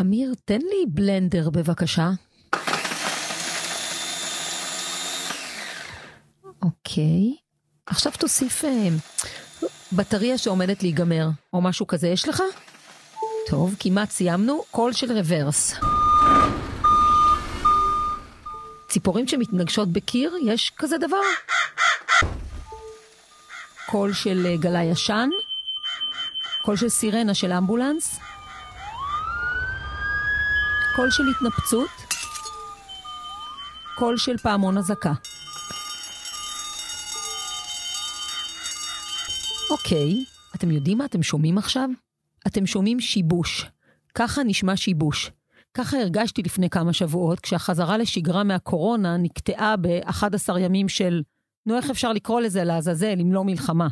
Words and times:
אמיר, 0.00 0.34
תן 0.44 0.58
לי 0.58 0.84
בלנדר 0.88 1.50
בבקשה. 1.50 2.10
אוקיי. 6.62 7.36
עכשיו 7.86 8.12
תוסיף 8.18 8.64
אה, 8.64 8.88
בטריה 9.92 10.38
שעומדת 10.38 10.82
להיגמר, 10.82 11.28
או 11.52 11.60
משהו 11.60 11.86
כזה 11.86 12.08
יש 12.08 12.28
לך? 12.28 12.42
טוב, 13.48 13.76
כמעט 13.80 14.10
סיימנו. 14.10 14.62
קול 14.70 14.92
של 14.92 15.12
רוורס. 15.12 15.74
ציפורים 18.88 19.28
שמתנגשות 19.28 19.88
בקיר, 19.88 20.34
יש 20.44 20.72
כזה 20.76 20.98
דבר? 20.98 21.16
קול 23.86 24.12
של 24.12 24.46
אה, 24.46 24.56
גלה 24.56 24.84
ישן? 24.84 25.28
קול 26.62 26.76
של 26.76 26.88
סירנה 26.88 27.34
של 27.34 27.52
אמבולנס? 27.52 28.20
קול 30.98 31.10
של 31.10 31.22
התנפצות? 31.30 31.88
קול 33.98 34.16
של 34.16 34.36
פעמון 34.36 34.78
אזעקה. 34.78 35.12
אוקיי, 39.70 40.24
אתם 40.54 40.70
יודעים 40.70 40.98
מה 40.98 41.04
אתם 41.04 41.22
שומעים 41.22 41.58
עכשיו? 41.58 41.88
אתם 42.46 42.66
שומעים 42.66 43.00
שיבוש. 43.00 43.70
ככה 44.14 44.42
נשמע 44.44 44.76
שיבוש. 44.76 45.30
ככה 45.74 45.96
הרגשתי 45.96 46.42
לפני 46.42 46.70
כמה 46.70 46.92
שבועות, 46.92 47.40
כשהחזרה 47.40 47.98
לשגרה 47.98 48.44
מהקורונה 48.44 49.16
נקטעה 49.16 49.76
ב-11 49.76 50.58
ימים 50.58 50.88
של, 50.88 51.22
נו, 51.66 51.76
איך 51.76 51.90
אפשר 51.90 52.12
לקרוא 52.12 52.40
לזה 52.40 52.64
לעזאזל 52.64 53.16
אם 53.22 53.32
לא 53.32 53.44
מלחמה? 53.44 53.88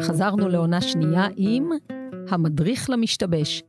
חזרנו 0.00 0.48
לעונה 0.48 0.80
שנייה 0.80 1.26
עם 1.36 1.70
המדריך 2.28 2.90
למשתבש. 2.90 3.62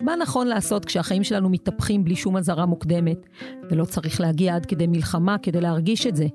מה 0.00 0.16
נכון 0.16 0.46
לעשות 0.46 0.84
כשהחיים 0.84 1.24
שלנו 1.24 1.48
מתהפכים 1.48 2.04
בלי 2.04 2.16
שום 2.16 2.36
אזהרה 2.36 2.66
מוקדמת, 2.66 3.26
ולא 3.70 3.84
צריך 3.84 4.20
להגיע 4.20 4.56
עד 4.56 4.66
כדי 4.66 4.86
מלחמה 4.86 5.38
כדי 5.38 5.60
להרגיש 5.60 6.06
את 6.06 6.16
זה? 6.16 6.26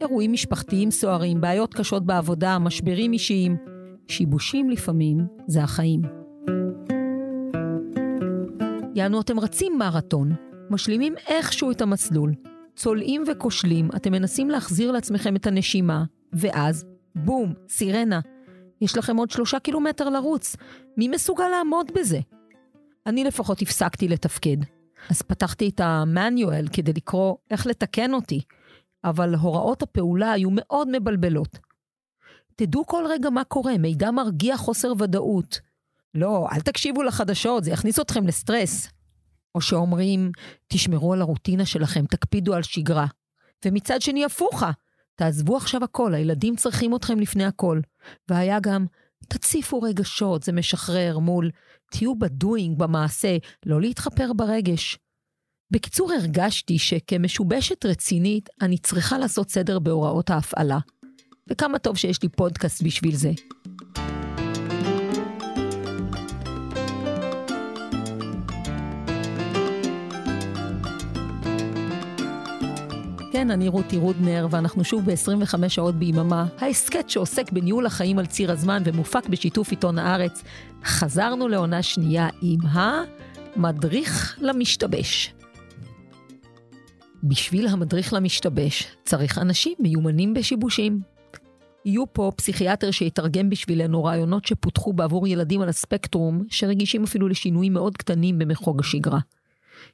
אירועים 0.00 0.32
משפחתיים 0.32 0.90
סוערים, 0.90 1.40
בעיות 1.40 1.74
קשות 1.74 2.06
בעבודה, 2.06 2.58
משברים 2.58 3.12
אישיים. 3.12 3.56
שיבושים 4.08 4.70
לפעמים 4.70 5.26
זה 5.46 5.62
החיים. 5.62 6.02
יענו, 8.94 9.20
אתם 9.20 9.40
רצים 9.40 9.78
מרתון, 9.78 10.32
משלימים 10.70 11.14
איכשהו 11.28 11.70
את 11.70 11.82
המסלול, 11.82 12.32
צולעים 12.76 13.22
וכושלים, 13.26 13.88
אתם 13.96 14.12
מנסים 14.12 14.50
להחזיר 14.50 14.92
לעצמכם 14.92 15.36
את 15.36 15.46
הנשימה, 15.46 16.04
ואז, 16.32 16.84
בום, 17.16 17.54
סירנה. 17.68 18.20
יש 18.80 18.96
לכם 18.96 19.16
עוד 19.16 19.30
שלושה 19.30 19.58
קילומטר 19.58 20.08
לרוץ. 20.08 20.56
מי 20.96 21.08
מסוגל 21.08 21.48
לעמוד 21.48 21.90
בזה? 21.94 22.20
אני 23.06 23.24
לפחות 23.24 23.62
הפסקתי 23.62 24.08
לתפקד. 24.08 24.56
אז 25.10 25.22
פתחתי 25.22 25.68
את 25.68 25.80
המאניואל 25.80 26.68
כדי 26.72 26.92
לקרוא 26.92 27.36
איך 27.50 27.66
לתקן 27.66 28.14
אותי, 28.14 28.40
אבל 29.04 29.34
הוראות 29.34 29.82
הפעולה 29.82 30.32
היו 30.32 30.48
מאוד 30.52 30.88
מבלבלות. 30.92 31.58
תדעו 32.56 32.86
כל 32.86 33.04
רגע 33.08 33.30
מה 33.30 33.44
קורה, 33.44 33.78
מידע 33.78 34.10
מרגיע 34.10 34.56
חוסר 34.56 34.92
ודאות. 34.98 35.60
לא, 36.14 36.46
אל 36.52 36.60
תקשיבו 36.60 37.02
לחדשות, 37.02 37.64
זה 37.64 37.70
יכניס 37.70 38.00
אתכם 38.00 38.26
לסטרס. 38.26 38.88
או 39.54 39.60
שאומרים, 39.60 40.30
תשמרו 40.68 41.12
על 41.12 41.20
הרוטינה 41.20 41.66
שלכם, 41.66 42.06
תקפידו 42.06 42.54
על 42.54 42.62
שגרה. 42.62 43.06
ומצד 43.64 44.02
שני, 44.02 44.24
הפוכה, 44.24 44.70
תעזבו 45.16 45.56
עכשיו 45.56 45.84
הכל, 45.84 46.14
הילדים 46.14 46.56
צריכים 46.56 46.96
אתכם 46.96 47.20
לפני 47.20 47.44
הכל. 47.44 47.80
והיה 48.28 48.60
גם, 48.60 48.86
תציפו 49.28 49.82
רגשות, 49.82 50.42
זה 50.42 50.52
משחרר 50.52 51.18
מול, 51.18 51.50
תהיו 51.90 52.18
בדואינג, 52.18 52.78
במעשה, 52.78 53.36
לא 53.66 53.80
להתחפר 53.80 54.32
ברגש. 54.32 54.98
בקיצור, 55.70 56.12
הרגשתי 56.12 56.78
שכמשובשת 56.78 57.86
רצינית, 57.86 58.48
אני 58.62 58.78
צריכה 58.78 59.18
לעשות 59.18 59.50
סדר 59.50 59.78
בהוראות 59.78 60.30
ההפעלה. 60.30 60.78
וכמה 61.50 61.78
טוב 61.78 61.96
שיש 61.96 62.22
לי 62.22 62.28
פודקאסט 62.28 62.82
בשביל 62.82 63.16
זה. 63.16 63.30
כן, 73.34 73.50
אני 73.50 73.68
רותי 73.68 73.96
רודנר, 73.96 74.46
ואנחנו 74.50 74.84
שוב 74.84 75.04
ב-25 75.04 75.68
שעות 75.68 75.94
ביממה, 75.94 76.46
ההסכת 76.58 77.10
שעוסק 77.10 77.52
בניהול 77.52 77.86
החיים 77.86 78.18
על 78.18 78.26
ציר 78.26 78.52
הזמן 78.52 78.82
ומופק 78.84 79.28
בשיתוף 79.28 79.70
עיתון 79.70 79.98
הארץ. 79.98 80.42
חזרנו 80.84 81.48
לעונה 81.48 81.82
שנייה 81.82 82.28
עם 82.42 82.58
המדריך 83.56 84.38
למשתבש. 84.40 85.34
בשביל 87.24 87.66
המדריך 87.66 88.12
למשתבש 88.12 88.96
צריך 89.04 89.38
אנשים 89.38 89.74
מיומנים 89.78 90.34
בשיבושים. 90.34 91.00
יהיו 91.84 92.04
פה 92.12 92.32
פסיכיאטר 92.36 92.90
שיתרגם 92.90 93.50
בשבילנו 93.50 94.04
רעיונות 94.04 94.44
שפותחו 94.44 94.92
בעבור 94.92 95.28
ילדים 95.28 95.60
על 95.60 95.68
הספקטרום, 95.68 96.44
שרגישים 96.48 97.04
אפילו 97.04 97.28
לשינויים 97.28 97.72
מאוד 97.72 97.96
קטנים 97.96 98.38
במחוג 98.38 98.80
השגרה. 98.80 99.18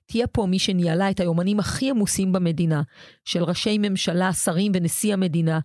תהיה 0.06 0.26
פה 0.26 0.46
מי 0.46 0.58
שניהלה 0.58 1.10
את 1.10 1.20
היומנים 1.20 1.60
הכי 1.60 1.90
עמוסים 1.90 2.32
במדינה, 2.32 2.82
של 3.24 3.44
ראשי 3.44 3.78
ממשלה, 3.78 4.32
שרים 4.32 4.72
ונשיא 4.74 5.12
המדינה, 5.12 5.60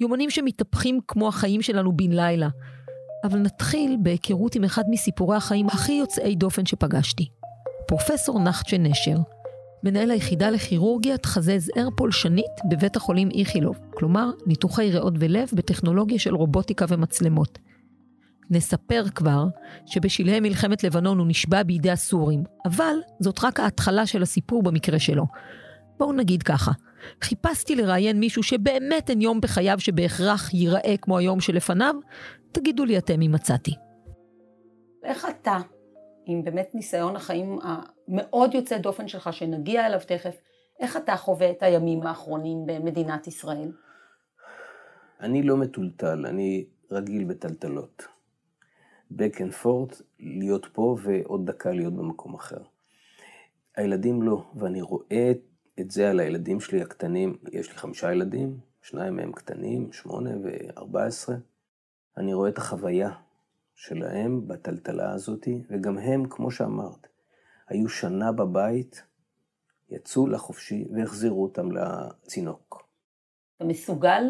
יומנים 0.00 0.30
שמתהפכים 0.30 1.00
כמו 1.08 1.28
החיים 1.28 1.62
שלנו 1.62 1.96
בן 1.96 2.12
לילה. 2.12 2.48
אבל 3.24 3.38
נתחיל 3.38 3.96
בהיכרות 4.00 4.54
עם 4.54 4.64
אחד 4.64 4.82
מסיפורי 4.90 5.36
החיים 5.36 5.66
הכי 5.66 5.92
יוצאי 5.92 6.34
דופן 6.34 6.66
שפגשתי. 6.66 7.28
פרופסור 7.86 8.40
נחצ'ה 8.40 8.78
נשר, 8.78 9.16
מנהל 9.84 10.10
היחידה 10.10 10.50
לכירורגיית 10.50 11.26
חזה 11.26 11.58
זער 11.58 11.88
פולשנית 11.96 12.52
בבית 12.70 12.96
החולים 12.96 13.28
איכילוב, 13.34 13.78
כלומר, 13.90 14.30
ניתוחי 14.46 14.90
ריאות 14.90 15.14
ולב 15.18 15.48
בטכנולוגיה 15.52 16.18
של 16.18 16.34
רובוטיקה 16.34 16.84
ומצלמות. 16.88 17.58
נספר 18.52 19.04
כבר 19.14 19.44
שבשלהי 19.86 20.40
מלחמת 20.40 20.84
לבנון 20.84 21.18
הוא 21.18 21.26
נשבע 21.26 21.62
בידי 21.62 21.90
הסורים, 21.90 22.42
אבל 22.64 22.96
זאת 23.20 23.44
רק 23.44 23.60
ההתחלה 23.60 24.06
של 24.06 24.22
הסיפור 24.22 24.62
במקרה 24.62 24.98
שלו. 24.98 25.26
בואו 25.98 26.12
נגיד 26.12 26.42
ככה, 26.42 26.70
חיפשתי 27.22 27.76
לראיין 27.76 28.20
מישהו 28.20 28.42
שבאמת 28.42 29.10
אין 29.10 29.20
יום 29.20 29.40
בחייו 29.40 29.80
שבהכרח 29.80 30.54
ייראה 30.54 30.94
כמו 31.02 31.18
היום 31.18 31.40
שלפניו, 31.40 31.94
תגידו 32.52 32.84
לי 32.84 32.98
אתם 32.98 33.22
אם 33.22 33.32
מצאתי. 33.32 33.74
איך 35.04 35.26
אתה, 35.30 35.58
עם 36.26 36.44
באמת 36.44 36.70
ניסיון 36.74 37.16
החיים 37.16 37.58
המאוד 37.62 38.54
יוצא 38.54 38.78
דופן 38.78 39.08
שלך, 39.08 39.32
שנגיע 39.32 39.86
אליו 39.86 40.00
תכף, 40.06 40.36
איך 40.80 40.96
אתה 40.96 41.16
חווה 41.16 41.50
את 41.50 41.62
הימים 41.62 42.02
האחרונים 42.02 42.66
במדינת 42.66 43.26
ישראל? 43.26 43.72
אני 45.20 45.42
לא 45.42 45.56
מטולטל, 45.56 46.26
אני 46.26 46.64
רגיל 46.90 47.24
בטלטלות. 47.24 48.06
Back 49.16 49.36
and 49.36 49.64
forth, 49.64 50.02
להיות 50.20 50.66
פה 50.72 50.96
ועוד 51.02 51.46
דקה 51.46 51.70
להיות 51.70 51.94
במקום 51.94 52.34
אחר. 52.34 52.62
הילדים 53.76 54.22
לא, 54.22 54.44
ואני 54.54 54.82
רואה 54.82 55.32
את 55.80 55.90
זה 55.90 56.10
על 56.10 56.20
הילדים 56.20 56.60
שלי 56.60 56.82
הקטנים, 56.82 57.36
יש 57.52 57.68
לי 57.68 57.74
חמישה 57.74 58.12
ילדים, 58.12 58.60
שניים 58.82 59.16
מהם 59.16 59.32
קטנים, 59.32 59.92
שמונה 59.92 60.30
וארבע 60.42 61.04
עשרה. 61.04 61.36
אני 62.16 62.34
רואה 62.34 62.48
את 62.48 62.58
החוויה 62.58 63.10
שלהם 63.74 64.48
בטלטלה 64.48 65.12
הזאת, 65.12 65.48
וגם 65.70 65.98
הם, 65.98 66.28
כמו 66.28 66.50
שאמרת, 66.50 67.06
היו 67.68 67.88
שנה 67.88 68.32
בבית, 68.32 69.02
יצאו 69.90 70.26
לחופשי 70.26 70.88
והחזירו 70.94 71.42
אותם 71.42 71.68
לצינוק. 71.72 72.86
אתה 73.56 73.64
מסוגל 73.64 74.22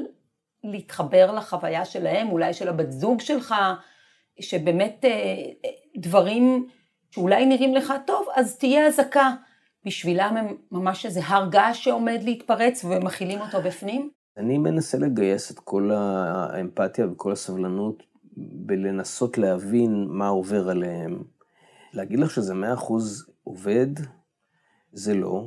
להתחבר 0.64 1.32
לחוויה 1.32 1.84
שלהם, 1.84 2.28
אולי 2.28 2.54
של 2.54 2.68
הבת 2.68 2.90
זוג 2.90 3.20
שלך, 3.20 3.54
שבאמת 4.40 5.04
אה, 5.04 5.68
דברים 5.96 6.66
שאולי 7.10 7.46
נראים 7.46 7.74
לך 7.74 7.92
טוב, 8.06 8.26
אז 8.34 8.56
תהיה 8.56 8.86
אזעקה. 8.86 9.34
בשבילם 9.86 10.36
הם 10.36 10.56
ממש 10.72 11.06
איזה 11.06 11.20
הר 11.24 11.48
געש 11.50 11.84
שעומד 11.84 12.20
להתפרץ 12.22 12.84
ומכילים 12.84 13.40
אותו 13.40 13.62
בפנים? 13.62 14.10
אני 14.36 14.58
מנסה 14.58 14.98
לגייס 14.98 15.50
את 15.50 15.58
כל 15.58 15.90
האמפתיה 15.94 17.06
וכל 17.06 17.32
הסבלנות 17.32 18.02
בלנסות 18.36 19.38
להבין 19.38 20.06
מה 20.08 20.28
עובר 20.28 20.68
עליהם. 20.68 21.22
להגיד 21.92 22.18
לך 22.18 22.30
שזה 22.30 22.54
מאה 22.54 22.74
אחוז 22.74 23.30
עובד, 23.44 23.86
זה 24.92 25.14
לא. 25.14 25.46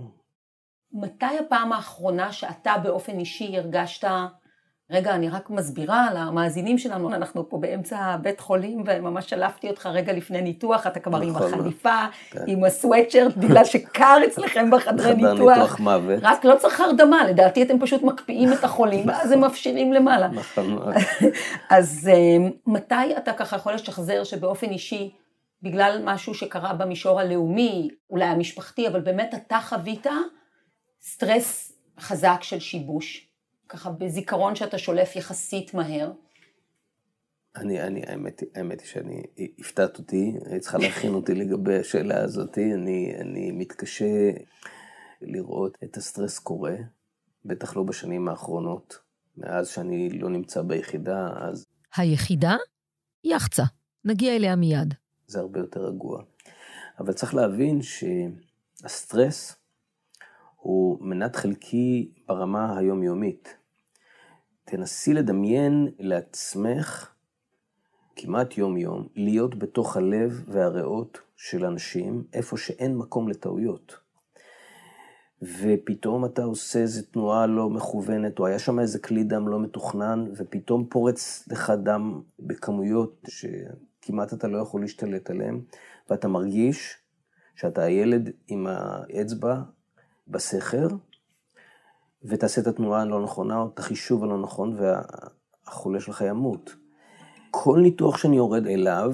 מתי 0.92 1.38
הפעם 1.46 1.74
האחרונה 1.74 2.32
שאתה 2.32 2.74
באופן 2.84 3.20
אישי 3.20 3.58
הרגשת 3.58 4.08
רגע, 4.92 5.16
אני 5.16 5.30
רק 5.30 5.50
מסבירה 5.50 6.08
למאזינים 6.16 6.78
שלנו, 6.78 7.14
אנחנו 7.14 7.50
פה 7.50 7.58
באמצע 7.58 8.18
בית 8.22 8.40
חולים 8.40 8.84
וממש 8.86 9.30
שלפתי 9.30 9.70
אותך 9.70 9.86
רגע 9.86 10.14
לפני 10.14 10.42
ניתוח, 10.42 10.88
אתה 10.88 11.00
כבר 11.00 11.22
עם 11.22 11.30
נכון. 11.30 11.54
החליפה, 11.54 12.06
כן. 12.30 12.44
עם 12.48 12.64
הסוואטשרט, 12.64 13.38
בגלל 13.42 13.66
שקר 13.66 14.18
אצלכם 14.28 14.72
בחדרי 14.72 15.16
ניתוח. 15.16 15.32
חדר 15.32 15.50
ניתוח 15.50 15.80
מוות. 15.80 16.20
רק 16.22 16.46
לא 16.46 16.56
צריך 16.60 16.80
הרדמה, 16.80 17.28
לדעתי 17.28 17.64
אתם 17.64 17.80
פשוט 17.80 18.02
מקפיאים 18.02 18.54
את 18.54 18.64
החולים, 18.64 19.08
ואז 19.08 19.32
הם 19.32 19.42
מפשירים 19.42 19.94
למעלה. 19.94 20.28
נכון. 20.28 20.80
אז 21.70 22.10
אה, 22.14 22.50
מתי 22.68 23.18
אתה 23.18 23.34
ככה 23.34 23.56
יכול 23.56 23.74
לשחזר 23.74 24.24
שבאופן 24.24 24.70
אישי 24.70 25.12
בגלל 25.62 26.02
משהו 26.04 26.34
שקרה 26.34 26.74
במישור 26.74 27.20
הלאומי, 27.20 27.90
אולי 28.10 28.26
המשפחתי, 28.26 28.88
אבל 28.88 29.00
באמת 29.00 29.34
אתה 29.34 29.60
חווית 29.64 30.08
סטרס 31.02 31.72
חזק 32.00 32.38
של 32.42 32.60
שיבוש, 32.60 33.28
ככה 33.70 33.92
בזיכרון 33.92 34.56
שאתה 34.56 34.78
שולף 34.78 35.16
יחסית 35.16 35.74
מהר. 35.74 36.12
אני, 37.56 37.82
אני, 37.82 38.02
האמת, 38.08 38.44
האמת 38.56 38.82
היא 38.82 38.88
שאני, 38.88 39.24
הפתעת 39.60 39.98
אותי, 39.98 40.34
היית 40.46 40.62
צריכה 40.62 40.78
להכין 40.78 41.14
אותי 41.14 41.36
לגבי 41.36 41.80
השאלה 41.80 42.24
הזאת, 42.24 42.58
אני, 42.58 43.16
אני 43.22 43.52
מתקשה 43.52 44.32
לראות 45.22 45.78
את 45.84 45.98
הסטרס 45.98 46.40
קורה, 46.40 46.76
בטח 47.46 47.76
לא 47.76 47.84
בשנים 47.84 48.28
האחרונות, 48.30 49.00
מאז 49.38 49.70
שאני 49.70 50.10
לא 50.10 50.30
נמצא 50.30 50.62
ביחידה, 50.62 51.30
אז... 51.42 51.66
היחידה? 51.96 52.56
יחצה, 53.24 53.64
נגיע 54.06 54.36
אליה 54.36 54.56
מיד. 54.56 54.94
זה 55.28 55.40
הרבה 55.40 55.60
יותר 55.60 55.86
רגוע. 55.86 56.24
אבל 57.00 57.14
צריך 57.14 57.36
להבין 57.36 57.80
שהסטרס 57.82 59.56
הוא 60.66 60.98
מנת 61.02 61.36
חלקי 61.36 62.12
ברמה 62.28 62.78
היומיומית. 62.78 63.58
תנסי 64.66 65.14
לדמיין 65.14 65.88
לעצמך 66.00 67.14
כמעט 68.16 68.58
יום-יום, 68.58 69.08
להיות 69.16 69.60
בתוך 69.60 69.98
הלב 69.98 70.44
והריאות 70.48 71.20
של 71.36 71.66
אנשים, 71.66 72.24
איפה 72.34 72.58
שאין 72.58 72.98
מקום 72.98 73.30
לטעויות. 73.30 73.98
ופתאום 75.42 76.26
אתה 76.26 76.44
עושה 76.44 76.80
איזו 76.80 77.02
תנועה 77.12 77.48
לא 77.48 77.70
מכוונת, 77.70 78.40
או 78.40 78.46
היה 78.46 78.60
שם 78.60 78.80
איזה 78.80 79.00
כלי 79.00 79.24
דם 79.24 79.48
לא 79.48 79.60
מתוכנן, 79.60 80.26
ופתאום 80.38 80.88
פורץ 80.90 81.48
לך 81.52 81.74
דם 81.84 82.22
בכמויות 82.40 83.28
שכמעט 83.28 84.34
אתה 84.34 84.48
לא 84.48 84.58
יכול 84.58 84.82
להשתלט 84.82 85.30
עליהן, 85.30 85.62
ואתה 86.10 86.28
מרגיש 86.28 86.98
שאתה 87.56 87.84
הילד 87.84 88.30
עם 88.48 88.68
האצבע 88.70 89.62
בסכר, 90.28 90.88
ותעשה 92.24 92.62
את 92.62 92.68
התנועה 92.68 93.02
הלא 93.02 93.24
נכונה, 93.24 93.58
או 93.58 93.70
את 93.74 93.80
החישוב 93.80 94.24
הלא 94.24 94.42
נכון, 94.42 94.78
והחולה 94.80 96.00
שלך 96.00 96.22
ימות. 96.22 96.76
כל 97.52 97.80
ניתוח 97.82 98.18
שאני 98.18 98.36
יורד 98.36 98.68
אליו, 98.68 99.14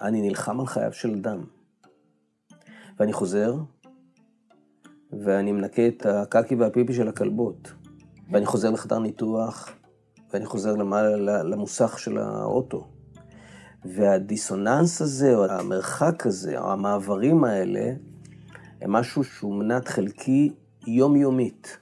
אני 0.00 0.28
נלחם 0.28 0.60
על 0.60 0.66
חייו 0.66 0.92
של 0.92 1.14
אדם. 1.14 1.44
ואני 2.98 3.12
חוזר, 3.12 3.54
ואני 5.12 5.52
מנקה 5.52 5.88
את 5.88 6.06
הקקי 6.06 6.54
והפיפי 6.54 6.94
של 6.94 7.08
הכלבות. 7.08 7.72
ואני 8.30 8.46
חוזר 8.46 8.70
לחדר 8.70 8.98
ניתוח, 8.98 9.72
ואני 10.32 10.46
חוזר 10.46 10.74
למעלה 10.74 11.42
למוסך 11.42 11.98
של 11.98 12.18
האוטו. 12.18 12.86
והדיסוננס 13.84 15.02
הזה, 15.02 15.34
או 15.34 15.44
המרחק 15.44 16.26
הזה, 16.26 16.58
או 16.58 16.72
המעברים 16.72 17.44
האלה, 17.44 17.92
הם 18.82 18.92
משהו 18.92 19.24
שהוא 19.24 19.54
מנת 19.54 19.88
חלקי 19.88 20.52
יומיומית. 20.86 21.78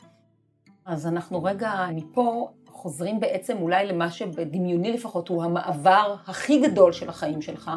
אז 0.84 1.06
אנחנו 1.06 1.42
רגע 1.44 1.86
מפה 1.94 2.50
חוזרים 2.66 3.20
בעצם 3.20 3.56
אולי 3.56 3.86
למה 3.86 4.10
שבדמיוני 4.10 4.92
לפחות 4.92 5.28
הוא 5.28 5.44
המעבר 5.44 6.16
הכי 6.26 6.60
גדול 6.68 6.92
של 6.92 7.08
החיים 7.08 7.42
שלך, 7.42 7.70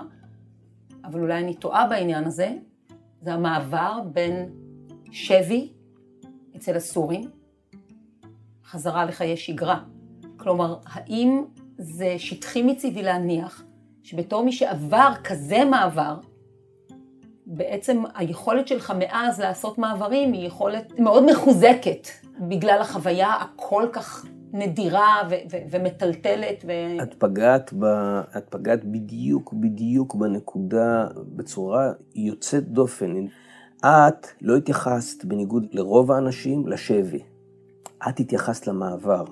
אבל 1.03 1.19
אולי 1.19 1.43
אני 1.43 1.53
טועה 1.53 1.87
בעניין 1.87 2.23
הזה, 2.23 2.53
זה 3.21 3.33
המעבר 3.33 3.99
בין 4.13 4.49
שבי 5.11 5.73
אצל 6.55 6.75
הסורים, 6.75 7.29
חזרה 8.65 9.05
לחיי 9.05 9.37
שגרה. 9.37 9.79
כלומר, 10.37 10.77
האם 10.85 11.43
זה 11.77 12.15
שטחי 12.17 12.61
מצידי 12.61 13.03
להניח 13.03 13.63
שבתור 14.03 14.45
מי 14.45 14.51
שעבר 14.51 15.11
כזה 15.23 15.65
מעבר, 15.65 16.19
בעצם 17.45 18.03
היכולת 18.15 18.67
שלך 18.67 18.93
מאז 18.99 19.39
לעשות 19.39 19.77
מעברים 19.77 20.33
היא 20.33 20.47
יכולת 20.47 20.99
מאוד 20.99 21.31
מחוזקת 21.31 22.07
בגלל 22.39 22.77
החוויה 22.81 23.33
הכל 23.33 23.87
כך 23.93 24.25
נדירה 24.53 25.21
ו- 25.29 25.35
ו- 25.51 25.57
ומטלטלת. 25.71 26.65
ו- 26.67 27.03
את 27.03 27.13
פגעת, 27.13 27.73
ב, 27.79 27.85
את 28.37 28.45
פגעת 28.49 28.85
בדיוק, 28.85 29.53
בדיוק 29.53 30.15
בנקודה, 30.15 31.07
בצורה 31.35 31.91
יוצאת 32.15 32.67
דופן. 32.67 33.25
את 33.85 34.27
לא 34.41 34.55
התייחסת, 34.55 35.25
בניגוד 35.25 35.67
לרוב 35.71 36.11
האנשים, 36.11 36.67
לשבי. 36.67 37.23
את 38.09 38.19
התייחסת 38.19 38.67
למעבר. 38.67 39.25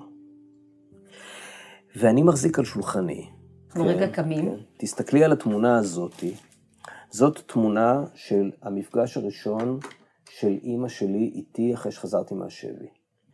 ואני 1.96 2.22
מחזיק 2.22 2.58
על 2.58 2.64
שולחני. 2.64 3.26
אנחנו 3.68 3.84
כן, 3.84 3.90
רגע 3.90 4.06
קמים. 4.06 4.50
כן. 4.50 4.56
תסתכלי 4.76 5.24
על 5.24 5.32
התמונה 5.32 5.76
הזאתי. 5.76 6.34
זאת 7.12 7.38
תמונה 7.46 8.04
של 8.14 8.50
המפגש 8.62 9.16
הראשון 9.16 9.78
של 10.30 10.58
אימא 10.62 10.88
שלי 10.88 11.32
איתי 11.34 11.74
אחרי 11.74 11.92
שחזרתי 11.92 12.34
מהשבי. 12.34 12.86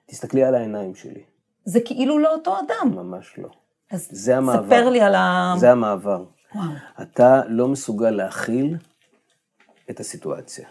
תסתכלי 0.07 0.45
על 0.45 0.55
העיניים 0.55 0.95
שלי. 0.95 1.23
זה 1.65 1.81
כאילו 1.85 2.19
לא 2.19 2.35
אותו 2.35 2.57
אדם. 2.59 2.95
ממש 2.95 3.39
לא. 3.39 3.49
אז 3.91 4.09
זה 4.11 4.37
המעבר. 4.37 4.67
ספר 4.67 4.89
לי 4.89 5.01
על 5.01 5.15
ה... 5.15 5.55
זה 5.59 5.73
המעבר. 5.73 6.25
וואו. 6.55 6.69
אתה 7.03 7.43
לא 7.49 7.69
מסוגל 7.69 8.11
להכיל 8.11 8.77
את 9.91 10.01
הסיטואציה. 10.01 10.69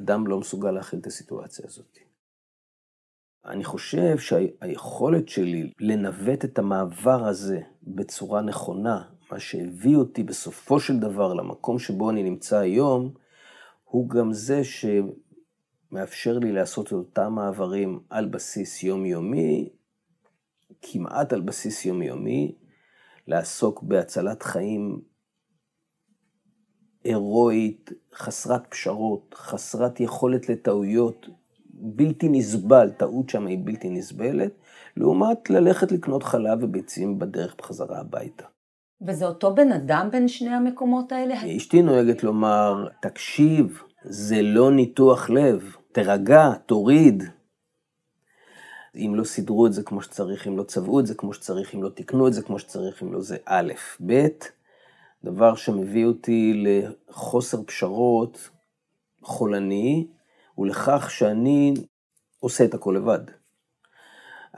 אדם 0.00 0.26
לא 0.26 0.38
מסוגל 0.38 0.70
להכיל 0.70 0.98
את 0.98 1.06
הסיטואציה 1.06 1.64
הזאת. 1.68 1.98
אני 3.46 3.64
חושב 3.64 4.18
שהיכולת 4.18 5.28
שלי 5.28 5.72
לנווט 5.80 6.44
את 6.44 6.58
המעבר 6.58 7.24
הזה 7.24 7.60
בצורה 7.82 8.40
נכונה, 8.40 9.02
מה 9.32 9.40
שהביא 9.40 9.96
אותי 9.96 10.22
בסופו 10.22 10.80
של 10.80 10.98
דבר 10.98 11.34
למקום 11.34 11.78
שבו 11.78 12.10
אני 12.10 12.22
נמצא 12.22 12.58
היום, 12.58 13.14
הוא 13.84 14.08
גם 14.08 14.32
זה 14.32 14.62
שמאפשר 14.64 16.38
לי 16.38 16.52
לעשות 16.52 16.86
את 16.86 16.92
אותם 16.92 17.32
מעברים 17.32 18.00
על 18.10 18.26
בסיס 18.26 18.82
יומיומי, 18.82 19.68
כמעט 20.82 21.32
על 21.32 21.40
בסיס 21.40 21.84
יומיומי, 21.84 22.54
לעסוק 23.26 23.82
בהצלת 23.82 24.42
חיים 24.42 25.00
הירואית, 27.04 27.90
חסרת 28.14 28.66
פשרות, 28.70 29.34
חסרת 29.34 30.00
יכולת 30.00 30.48
לטעויות, 30.48 31.26
בלתי 31.70 32.28
נסבל, 32.28 32.90
טעות 32.90 33.28
שם 33.28 33.46
היא 33.46 33.58
בלתי 33.64 33.90
נסבלת, 33.90 34.52
לעומת 34.96 35.50
ללכת 35.50 35.92
לקנות 35.92 36.22
חלב 36.22 36.58
וביצים 36.62 37.18
בדרך 37.18 37.54
בחזרה 37.58 38.00
הביתה. 38.00 38.55
וזה 39.00 39.26
אותו 39.26 39.54
בן 39.54 39.72
אדם 39.72 40.08
בין 40.12 40.28
שני 40.28 40.50
המקומות 40.50 41.12
האלה? 41.12 41.56
אשתי 41.56 41.82
נוהגת 41.82 42.22
לומר, 42.22 42.88
תקשיב, 43.02 43.82
זה 44.04 44.42
לא 44.42 44.72
ניתוח 44.72 45.30
לב, 45.30 45.76
תירגע, 45.92 46.52
תוריד. 46.66 47.22
אם 48.96 49.12
לא 49.14 49.24
סידרו 49.24 49.66
את 49.66 49.72
זה 49.72 49.82
כמו 49.82 50.02
שצריך, 50.02 50.46
אם 50.46 50.58
לא 50.58 50.62
צבעו 50.62 51.00
את 51.00 51.06
זה 51.06 51.14
כמו 51.14 51.34
שצריך, 51.34 51.74
אם 51.74 51.82
לא 51.82 51.88
תיקנו 51.88 52.28
את 52.28 52.32
זה 52.32 52.42
כמו 52.42 52.58
שצריך, 52.58 53.02
אם 53.02 53.12
לא 53.12 53.20
זה 53.20 53.36
א', 53.44 53.72
ב', 54.06 54.26
דבר 55.24 55.54
שמביא 55.54 56.06
אותי 56.06 56.64
לחוסר 56.64 57.62
פשרות 57.66 58.50
חולני, 59.22 60.06
ולכך 60.58 61.10
שאני 61.10 61.74
עושה 62.38 62.64
את 62.64 62.74
הכל 62.74 62.94
לבד. 62.96 63.20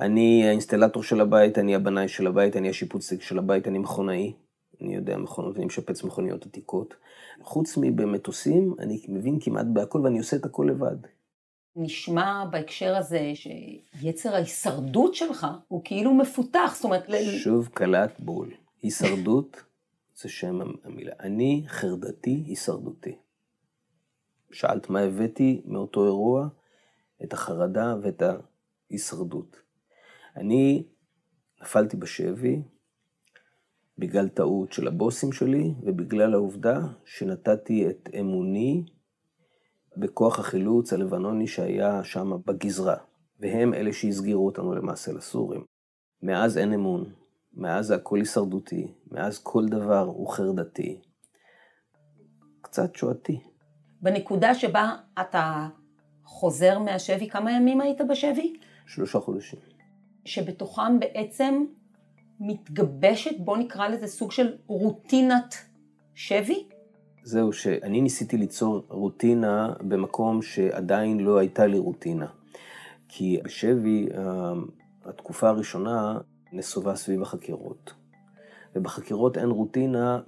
אני 0.00 0.48
האינסטלטור 0.48 1.02
של 1.02 1.20
הבית, 1.20 1.58
אני 1.58 1.74
הבנאי 1.74 2.08
של 2.08 2.26
הבית, 2.26 2.56
אני 2.56 2.68
השיפוצניק 2.68 3.22
של 3.22 3.38
הבית, 3.38 3.68
אני 3.68 3.78
מכונאי. 3.78 4.32
אני 4.80 4.94
יודע 4.94 5.16
מכונות, 5.16 5.56
אני 5.56 5.64
משפץ 5.64 6.04
מכוניות 6.04 6.46
עתיקות. 6.46 6.94
חוץ 7.42 7.76
מבמטוסים, 7.76 8.74
אני 8.78 9.02
מבין 9.08 9.38
כמעט 9.40 9.66
בהכל 9.72 10.00
ואני 10.04 10.18
עושה 10.18 10.36
את 10.36 10.44
הכל 10.44 10.66
לבד. 10.70 10.96
נשמע 11.76 12.44
בהקשר 12.50 12.96
הזה 12.96 13.32
שיצר 13.34 14.34
ההישרדות 14.34 15.14
שלך 15.14 15.46
הוא 15.68 15.80
כאילו 15.84 16.14
מפותח, 16.14 16.72
זאת 16.74 16.84
אומרת... 16.84 17.08
שוב 17.38 17.68
קלט 17.74 18.20
בול. 18.20 18.50
הישרדות 18.82 19.62
זה 20.16 20.28
שם 20.28 20.60
המילה. 20.84 21.12
אני 21.20 21.64
חרדתי 21.66 22.42
הישרדותי. 22.46 23.16
שאלת 24.52 24.90
מה 24.90 25.00
הבאתי 25.00 25.62
מאותו 25.64 26.04
אירוע? 26.04 26.48
את 27.24 27.32
החרדה 27.32 27.94
ואת 28.02 28.22
ההישרדות. 28.90 29.67
אני 30.38 30.86
נפלתי 31.62 31.96
בשבי 31.96 32.62
בגלל 33.98 34.28
טעות 34.28 34.72
של 34.72 34.88
הבוסים 34.88 35.32
שלי 35.32 35.74
ובגלל 35.82 36.34
העובדה 36.34 36.80
שנתתי 37.04 37.90
את 37.90 38.08
אמוני 38.20 38.84
בכוח 39.96 40.38
החילוץ 40.38 40.92
הלבנוני 40.92 41.46
שהיה 41.46 42.04
שם 42.04 42.32
בגזרה, 42.46 42.96
והם 43.40 43.74
אלה 43.74 43.92
שהסגירו 43.92 44.46
אותנו 44.46 44.74
למעשה 44.74 45.12
לסורים. 45.12 45.64
מאז 46.22 46.58
אין 46.58 46.72
אמון, 46.72 47.12
מאז 47.52 47.90
הכל 47.90 48.18
הישרדותי, 48.18 48.92
מאז 49.10 49.38
כל 49.38 49.66
דבר 49.66 50.02
הוא 50.02 50.32
חרדתי. 50.32 51.00
קצת 52.60 52.96
שואתי. 52.96 53.40
בנקודה 54.00 54.54
שבה 54.54 54.96
אתה 55.20 55.68
חוזר 56.24 56.78
מהשבי, 56.78 57.28
כמה 57.30 57.52
ימים 57.52 57.80
היית 57.80 58.00
בשבי? 58.08 58.56
שלושה 58.86 59.20
חודשים. 59.20 59.67
שבתוכם 60.28 61.00
בעצם 61.00 61.64
מתגבשת, 62.40 63.34
בוא 63.38 63.56
נקרא 63.56 63.88
לזה 63.88 64.06
סוג 64.06 64.32
של 64.32 64.56
רוטינת 64.66 65.54
שבי? 66.14 66.64
זהו, 67.22 67.52
שאני 67.52 68.00
ניסיתי 68.00 68.36
ליצור 68.36 68.84
רוטינה 68.88 69.72
במקום 69.80 70.42
שעדיין 70.42 71.20
לא 71.20 71.38
הייתה 71.38 71.66
לי 71.66 71.78
רוטינה. 71.78 72.26
כי 73.08 73.40
בשבי, 73.44 74.06
אה, 74.14 74.52
התקופה 75.04 75.48
הראשונה 75.48 76.18
נסובה 76.52 76.94
סביב 76.94 77.22
החקירות. 77.22 77.92
ובחקירות 78.76 79.38
אין 79.38 79.50
רוטינה, 79.50 80.20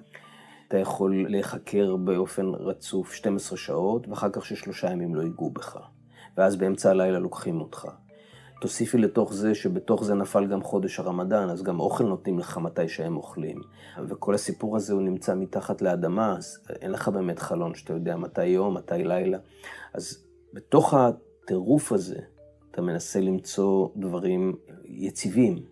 אתה 0.68 0.78
יכול 0.78 1.26
להיחקר 1.28 1.96
באופן 1.96 2.46
רצוף 2.46 3.12
12 3.12 3.58
שעות, 3.58 4.08
ואחר 4.08 4.30
כך 4.32 4.46
ששלושה 4.46 4.90
ימים 4.90 5.14
לא 5.14 5.22
ייגעו 5.22 5.50
בך. 5.50 5.78
ואז 6.36 6.56
באמצע 6.56 6.90
הלילה 6.90 7.18
לוקחים 7.18 7.60
אותך. 7.60 7.88
תוסיפי 8.60 8.98
לתוך 8.98 9.32
זה 9.34 9.54
שבתוך 9.54 10.04
זה 10.04 10.14
נפל 10.14 10.46
גם 10.46 10.62
חודש 10.62 10.98
הרמדאן, 10.98 11.50
אז 11.50 11.62
גם 11.62 11.80
אוכל 11.80 12.04
נותנים 12.04 12.38
לך 12.38 12.58
מתי 12.58 12.88
שהם 12.88 13.16
אוכלים. 13.16 13.60
וכל 14.08 14.34
הסיפור 14.34 14.76
הזה 14.76 14.92
הוא 14.92 15.02
נמצא 15.02 15.34
מתחת 15.34 15.82
לאדמה, 15.82 16.36
אז 16.38 16.58
אין 16.80 16.90
לך 16.90 17.08
באמת 17.08 17.38
חלון 17.38 17.74
שאתה 17.74 17.92
יודע 17.92 18.16
מתי 18.16 18.46
יום, 18.46 18.76
מתי 18.76 19.04
לילה. 19.04 19.38
אז 19.94 20.24
בתוך 20.52 20.94
הטירוף 20.94 21.92
הזה, 21.92 22.18
אתה 22.70 22.82
מנסה 22.82 23.20
למצוא 23.20 23.88
דברים 23.96 24.56
יציבים, 24.84 25.62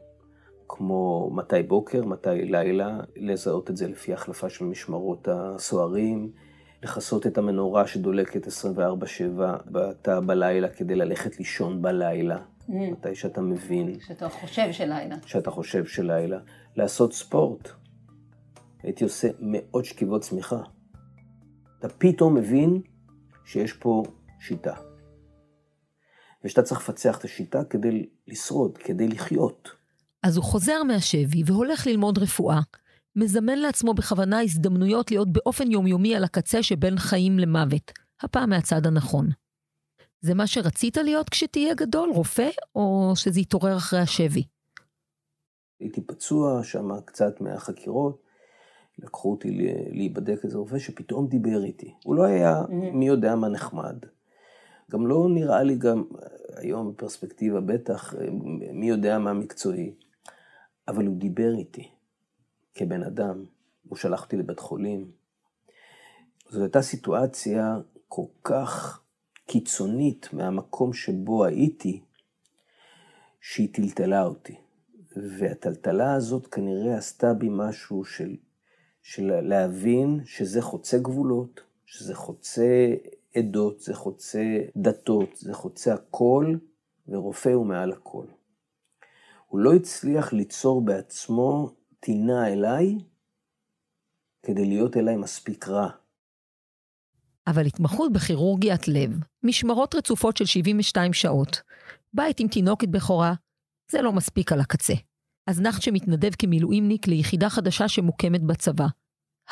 כמו 0.68 1.30
מתי 1.35 1.62
בוקר, 1.62 2.04
מתי 2.04 2.45
לילה, 2.45 3.00
לזהות 3.16 3.71
את 3.71 3.76
זה 3.76 3.88
לפי 3.88 4.12
החלפה 4.12 4.49
של 4.49 4.64
משמרות 4.64 5.28
הסוהרים, 5.33 6.33
לכסות 6.83 7.26
את 7.26 7.38
המנורה 7.38 7.87
שדולקת 7.87 8.47
24-7 8.47 8.50
בתא 9.66 10.21
בלילה 10.21 10.68
כדי 10.68 10.95
ללכת 10.95 11.38
לישון 11.38 11.83
בלילה. 11.83 12.38
Mm. 12.68 12.72
מתי 12.92 13.14
שאתה 13.14 13.40
מבין. 13.40 14.00
שאתה 14.00 14.28
חושב 14.28 14.72
שלילה. 14.72 15.16
שאתה 15.26 15.50
חושב 15.50 15.87
שלילה. 15.87 16.38
לעשות 16.76 17.12
ספורט. 17.12 17.68
הייתי 18.82 19.04
עושה 19.04 19.28
מאות 19.40 19.84
שכיבות 19.84 20.22
צמיחה. 20.22 20.60
אתה 21.78 21.88
פתאום 21.88 22.34
מבין 22.34 22.82
שיש 23.44 23.72
פה 23.72 24.02
שיטה. 24.40 24.75
ושאתה 26.44 26.62
צריך 26.62 26.80
לפצח 26.80 27.18
את 27.18 27.25
השיטה 27.25 27.64
כדי 27.64 28.08
לשרוד, 28.26 28.78
כדי 28.78 29.08
לחיות. 29.08 29.68
אז 30.22 30.37
הוא 30.37 30.44
חוזר 30.44 30.82
מהשבי 30.82 31.42
והולך 31.46 31.87
ללמוד 31.87 32.18
רפואה. 32.18 32.60
מזמן 33.16 33.58
לעצמו 33.58 33.94
בכוונה 33.94 34.40
הזדמנויות 34.40 35.10
להיות 35.10 35.32
באופן 35.32 35.70
יומיומי 35.70 36.16
על 36.16 36.25
הקצה 36.25 36.62
שבין 36.62 36.98
חיים 36.98 37.38
למוות. 37.38 37.92
הפעם 38.22 38.50
מהצד 38.50 38.87
הנכון. 38.87 39.28
זה 40.20 40.34
מה 40.34 40.46
שרצית 40.46 40.96
להיות 40.96 41.28
כשתהיה 41.28 41.75
גדול, 41.75 42.10
רופא, 42.10 42.50
או 42.75 43.12
שזה 43.14 43.40
יתעורר 43.40 43.76
אחרי 43.76 44.00
השבי? 44.00 44.42
הייתי 45.80 46.00
פצוע 46.00 46.64
שם 46.64 47.00
קצת 47.04 47.40
מהחקירות, 47.40 48.22
לקחו 48.98 49.30
אותי 49.30 49.50
להיבדק 49.90 50.44
איזה 50.44 50.58
רופא 50.58 50.78
שפתאום 50.78 51.26
דיבר 51.26 51.64
איתי. 51.64 51.94
הוא 52.04 52.14
לא 52.14 52.25
היה 52.25 52.62
mm-hmm. 52.62 52.72
מי 52.72 53.06
יודע 53.06 53.34
מה 53.34 53.48
נחמד. 53.48 53.96
גם 54.90 55.06
לא 55.06 55.26
נראה 55.30 55.62
לי 55.62 55.76
גם, 55.76 56.04
היום 56.56 56.92
בפרספקטיבה 56.92 57.60
בטח, 57.60 58.14
מי 58.72 58.88
יודע 58.88 59.18
מה 59.18 59.32
מקצועי, 59.32 59.94
אבל 60.88 61.06
הוא 61.06 61.16
דיבר 61.16 61.54
איתי 61.58 61.90
כבן 62.75 63.02
אדם, 63.02 63.44
הוא 63.88 63.96
שלח 63.96 64.22
אותי 64.22 64.37
לבית 64.37 64.60
חולים. 64.60 65.10
זו 66.50 66.62
הייתה 66.62 66.82
סיטואציה 66.82 67.76
כל 68.08 68.26
כך 68.44 69.02
קיצונית 69.49 70.33
מהמקום 70.33 70.93
שבו 70.93 71.45
הייתי, 71.45 72.00
שהיא 73.40 73.69
טלטלה 73.73 74.25
אותי. 74.25 74.57
והטלטלה 75.17 76.14
הזאת 76.14 76.47
כנראה 76.47 76.97
עשתה 76.97 77.35
בי 77.35 77.49
משהו 77.50 78.05
של, 78.05 78.37
של 79.02 79.40
להבין 79.40 80.21
שזה 80.25 80.62
חוצה 80.62 80.99
גבולות, 80.99 81.61
שזה 81.87 82.14
חוצה 82.14 82.95
עדות, 83.35 83.81
זה 83.81 83.95
חוצה 83.95 84.43
דתות, 84.76 85.37
זה 85.37 85.55
חוצה 85.55 85.95
הכל, 85.95 86.55
ורופא 87.09 87.49
הוא 87.49 87.67
מעל 87.67 87.93
הכל. 87.93 88.26
הוא 89.47 89.61
לא 89.61 89.75
הצליח 89.75 90.33
ליצור 90.33 90.85
בעצמו 90.85 91.71
טינה 92.00 92.52
אליי 92.52 92.99
כדי 94.43 94.64
להיות 94.64 94.97
אליי 94.97 95.17
מספיק 95.17 95.69
רע. 95.69 95.90
אבל 97.49 97.67
התמחות 97.67 98.12
בכירורגיית 98.12 98.88
לב, 98.88 99.19
משמרות 99.43 99.95
רצופות 99.95 100.37
של 100.37 100.45
72 100.45 101.12
שעות, 101.12 101.62
בית 102.14 102.40
עם 102.40 102.49
תינוקת 102.49 102.88
בכורה, 102.88 103.35
זה 103.90 104.02
לא 104.02 104.12
מספיק 104.12 104.52
על 104.52 104.61
הקצה. 104.61 104.95
אז 105.47 105.61
נחת 105.61 105.83
שמתנדב 105.83 106.31
כמילואימניק 106.38 107.07
ליחידה 107.07 107.50
חדשה 107.50 107.88
שמוקמת 107.88 108.43
בצבא, 108.43 108.87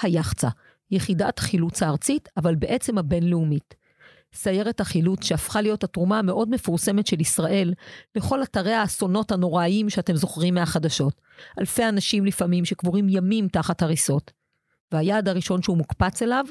היחצה, 0.03 0.49
יחידת 0.91 1.39
חילוץ 1.39 1.83
הארצית, 1.83 2.29
אבל 2.37 2.55
בעצם 2.55 2.99
הבינלאומית. 2.99 3.75
סיירת 4.35 4.81
החילוץ 4.81 5.25
שהפכה 5.25 5.61
להיות 5.61 5.85
התרומה 5.85 6.19
המאוד 6.19 6.51
מפורסמת 6.51 7.07
של 7.07 7.21
ישראל 7.21 7.75
לכל 8.15 8.43
אתרי 8.43 8.73
האסונות 8.73 9.33
הנוראיים 9.33 9.91
שאתם 9.91 10.17
זוכרים 10.17 10.55
מהחדשות. 10.55 11.21
אלפי 11.61 11.89
אנשים 11.89 12.25
לפעמים 12.25 12.65
שקבורים 12.65 13.07
ימים 13.09 13.49
תחת 13.49 13.83
הריסות. 13.83 14.33
והיעד 14.93 15.29
הראשון 15.29 15.63
שהוא 15.63 15.77
מוקפץ 15.77 16.23
אליו, 16.23 16.45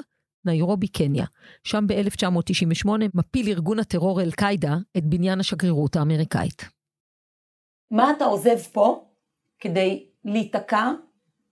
ניירובי, 0.46 0.88
קניה. 0.88 1.26
שם 1.64 1.88
ב-1998 1.88 2.90
מפיל 3.14 3.48
ארגון 3.48 3.80
הטרור 3.80 4.22
אל-קאעידה 4.22 4.76
את 4.98 5.06
בניין 5.06 5.40
השגרירות 5.40 5.96
האמריקאית. 5.96 6.66
מה 7.92 8.12
אתה 8.12 8.26
עוזב 8.26 8.58
פה 8.58 9.06
כדי 9.60 10.06
להיתקע 10.26 10.92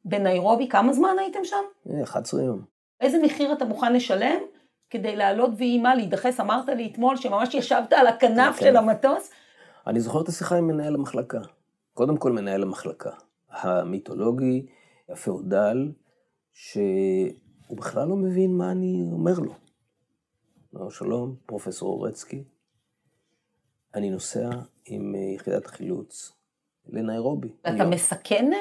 בניירובי? 0.06 0.70
כמה 0.70 0.94
זמן 0.94 1.16
הייתם 1.20 1.40
שם? 1.44 1.94
11 2.04 2.44
יום. 2.44 2.62
איזה 3.02 3.18
מחיר 3.24 3.54
אתה 3.54 3.66
מוכן 3.66 3.94
לשלם 3.94 4.40
כדי 4.90 5.16
לעלות 5.16 5.50
ואימה, 5.58 5.96
להידחס? 5.96 6.40
אמרת 6.40 6.70
לי 6.70 6.90
אתמול 6.92 7.18
שממש 7.18 7.54
ישבת 7.54 7.94
על 7.94 8.08
הכנף 8.08 8.60
של 8.60 8.78
המטוס. 8.78 9.32
אני 9.88 10.00
זוכר 10.00 10.22
את 10.22 10.28
השיחה 10.28 10.58
עם 10.58 10.68
מנהל 10.68 10.96
המחלקה. 10.96 11.40
קודם 11.94 12.18
כל 12.18 12.32
מנהל 12.32 12.64
המחלקה, 12.64 13.10
המיתולוגי, 13.50 14.66
הפאודל, 15.10 15.92
ש... 16.54 16.78
הוא 17.67 17.77
בכלל 17.77 18.08
לא 18.08 18.15
מבין 18.15 18.58
מה 18.58 18.72
אני 18.72 19.08
אומר 19.12 19.39
לו. 19.39 19.53
אמר 20.75 20.89
שלום, 20.89 21.36
פרופסור 21.46 21.89
אורצקי, 21.89 22.43
אני 23.96 24.10
נוסע 24.10 24.50
עם 24.86 25.15
אה, 25.15 25.36
יחידת 25.36 25.65
החילוץ 25.65 26.32
לניירובי. 26.89 27.50
אתה 27.62 27.70
היום. 27.70 27.89
מסכן 27.89 28.53
אה, 28.53 28.60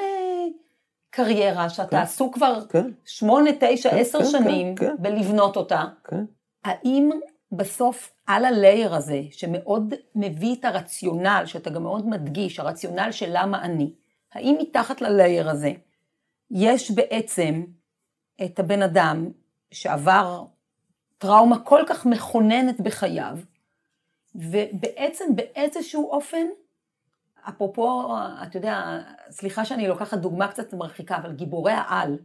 קריירה 1.09 1.69
שאתה 1.69 1.89
כן, 1.89 1.97
עסוק 1.97 2.35
כבר 2.35 2.65
כן, 2.69 2.91
שמונה, 3.05 3.49
תשע, 3.59 3.89
כן, 3.89 3.97
עשר 3.97 4.19
כן, 4.19 4.25
שנים 4.25 4.75
כן, 4.75 4.87
כן. 4.87 4.95
בלבנות 4.99 5.57
אותה. 5.57 5.83
כן. 6.03 6.25
האם 6.63 7.09
בסוף 7.51 8.13
על 8.27 8.45
הלייר 8.45 8.95
הזה, 8.95 9.21
שמאוד 9.31 9.93
מביא 10.15 10.55
את 10.55 10.65
הרציונל, 10.65 11.43
שאתה 11.45 11.69
גם 11.69 11.83
מאוד 11.83 12.07
מדגיש, 12.07 12.59
הרציונל 12.59 13.11
של 13.11 13.29
למה 13.29 13.61
אני, 13.61 13.93
האם 14.33 14.55
מתחת 14.61 15.01
ללייר 15.01 15.49
הזה 15.49 15.71
יש 16.51 16.91
בעצם 16.91 17.63
את 18.45 18.59
הבן 18.59 18.81
אדם 18.81 19.29
שעבר 19.71 20.43
טראומה 21.17 21.59
כל 21.59 21.81
כך 21.87 22.05
מכוננת 22.05 22.81
בחייו, 22.81 23.37
ובעצם 24.35 25.25
באיזשהו 25.35 26.11
אופן, 26.11 26.45
אפרופו, 27.49 28.15
אתה 28.43 28.57
יודע, 28.57 28.99
סליחה 29.29 29.65
שאני 29.65 29.87
לוקחת 29.87 30.17
דוגמה 30.17 30.47
קצת 30.47 30.73
מרחיקה, 30.73 31.17
אבל 31.17 31.31
גיבורי 31.31 31.71
העל, 31.71 32.17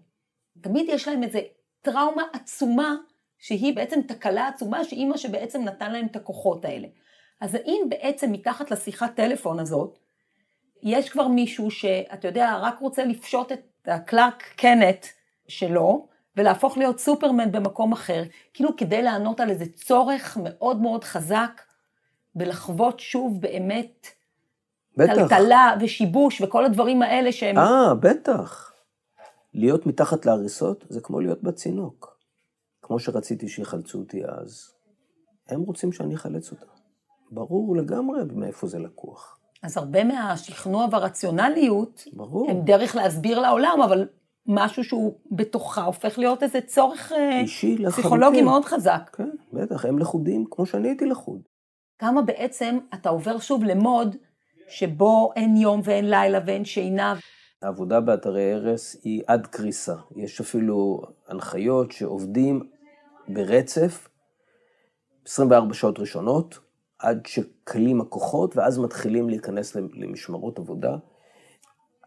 תמיד 0.60 0.86
יש 0.88 1.08
להם 1.08 1.22
איזה 1.22 1.40
טראומה 1.82 2.22
עצומה, 2.32 2.96
שהיא 3.38 3.76
בעצם 3.76 4.00
תקלה 4.02 4.48
עצומה, 4.48 4.84
שאימא 4.84 5.16
שבעצם 5.16 5.62
נתן 5.62 5.92
להם 5.92 6.06
את 6.06 6.16
הכוחות 6.16 6.64
האלה. 6.64 6.88
אז 7.40 7.54
האם 7.54 7.86
בעצם 7.88 8.32
מתחת 8.32 8.70
לשיחת 8.70 9.14
טלפון 9.14 9.60
הזאת, 9.60 9.98
יש 10.82 11.08
כבר 11.10 11.28
מישהו 11.28 11.70
שאתה 11.70 12.28
יודע, 12.28 12.56
רק 12.56 12.78
רוצה 12.80 13.04
לפשוט 13.04 13.52
את 13.52 13.88
הקלארק 13.88 14.42
קנט 14.56 15.06
שלו, 15.48 16.06
ולהפוך 16.36 16.78
להיות 16.78 17.00
סופרמן 17.00 17.52
במקום 17.52 17.92
אחר, 17.92 18.22
כאילו 18.54 18.76
כדי 18.76 19.02
לענות 19.02 19.40
על 19.40 19.50
איזה 19.50 19.64
צורך 19.74 20.38
מאוד 20.42 20.80
מאוד 20.80 21.04
חזק, 21.04 21.62
ולחוות 22.36 23.00
שוב 23.00 23.40
באמת 23.40 24.06
בטח. 24.96 25.14
טלטלה 25.14 25.76
ושיבוש 25.80 26.40
וכל 26.40 26.64
הדברים 26.64 27.02
האלה 27.02 27.32
שהם... 27.32 27.58
אה, 27.58 27.94
בטח. 27.94 28.72
להיות 29.54 29.86
מתחת 29.86 30.26
להריסות 30.26 30.84
זה 30.88 31.00
כמו 31.00 31.20
להיות 31.20 31.42
בצינוק. 31.42 32.18
כמו 32.82 32.98
שרציתי 32.98 33.48
שיחלצו 33.48 33.98
אותי 33.98 34.24
אז, 34.24 34.72
הם 35.48 35.60
רוצים 35.60 35.92
שאני 35.92 36.14
אחלץ 36.14 36.50
אותם. 36.50 36.66
ברור 37.30 37.76
לגמרי 37.76 38.20
מאיפה 38.34 38.66
זה 38.66 38.78
לקוח. 38.78 39.38
אז 39.62 39.76
הרבה 39.76 40.04
מהשכנוע 40.04 40.86
והרציונליות, 40.90 42.04
ברור. 42.12 42.50
הם 42.50 42.60
דרך 42.64 42.96
להסביר 42.96 43.40
לעולם, 43.40 43.78
אבל 43.84 44.08
משהו 44.48 44.84
שהוא 44.84 45.18
בתוכה 45.30 45.82
הופך 45.82 46.18
להיות 46.18 46.42
איזה 46.42 46.60
צורך 46.60 47.12
אה, 47.12 47.40
אישי 47.40 47.84
פסיכולוגי 47.86 48.42
מאוד 48.42 48.64
חזק. 48.64 49.10
כן, 49.12 49.30
בטח, 49.52 49.84
הם 49.84 49.98
לכודים 49.98 50.44
כמו 50.50 50.66
שאני 50.66 50.88
הייתי 50.88 51.06
לכוד. 51.06 51.40
כמה 51.98 52.22
בעצם 52.22 52.78
אתה 52.94 53.08
עובר 53.08 53.38
שוב 53.38 53.64
למוד 53.64 54.16
שבו 54.68 55.32
אין 55.36 55.56
יום 55.56 55.80
ואין 55.84 56.10
לילה 56.10 56.38
ואין 56.46 56.64
שינה. 56.64 57.14
העבודה 57.62 58.00
באתרי 58.00 58.52
הרס 58.52 58.96
היא 59.02 59.22
עד 59.26 59.46
קריסה. 59.46 59.94
יש 60.16 60.40
אפילו 60.40 61.02
הנחיות 61.28 61.92
שעובדים 61.92 62.68
ברצף, 63.28 64.08
24 65.26 65.74
שעות 65.74 65.98
ראשונות, 65.98 66.58
עד 66.98 67.26
שקלים 67.26 68.00
הכוחות, 68.00 68.56
ואז 68.56 68.78
מתחילים 68.78 69.28
להיכנס 69.28 69.76
למשמרות 69.76 70.58
עבודה. 70.58 70.96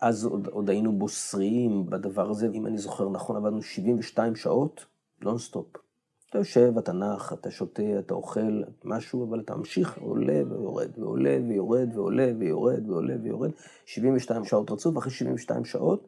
אז 0.01 0.25
עוד, 0.25 0.48
עוד 0.48 0.70
היינו 0.70 0.91
בוסריים 0.91 1.86
בדבר 1.89 2.29
הזה, 2.29 2.48
אם 2.53 2.67
אני 2.67 2.77
זוכר 2.77 3.10
נכון, 3.10 3.36
עבדנו 3.36 3.62
72 3.62 4.36
שעות, 4.36 4.86
נונסטופ. 5.22 5.67
אתה 6.29 6.38
יושב, 6.38 6.77
אתה 6.77 6.93
נח, 6.93 7.34
אתה 7.34 7.51
שותה, 7.51 8.00
אתה 8.00 8.13
אוכל 8.13 8.62
משהו, 8.84 9.29
אבל 9.29 9.39
אתה 9.39 9.55
ממשיך, 9.55 9.98
עולה 9.98 10.41
ויורד, 10.50 11.00
ועולה 11.00 11.38
ויורד, 11.48 11.89
ועולה 11.96 12.31
ויורד, 12.39 12.89
ועולה 12.89 13.15
ויורד. 13.24 13.51
72 13.86 14.46
שעות 14.46 14.72
רצוף, 14.72 14.96
ואחרי 14.96 15.12
72 15.12 15.65
שעות 15.65 16.08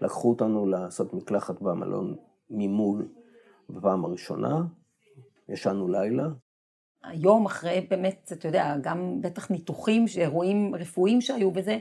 לקחו 0.00 0.28
אותנו 0.28 0.66
לעשות 0.66 1.14
מקלחת 1.14 1.62
במלון 1.62 2.16
ממול 2.50 3.08
בפעם 3.70 4.04
הראשונה, 4.04 4.62
ישנו 5.48 5.88
לילה. 5.88 6.28
היום 7.04 7.46
אחרי 7.46 7.86
באמת, 7.90 8.32
אתה 8.32 8.48
יודע, 8.48 8.76
גם 8.80 9.20
בטח 9.20 9.50
ניתוחים, 9.50 10.04
אירועים 10.16 10.74
רפואיים 10.74 11.20
שהיו 11.20 11.50
וזה, 11.54 11.78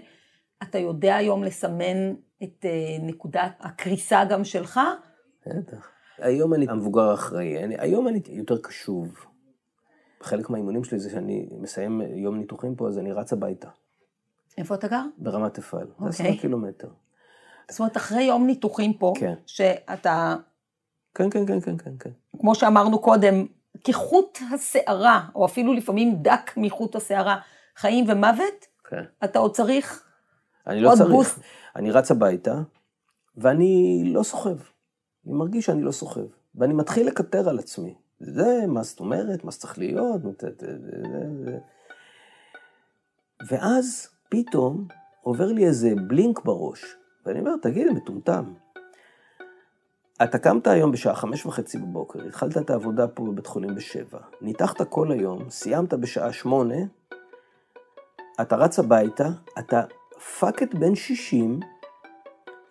אתה 0.64 0.78
יודע 0.78 1.16
היום 1.16 1.44
לסמן 1.44 2.14
את 2.44 2.66
אה, 2.66 2.98
נקודת 3.02 3.52
הקריסה 3.60 4.26
גם 4.26 4.44
שלך? 4.44 4.80
בטח. 5.48 5.90
היום 6.18 6.54
אני 6.54 6.66
המבוגר 6.70 7.02
האחראי, 7.02 7.64
אני, 7.64 7.76
היום 7.80 8.08
אני 8.08 8.22
יותר 8.30 8.58
קשוב. 8.58 9.26
חלק 10.22 10.50
מהאימונים 10.50 10.84
שלי 10.84 11.00
זה 11.00 11.10
שאני 11.10 11.50
מסיים 11.52 12.02
יום 12.02 12.38
ניתוחים 12.38 12.76
פה, 12.76 12.88
אז 12.88 12.98
אני 12.98 13.12
רץ 13.12 13.34
הביתה. 13.34 13.70
איפה 14.58 14.76
אתה 14.76 14.88
גר? 14.88 15.04
ברמת 15.18 15.58
אפעל. 15.58 15.88
זה 15.88 15.94
אוקיי. 15.94 16.10
עשרה 16.10 16.42
קילומטר. 16.42 16.88
זאת 17.72 17.80
אומרת, 17.80 17.98
אחרי 17.98 18.24
יום 18.24 18.48
ניתוחים 18.48 18.94
פה, 18.94 19.14
כן. 19.20 19.34
שאתה, 19.46 20.36
כן, 21.16 21.30
כן, 21.30 21.46
כן, 21.46 21.60
כן, 21.60 21.78
כן, 21.78 21.92
כן. 22.00 22.10
כמו 22.40 22.56
שאמרנו 22.56 23.00
קודם, 23.00 23.46
כחוט 23.84 24.38
השערה, 24.54 25.28
או 25.36 25.46
אפילו 25.46 25.74
לפעמים 25.74 26.16
דק 26.22 26.52
מחוט 26.58 26.96
השערה, 26.96 27.38
חיים 27.76 28.06
ומוות, 28.08 28.66
כן. 28.90 29.04
אתה 29.24 29.40
עוד 29.40 29.56
צריך 29.56 30.07
אני 30.68 30.82
לא 30.82 30.94
צריך. 30.98 31.10
בוסט. 31.10 31.40
אני 31.76 31.92
רץ 31.92 32.12
הביתה, 32.12 32.62
ואני 33.38 34.04
לא 34.14 34.24
סוחב. 34.24 34.58
אני 35.26 35.34
מרגיש 35.34 35.66
שאני 35.66 35.82
לא 35.82 35.92
סוחב. 35.92 36.26
ואני 36.56 36.74
מתחיל 36.74 37.08
לקטר 37.08 37.50
על 37.50 37.60
עצמי. 37.60 37.96
זה, 38.20 38.66
מה 38.68 38.84
זאת 38.84 39.00
אומרת, 39.00 39.44
מה 39.44 39.52
שצריך 39.52 39.78
להיות, 39.78 40.22
ואז 43.50 44.10
פתאום 44.30 44.88
עובר 45.22 45.46
לי 45.46 45.66
איזה 45.66 45.94
בלינק 46.08 46.46
בראש, 46.46 46.96
ואני 47.26 47.40
אומר, 47.40 47.52
תגיד, 47.62 47.88
מטומטם. 47.88 48.54
אתה 50.24 50.40
קמת 50.40 50.68
היום 50.68 50.92
בשעה 50.92 51.16
חמש 51.16 51.46
וחצי 51.46 51.78
בבוקר, 51.78 52.24
התחלת 52.24 52.58
את 52.58 52.70
העבודה 52.70 53.08
פה 53.08 53.24
בבית 53.24 53.48
חולים 53.48 53.76
בשבע, 53.76 54.20
ניתחת 54.42 54.82
כל 54.82 55.12
היום, 55.12 55.50
סיימת 55.50 55.94
בשעה 55.94 56.34
שמונה, 56.34 56.76
אתה 58.42 58.56
רץ 58.56 58.80
הביתה, 58.80 59.28
אתה 59.60 59.84
פאקט 60.20 60.74
בן 60.74 60.96
60, 60.96 61.60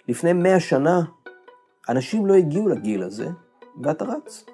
לפני 0.08 0.32
100 0.32 0.60
שנה, 0.60 1.00
אנשים 1.88 2.26
לא 2.26 2.34
הגיעו 2.34 2.68
לגיל 2.68 3.02
הזה, 3.02 3.28
ואתה 3.82 4.04
רץ. 4.04 4.44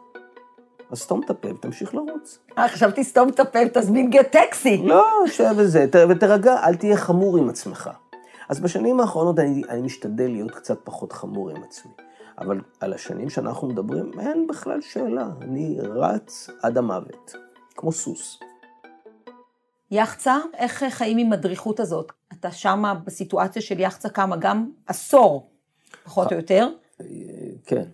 אז 0.90 0.98
סתום 0.98 1.20
את 1.24 1.30
הפה 1.30 1.48
ותמשיך 1.48 1.94
לרוץ. 1.94 2.38
אה, 2.58 2.68
חשבתי 2.68 3.04
סתום 3.04 3.28
את 3.28 3.40
הפה, 3.40 3.58
תזמין 3.74 4.10
גט 4.10 4.32
טקסי. 4.32 4.82
לא, 4.84 5.06
שב 5.26 5.54
וזה, 5.56 5.86
ותרגע, 6.08 6.66
אל 6.66 6.74
תהיה 6.74 6.96
חמור 6.96 7.38
עם 7.38 7.48
עצמך. 7.48 7.90
אז 8.48 8.60
בשנים 8.60 9.00
האחרונות 9.00 9.38
אני, 9.38 9.62
אני 9.68 9.82
משתדל 9.82 10.30
להיות 10.30 10.50
קצת 10.50 10.78
פחות 10.84 11.12
חמור 11.12 11.50
עם 11.50 11.62
עצמי. 11.62 11.92
אבל 12.38 12.60
על 12.80 12.92
השנים 12.92 13.30
שאנחנו 13.30 13.68
מדברים, 13.68 14.10
אין 14.20 14.46
בכלל 14.46 14.80
שאלה. 14.80 15.26
אני 15.42 15.78
רץ 15.80 16.50
עד 16.62 16.78
המוות, 16.78 17.32
כמו 17.76 17.92
סוס. 17.92 18.40
יחצה, 19.90 20.36
איך 20.54 20.84
חיים 20.88 21.18
עם 21.18 21.32
הדריכות 21.32 21.80
הזאת? 21.80 22.12
אתה 22.42 22.50
שמה 22.50 22.94
בסיטואציה 22.94 23.62
של 23.62 23.80
יחצה 23.80 24.08
כמה? 24.08 24.36
גם 24.36 24.70
עשור, 24.86 25.50
פחות 26.04 26.32
או 26.32 26.36
יותר. 26.36 26.68
כן. 27.66 27.84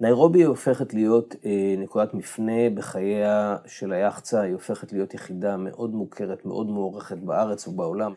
ניירובי 0.00 0.42
הופכת 0.42 0.94
להיות 0.94 1.34
אה, 1.44 1.74
נקודת 1.78 2.14
מפנה 2.14 2.70
בחייה 2.74 3.56
של 3.66 3.92
היחצה, 3.92 4.40
היא 4.40 4.52
הופכת 4.52 4.92
להיות 4.92 5.14
יחידה 5.14 5.56
מאוד 5.56 5.94
מוכרת, 5.94 6.44
מאוד 6.44 6.66
מוערכת 6.66 7.18
בארץ 7.18 7.68
ובעולם. 7.68 8.14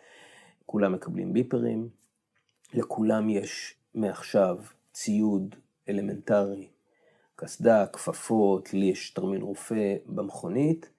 כולם 0.66 0.94
מקבלים 0.94 1.34
ביפרים, 1.34 1.89
לכולם 2.74 3.30
יש 3.30 3.76
מעכשיו 3.96 4.58
ציוד 4.94 5.56
אלמנטרי, 5.89 6.68
קסדה, 7.36 7.86
כפפות, 7.88 8.74
לי 8.74 8.86
יש 8.86 9.10
תרמיל 9.10 9.42
רופא 9.42 9.96
במכונית, 10.06 10.89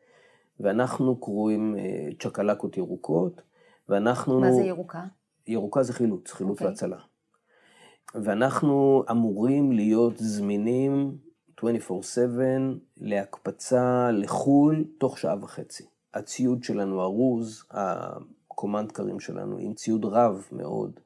ואנחנו 0.61 1.17
קרואים 1.17 1.77
אה, 1.79 2.09
צ'קלקות 2.23 2.77
ירוקות, 2.77 3.41
ואנחנו... 3.89 4.41
מה 4.41 4.53
זה 4.53 4.63
ירוקה? 4.63 5.05
ירוקה 5.47 5.83
זה 5.83 5.93
חילוץ, 5.93 6.33
חילוץ 6.33 6.53
אוקיי. 6.53 6.67
והצלה. 6.67 6.97
ואנחנו 8.15 9.05
אמורים 9.11 9.73
להיות 9.73 10.17
זמינים 10.17 11.19
24/7 11.61 11.65
להקפצה 12.97 14.11
לחו"ל 14.13 14.85
תוך 14.99 15.19
שעה 15.19 15.37
וחצי. 15.43 15.85
הציוד 16.15 16.65
שלנו 16.65 17.03
ארוז, 17.03 17.65
הקומנדקרים 17.71 19.21
שלנו 19.21 19.59
עם 19.59 19.75
ציוד 19.75 20.05
רב 20.05 20.45
מאוד, 20.53 21.01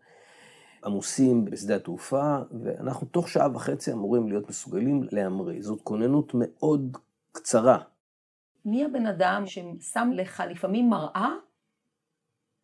עמוסים 0.84 1.44
בשדה 1.44 1.76
התעופה, 1.76 2.38
ואנחנו 2.62 3.06
תוך 3.06 3.28
שעה 3.28 3.48
וחצי 3.54 3.92
אמורים 3.92 4.28
להיות 4.28 4.48
מסוגלים 4.48 5.02
להמריא. 5.12 5.62
זאת 5.62 5.80
כוננות 5.80 6.32
מאוד 6.34 6.96
קצרה. 7.32 7.78
מי 8.64 8.84
הבן 8.84 9.06
אדם 9.06 9.42
ששם 9.46 10.10
לך 10.14 10.42
לפעמים 10.50 10.90
מראה, 10.90 11.28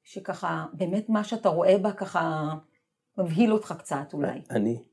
שככה, 0.05 0.67
באמת 0.73 1.09
מה 1.09 1.25
שאתה 1.25 1.49
רואה 1.49 1.79
בה 1.79 1.93
ככה 1.93 2.55
מבהיל 3.19 3.53
אותך 3.53 3.75
קצת 3.79 4.12
אולי. 4.12 4.43
אני, 4.51 4.85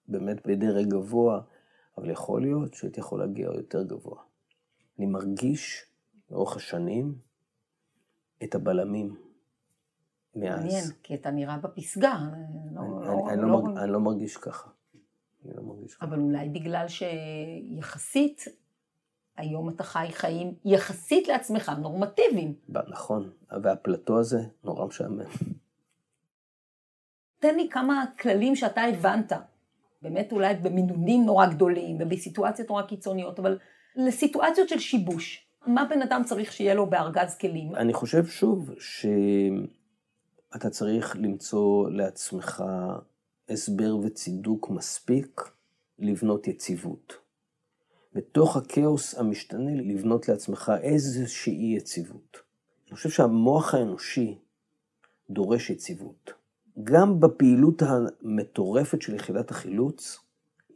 באמת 0.08 0.48
בדרג 0.48 0.88
גבוה, 0.90 1.42
אבל 1.98 2.10
יכול 2.10 2.42
להיות 2.42 2.74
שהייתי 2.74 3.00
יכול 3.00 3.20
להגיע 3.20 3.46
יותר 3.46 3.84
גבוה. 3.84 4.22
אני 5.00 5.06
מרגיש 5.06 5.86
לאורך 6.32 6.56
השנים 6.56 7.16
את 8.44 8.56
הבלמים 8.56 9.16
מאז. 10.36 10.60
מעניין, 10.60 10.84
כי 11.04 11.16
אתה 11.16 11.32
נראה 11.32 11.58
בפסגה. 11.58 12.20
לא- 12.72 12.82
אני, 12.82 13.06
לא- 13.08 13.24
אני, 13.26 13.34
אני, 13.34 13.42
לא 13.42 13.48
לא- 13.48 13.62
מרג, 13.64 13.78
אני 13.78 13.92
לא 13.92 14.00
מרגיש 14.00 14.38
ככה. 14.38 14.70
אני 15.46 15.54
לא 15.56 15.64
מרגיש 15.64 15.96
ככה. 15.96 16.06
אבל 16.06 16.20
אולי 16.20 16.50
בגלל 16.50 16.86
שיחסית, 16.88 18.46
היום 19.38 19.70
אתה 19.70 19.84
חי 19.84 20.08
חיים 20.12 20.54
יחסית 20.66 21.28
לעצמך, 21.28 21.72
נורמטיביים. 21.82 22.54
נכון, 22.70 23.32
והפלטו 23.64 24.20
הזה 24.20 24.40
נורא 24.64 24.86
משעמם. 24.86 25.20
תן 27.40 27.56
לי 27.56 27.70
כמה 27.70 28.06
כללים 28.20 28.56
שאתה 28.56 28.82
הבנת, 28.82 29.32
באמת 30.02 30.32
אולי 30.32 30.56
במינונים 30.56 31.26
נורא 31.26 31.46
גדולים 31.48 31.98
ובסיטואציות 32.00 32.70
נורא 32.70 32.82
קיצוניות, 32.84 33.40
אבל 33.40 33.58
לסיטואציות 33.96 34.70
של 34.70 34.80
שיבוש, 34.80 35.48
מה 35.68 35.86
בן 35.86 36.02
אדם 36.02 36.22
צריך 36.26 36.52
שיהיה 36.52 36.74
לו 36.74 36.90
בארגז 36.90 37.36
כלים? 37.36 37.76
אני 37.76 37.94
חושב 37.94 38.26
שוב 38.26 38.72
שאתה 38.80 40.70
צריך 40.70 41.16
למצוא 41.16 41.90
לעצמך 41.90 42.64
הסבר 43.50 43.96
וצידוק 43.98 44.70
מספיק 44.70 45.42
לבנות 46.00 46.48
יציבות. 46.48 47.14
בתוך 48.14 48.58
הכאוס 48.58 49.16
המשתנה 49.18 49.72
לבנות 49.76 50.30
לעצמך 50.30 50.72
איזושהי 50.82 51.76
יציבות. 51.78 52.38
אני 52.88 52.96
חושב 52.96 53.10
שהמוח 53.10 53.74
האנושי 53.74 54.38
דורש 55.30 55.70
יציבות. 55.70 56.34
גם 56.84 57.20
בפעילות 57.20 57.82
המטורפת 57.82 59.02
של 59.02 59.16
יחידת 59.16 59.52
החילוץ, 59.52 60.20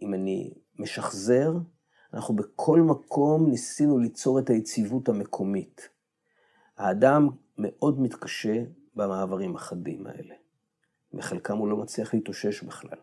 אם 0.01 0.13
אני 0.13 0.53
משחזר, 0.79 1.53
אנחנו 2.17 2.35
בכל 2.35 2.81
מקום 2.81 3.49
ניסינו 3.49 3.99
ליצור 3.99 4.39
את 4.39 4.49
היציבות 4.49 5.09
המקומית. 5.09 5.89
האדם 6.77 7.29
מאוד 7.57 7.99
מתקשה 7.99 8.63
במעברים 8.95 9.55
החדים 9.55 10.07
האלה. 10.07 10.35
בחלקם 11.13 11.57
הוא 11.57 11.67
לא 11.67 11.77
מצליח 11.77 12.13
להתאושש 12.13 12.63
בכלל. 12.63 12.97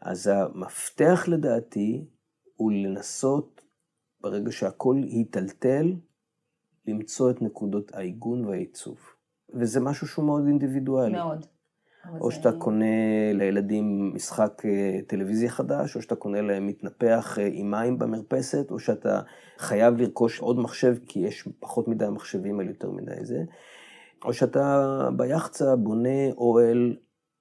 אז 0.00 0.26
המפתח 0.26 1.24
לדעתי 1.28 2.04
הוא 2.56 2.72
לנסות, 2.72 3.62
ברגע 4.20 4.52
שהכל 4.52 4.96
היטלטל, 4.96 5.94
למצוא 6.86 7.30
את 7.30 7.42
נקודות 7.42 7.94
העיגון 7.94 8.44
והעיצוב. 8.44 8.98
וזה 9.54 9.80
משהו 9.80 10.08
שהוא 10.08 10.24
מאוד 10.24 10.46
אינדיבידואלי. 10.46 11.12
מאוד. 11.12 11.46
או 12.20 12.30
שאתה 12.30 12.52
קונה 12.52 13.32
לילדים 13.34 14.14
משחק 14.14 14.62
אה, 14.64 14.98
טלוויזיה 15.06 15.50
חדש, 15.50 15.96
או 15.96 16.02
שאתה 16.02 16.14
קונה 16.14 16.40
להם 16.40 16.66
מתנפח 16.66 17.38
אה, 17.38 17.48
עם 17.52 17.70
מים 17.70 17.98
במרפסת, 17.98 18.70
או 18.70 18.78
שאתה 18.78 19.20
חייב 19.58 19.96
לרכוש 19.96 20.40
עוד 20.40 20.58
מחשב, 20.58 20.96
כי 21.06 21.18
יש 21.18 21.48
פחות 21.60 21.88
מדי 21.88 22.08
מחשבים 22.08 22.60
על 22.60 22.68
יותר 22.68 22.90
מדי 22.90 23.24
זה, 23.24 23.42
או 24.24 24.32
שאתה 24.32 24.86
ביחצה 25.16 25.76
בונה 25.76 26.32
אוהל, 26.36 26.96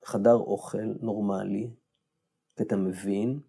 חדר 0.06 0.36
אוכל 0.36 0.93
נורמלי, 1.02 1.69
ואתה 2.60 2.76
מבין 2.76 3.39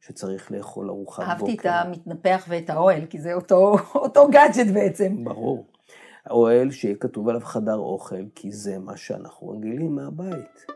שצריך 0.00 0.52
לאכול 0.52 0.90
ארוחת 0.90 1.22
בוקר. 1.22 1.30
אהבתי 1.30 1.54
את 1.54 1.66
המתנפח 1.66 2.46
ואת 2.48 2.70
האוהל, 2.70 3.06
כי 3.06 3.20
זה 3.20 3.34
אותו, 3.34 3.76
אותו 3.94 4.28
גאדג'ט 4.30 4.72
בעצם. 4.74 5.24
ברור. 5.24 5.66
האוהל 6.26 6.70
שיהיה 6.70 6.94
כתוב 6.94 7.28
עליו 7.28 7.40
חדר 7.40 7.76
אוכל, 7.76 8.24
כי 8.34 8.52
זה 8.52 8.78
מה 8.78 8.96
שאנחנו 8.96 9.48
רגילים 9.48 9.96
מהבית. 9.96 10.66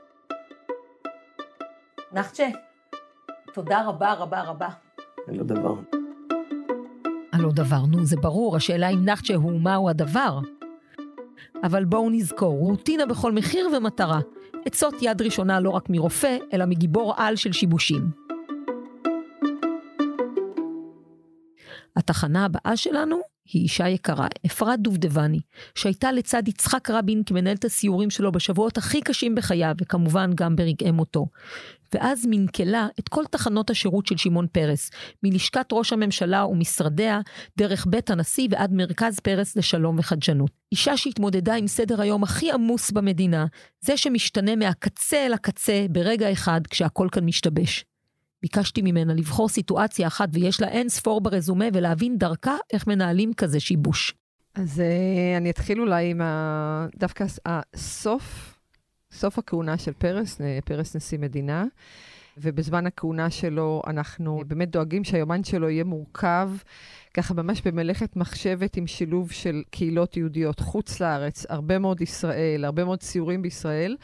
נחצ'ה, 2.13 2.49
תודה 3.55 3.87
רבה 3.87 4.13
רבה 4.13 4.43
רבה. 4.43 4.69
אין 5.29 5.37
לו 5.37 5.45
דבר. 5.45 5.75
הלא 7.33 7.51
דבר, 7.53 7.87
נו, 7.87 8.05
זה 8.05 8.17
ברור, 8.17 8.57
השאלה 8.57 8.89
אם 8.89 9.05
נחצ'ה 9.05 9.35
הוא 9.35 9.61
מהו 9.61 9.89
הדבר. 9.89 10.39
אבל 11.63 11.85
בואו 11.85 12.11
נזכור, 12.11 12.59
רוטינה 12.59 13.07
בכל 13.07 13.33
מחיר 13.33 13.69
ומטרה. 13.77 14.21
עצות 14.67 14.95
יד 15.03 15.23
ראשונה 15.23 15.61
לא 15.61 15.71
רק 15.71 15.91
מרופא, 15.91 16.37
אלא 16.53 16.67
מגיבור 16.67 17.15
על 17.17 17.37
של 17.37 17.53
שיבושים. 17.53 18.11
התחנה 21.97 22.45
הבאה 22.45 22.77
שלנו 22.77 23.21
היא 23.53 23.63
אישה 23.63 23.89
יקרה, 23.89 24.27
אפרת 24.47 24.81
דובדבני, 24.81 25.41
שהייתה 25.75 26.13
לצד 26.13 26.49
יצחק 26.49 26.91
רבין 26.91 27.23
כמנהלת 27.27 27.65
הסיורים 27.65 28.11
שלו 28.11 28.33
בשבועות 28.33 28.79
הכי 28.79 29.01
קשים 29.01 29.35
בחייו, 29.35 29.75
וכמובן 29.81 30.31
גם 30.35 30.57
ברגעי 30.57 30.91
מותו. 30.91 31.27
ואז 31.95 32.27
מנכלה 32.31 32.89
את 33.01 33.09
כל 33.09 33.25
תחנות 33.31 33.71
השירות 33.71 34.07
של 34.07 34.17
שמעון 34.17 34.47
פרס, 34.53 34.91
מלשכת 35.23 35.67
ראש 35.73 35.93
הממשלה 35.93 36.47
ומשרדיה, 36.47 37.21
דרך 37.59 37.87
בית 37.87 38.11
הנשיא 38.11 38.49
ועד 38.51 38.73
מרכז 38.73 39.21
פרס 39.21 39.57
לשלום 39.57 39.99
וחדשנות. 39.99 40.51
אישה 40.73 40.97
שהתמודדה 40.97 41.55
עם 41.55 41.67
סדר 41.67 42.01
היום 42.01 42.23
הכי 42.23 42.53
עמוס 42.53 42.91
במדינה, 42.91 43.47
זה 43.81 43.97
שמשתנה 43.97 44.57
מהקצה 44.57 45.27
אל 45.27 45.33
הקצה 45.33 45.87
ברגע 45.91 46.33
אחד 46.33 46.61
כשהכל 46.67 47.09
כאן 47.13 47.25
משתבש. 47.25 47.85
ביקשתי 48.43 48.83
ממנה 48.83 49.15
לבחור 49.15 49.49
סיטואציה 49.49 50.07
אחת 50.07 50.29
ויש 50.33 50.61
לה 50.61 50.69
אין 50.69 50.89
ספור 50.89 51.21
ברזומה 51.21 51.65
ולהבין 51.73 52.19
דרכה 52.19 52.57
איך 52.73 52.87
מנהלים 52.87 53.35
כזה 53.35 53.61
שיבוש. 53.61 54.15
אז 54.55 54.79
uh, 54.79 55.37
אני 55.37 55.51
אתחיל 55.51 55.81
אולי 55.81 56.11
עם 56.11 56.21
ה... 56.21 56.87
דווקא 56.97 57.25
הסוף, 57.47 58.59
סוף 59.13 59.39
הכהונה 59.39 59.79
של 59.79 59.93
פרס, 59.93 60.41
אה, 60.41 60.59
פרס 60.65 60.97
נשיא 60.97 61.19
מדינה, 61.19 61.65
ובזמן 62.39 62.87
הכהונה 62.87 63.31
שלו 63.31 63.83
אנחנו 63.87 64.43
באמת 64.47 64.71
דואגים 64.71 65.05
שהיומן 65.05 65.45
שלו 65.45 65.71
יהיה 65.71 65.85
מורכב, 65.85 66.51
ככה 67.15 67.35
ממש 67.35 67.63
במלאכת 67.63 68.17
מחשבת 68.17 68.77
עם 68.77 68.87
שילוב 68.87 69.31
של 69.31 69.63
קהילות 69.71 70.17
יהודיות 70.17 70.61
חוץ 70.61 71.01
לארץ, 71.01 71.47
הרבה 71.49 71.79
מאוד 71.79 72.01
ישראל, 72.01 72.65
הרבה 72.65 72.85
מאוד 72.85 73.03
סיורים 73.03 73.43
בישראל. 73.43 73.97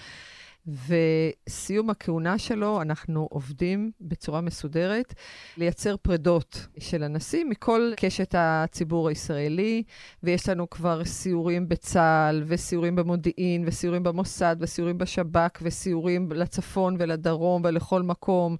וסיום 0.66 1.90
הכהונה 1.90 2.38
שלו, 2.38 2.82
אנחנו 2.82 3.28
עובדים 3.30 3.90
בצורה 4.00 4.40
מסודרת 4.40 5.14
לייצר 5.56 5.96
פרדות 5.96 6.66
של 6.78 7.02
הנשיא 7.02 7.44
מכל 7.44 7.92
קשת 7.96 8.34
הציבור 8.38 9.08
הישראלי, 9.08 9.82
ויש 10.22 10.48
לנו 10.48 10.70
כבר 10.70 11.04
סיורים 11.04 11.68
בצה"ל, 11.68 12.44
וסיורים 12.46 12.96
במודיעין, 12.96 13.64
וסיורים 13.66 14.02
במוסד, 14.02 14.56
וסיורים 14.60 14.98
בשב"כ, 14.98 15.58
וסיורים 15.62 16.32
לצפון 16.32 16.96
ולדרום 16.98 17.62
ולכל 17.64 18.02
מקום, 18.02 18.56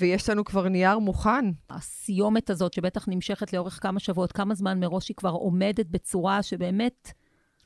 ויש 0.00 0.30
לנו 0.30 0.44
כבר 0.44 0.68
נייר 0.68 0.98
מוכן. 0.98 1.44
הסיומת 1.70 2.50
הזאת, 2.50 2.72
שבטח 2.72 3.08
נמשכת 3.08 3.52
לאורך 3.52 3.78
כמה 3.82 4.00
שבועות, 4.00 4.32
כמה 4.32 4.54
זמן 4.54 4.80
מראש 4.80 5.08
היא 5.08 5.16
כבר 5.16 5.30
עומדת 5.30 5.86
בצורה 5.86 6.42
שבאמת... 6.42 7.12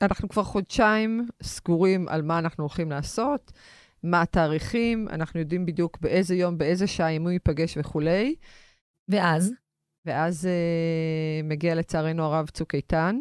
אנחנו 0.01 0.29
כבר 0.29 0.43
חודשיים 0.43 1.27
סגורים 1.43 2.07
על 2.07 2.21
מה 2.21 2.39
אנחנו 2.39 2.63
הולכים 2.63 2.89
לעשות. 2.89 3.51
מה 4.03 4.21
התאריכים, 4.21 5.07
אנחנו 5.09 5.39
יודעים 5.39 5.65
בדיוק 5.65 5.97
באיזה 6.01 6.35
יום, 6.35 6.57
באיזה 6.57 6.87
שעה, 6.87 7.09
אם 7.09 7.21
הוא 7.21 7.31
ייפגש 7.31 7.77
וכולי. 7.77 8.35
ואז? 9.07 9.53
ואז 10.05 10.45
uh, 10.45 11.45
מגיע 11.45 11.75
לצערנו 11.75 12.23
הרב 12.23 12.49
צוק 12.49 12.75
איתן, 12.75 13.19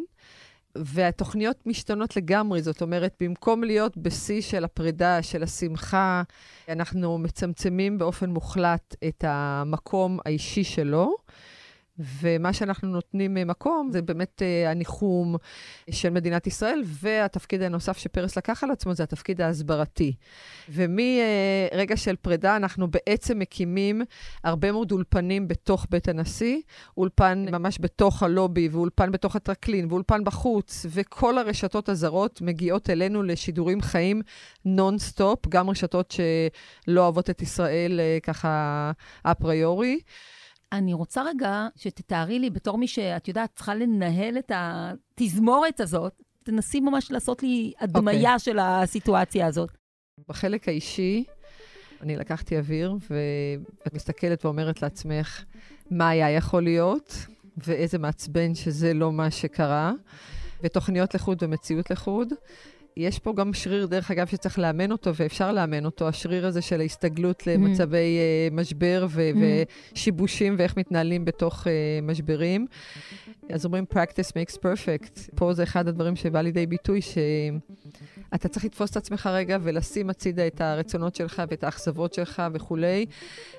והתוכניות 0.75 1.67
משתנות 1.67 2.17
לגמרי. 2.17 2.63
זאת 2.63 2.83
אומרת, 2.83 3.15
במקום 3.21 3.65
להיות 3.65 3.97
בשיא 3.97 4.41
של 4.41 4.65
הפרידה, 4.65 5.23
של 5.23 5.43
השמחה, 5.43 6.23
אנחנו 6.69 7.19
מצמצמים 7.19 7.99
באופן 7.99 8.31
מוחלט 8.31 8.97
את 9.09 9.25
המקום 9.27 10.19
האישי 10.25 10.65
שלו. 10.65 11.17
ומה 11.99 12.53
שאנחנו 12.53 12.89
נותנים 12.89 13.35
מקום 13.35 13.89
זה 13.93 14.03
באמת 14.03 14.43
uh, 14.43 14.69
הניחום 14.69 15.37
של 15.91 16.11
מדינת 16.11 16.47
ישראל, 16.47 16.83
והתפקיד 16.85 17.63
הנוסף 17.63 17.99
שפרס 17.99 18.37
לקח 18.37 18.65
על 18.65 18.71
עצמו 18.71 18.95
זה 18.95 19.03
התפקיד 19.03 19.41
ההסברתי. 19.41 20.13
ומרגע 20.69 21.95
uh, 21.95 21.97
של 21.97 22.17
פרידה 22.17 22.57
אנחנו 22.57 22.89
בעצם 22.91 23.39
מקימים 23.39 24.03
הרבה 24.45 24.73
מאוד 24.73 24.93
אולפנים 24.93 25.49
בתוך 25.49 25.87
בית 25.91 26.09
הנשיא, 26.09 26.61
אולפן 26.97 27.45
ממש 27.53 27.79
בתוך 27.81 28.23
הלובי, 28.23 28.69
ואולפן 28.73 29.13
בתוך 29.13 29.37
הטרקלין, 29.37 29.87
ואולפן 29.91 30.25
בחוץ, 30.25 30.87
וכל 30.91 31.39
הרשתות 31.39 31.89
הזרות 31.89 32.41
מגיעות 32.41 32.91
אלינו 32.91 33.23
לשידורים 33.23 33.81
חיים 33.81 34.23
נונסטופ, 34.65 35.47
גם 35.49 35.71
רשתות 35.71 36.11
שלא 36.11 37.01
אוהבות 37.01 37.31
את 37.31 37.43
ישראל 37.43 38.01
uh, 38.01 38.21
ככה 38.21 38.93
אפריורי. 39.23 40.01
אני 40.73 40.95
רוצה 40.95 41.23
רגע 41.23 41.67
שתתארי 41.77 42.39
לי, 42.39 42.51
בתור 42.51 42.79
מי 42.79 42.89
שאת 42.89 43.29
יודעת, 43.29 43.51
צריכה 43.55 43.75
לנהל 43.75 44.39
את 44.39 44.53
התזמורת 44.55 45.81
הזאת, 45.81 46.23
תנסי 46.45 46.81
ממש 46.81 47.11
לעשות 47.11 47.43
לי 47.43 47.73
הדמיה 47.81 48.13
okay. 48.13 48.35
אוקיי. 48.35 48.39
של 48.39 48.59
הסיטואציה 48.59 49.47
הזאת. 49.47 49.71
בחלק 50.29 50.69
האישי, 50.69 51.25
אני 52.01 52.17
לקחתי 52.17 52.59
אוויר, 52.59 52.95
ואת 53.11 53.95
מסתכלת 53.95 54.45
ואומרת 54.45 54.83
לעצמך, 54.83 55.45
מה 55.91 56.09
היה 56.09 56.31
יכול 56.31 56.63
להיות, 56.63 57.27
ואיזה 57.57 57.99
מעצבן 57.99 58.55
שזה 58.55 58.95
לא 58.95 59.13
מה 59.13 59.31
שקרה, 59.31 59.93
ותוכניות 60.63 61.15
לחוד 61.15 61.43
ומציאות 61.43 61.91
לחוד. 61.91 62.29
יש 62.99 63.19
פה 63.19 63.33
גם 63.33 63.55
שריר, 63.55 63.87
דרך 63.87 64.11
אגב, 64.11 64.27
שצריך 64.27 64.59
לאמן 64.59 64.93
אותו, 64.93 65.15
ואפשר 65.15 65.53
לאמן 65.53 65.85
אותו, 65.85 66.09
השריר 66.09 66.47
הזה 66.47 66.63
של 66.63 66.81
ההסתגלות 66.81 67.41
mm-hmm. 67.41 67.51
למצבי 67.51 68.19
uh, 68.51 68.55
משבר 68.55 69.07
ו- 69.11 69.31
mm-hmm. 69.31 69.95
ושיבושים 69.95 70.55
ואיך 70.59 70.77
מתנהלים 70.77 71.25
בתוך 71.25 71.65
uh, 71.65 71.69
משברים. 72.03 72.67
אז 73.51 73.65
אומרים, 73.65 73.85
practice 73.95 74.31
makes 74.31 74.57
perfect. 74.57 75.37
פה 75.37 75.53
זה 75.53 75.63
אחד 75.63 75.89
הדברים 75.89 76.17
שבא 76.17 76.41
לידי 76.41 76.67
ביטוי, 76.67 77.01
שאתה 77.03 78.49
צריך 78.49 78.65
לתפוס 78.65 78.91
את 78.91 78.97
עצמך 78.97 79.27
רגע 79.33 79.59
ולשים 79.63 80.11
הצידה 80.11 80.47
את 80.47 80.61
הרצונות 80.61 81.15
שלך 81.15 81.43
ואת 81.51 81.65
האכזבות 81.65 82.15
שלך 82.15 82.43
וכולי. 82.53 83.07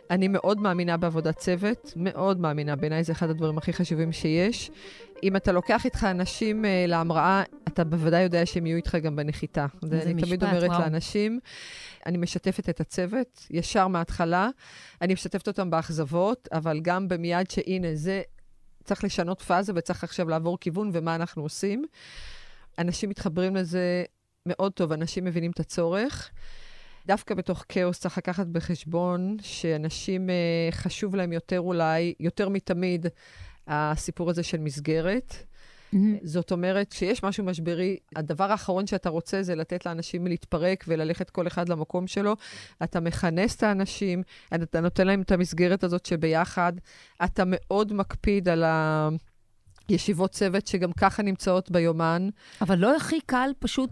אני 0.10 0.28
מאוד 0.28 0.60
מאמינה 0.60 0.98
בעבודת 0.98 1.38
צוות, 1.38 1.94
מאוד 1.96 2.40
מאמינה, 2.40 2.76
בעיניי 2.76 3.04
זה 3.04 3.12
אחד 3.12 3.30
הדברים 3.30 3.58
הכי 3.58 3.74
חשובים 3.74 4.12
שיש. 4.12 4.72
אם 5.24 5.36
אתה 5.36 5.52
לוקח 5.52 5.86
איתך 5.86 6.04
אנשים 6.04 6.66
uh, 6.66 6.68
להמראה, 6.88 7.44
אתה 7.68 7.84
בוודאי 7.84 8.22
יודע 8.22 8.46
שהם 8.46 8.66
יהיו 8.66 8.78
איתך 8.78 8.96
גם 8.96 9.16
בנחיתה. 9.16 9.66
זה 9.82 10.02
אני 10.02 10.14
משפט, 10.14 10.28
תמיד 10.28 10.44
אומרת 10.44 10.70
וואו. 10.70 10.82
לאנשים, 10.82 11.40
אני 12.06 12.18
משתפת 12.18 12.70
את 12.70 12.80
הצוות 12.80 13.48
ישר 13.50 13.88
מההתחלה, 13.88 14.50
אני 15.02 15.14
משתפת 15.14 15.48
אותם 15.48 15.70
באכזבות, 15.70 16.48
אבל 16.52 16.80
גם 16.80 17.08
במיד 17.08 17.52
שהנה, 17.52 17.88
זה 17.94 18.22
צריך 18.84 19.04
לשנות 19.04 19.42
פאזה 19.42 19.74
וצריך 19.76 20.04
עכשיו 20.04 20.30
לעבור 20.30 20.58
כיוון 20.60 20.90
ומה 20.94 21.16
אנחנו 21.16 21.44
עושים. 21.44 21.86
אנשים 22.78 23.10
מתחברים 23.10 23.56
לזה 23.56 24.04
מאוד 24.46 24.72
טוב, 24.72 24.92
אנשים 24.92 25.26
מבינים 25.26 25.52
את 25.52 25.60
הצורך. 25.60 26.32
דווקא 27.08 27.36
בתוך 27.36 27.66
כאוס 27.70 28.00
צריך 28.00 28.18
לקחת 28.18 28.48
בחשבון 28.48 29.38
שאנשים, 29.42 30.30
uh, 30.30 30.76
חשוב 30.76 31.16
להם 31.16 31.34
יותר 31.34 31.60
אולי, 31.60 32.14
יותר 32.20 32.50
מתמיד, 32.50 33.06
הסיפור 33.70 34.30
הזה 34.30 34.44
של 34.44 34.58
מסגרת. 34.58 35.36
Mm-hmm. 35.36 35.98
זאת 36.24 36.52
אומרת 36.52 36.92
שיש 36.92 37.24
משהו 37.24 37.44
משברי, 37.44 37.98
הדבר 38.16 38.52
האחרון 38.52 38.88
שאתה 38.88 39.10
רוצה 39.10 39.44
זה 39.44 39.56
לתת 39.56 39.86
לאנשים 39.86 40.28
להתפרק 40.28 40.86
וללכת 40.88 41.30
כל 41.30 41.48
אחד 41.48 41.70
למקום 41.70 42.08
שלו. 42.08 42.36
אתה 42.84 43.00
מכנס 43.00 43.56
את 43.56 43.64
האנשים, 43.64 44.24
אתה 44.54 44.82
נותן 44.82 45.08
להם 45.08 45.22
את 45.22 45.32
המסגרת 45.32 45.84
הזאת 45.84 46.06
שביחד. 46.06 46.74
אתה 47.24 47.44
מאוד 47.46 47.94
מקפיד 47.94 48.50
על 48.50 48.64
ה... 48.64 49.10
ישיבות 49.90 50.32
צוות 50.32 50.68
שגם 50.68 50.92
ככה 50.94 51.24
נמצאות 51.24 51.72
ביומן. 51.72 52.30
אבל 52.62 52.78
לא 52.78 52.96
הכי 52.96 53.22
קל 53.22 53.50
פשוט 53.60 53.92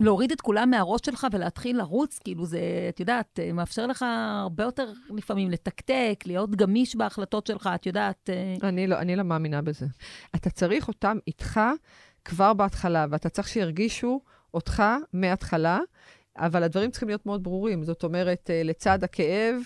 להוריד 0.00 0.32
את 0.32 0.40
כולם 0.40 0.70
מהראש 0.70 1.00
שלך 1.04 1.26
ולהתחיל 1.32 1.78
לרוץ, 1.78 2.18
כאילו 2.18 2.46
זה, 2.46 2.60
את 2.88 3.00
יודעת, 3.00 3.40
מאפשר 3.54 3.86
לך 3.86 4.04
הרבה 4.42 4.64
יותר 4.64 4.92
לפעמים 5.10 5.50
לתקתק, 5.50 6.24
להיות 6.26 6.50
גמיש 6.50 6.96
בהחלטות 6.96 7.46
שלך, 7.46 7.70
את 7.74 7.86
יודעת... 7.86 8.30
אה. 8.30 8.68
אני 8.68 8.86
לא, 8.86 8.98
אני 8.98 9.16
לא 9.16 9.22
מאמינה 9.22 9.62
בזה. 9.62 9.86
אתה 10.34 10.50
צריך 10.50 10.88
אותם 10.88 11.18
איתך 11.26 11.60
כבר 12.24 12.52
בהתחלה, 12.52 13.06
ואתה 13.10 13.28
צריך 13.28 13.48
שירגישו 13.48 14.20
אותך 14.54 14.82
מההתחלה. 15.12 15.80
אבל 16.36 16.62
הדברים 16.62 16.90
צריכים 16.90 17.08
להיות 17.08 17.26
מאוד 17.26 17.42
ברורים. 17.42 17.84
זאת 17.84 18.04
אומרת, 18.04 18.50
אה, 18.50 18.62
לצד 18.62 19.04
הכאב, 19.04 19.56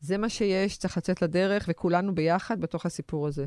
זה 0.00 0.18
מה 0.18 0.28
שיש, 0.28 0.76
צריך 0.76 0.96
לצאת 0.96 1.22
לדרך, 1.22 1.64
וכולנו 1.68 2.14
ביחד 2.14 2.60
בתוך 2.60 2.86
הסיפור 2.86 3.26
הזה. 3.26 3.46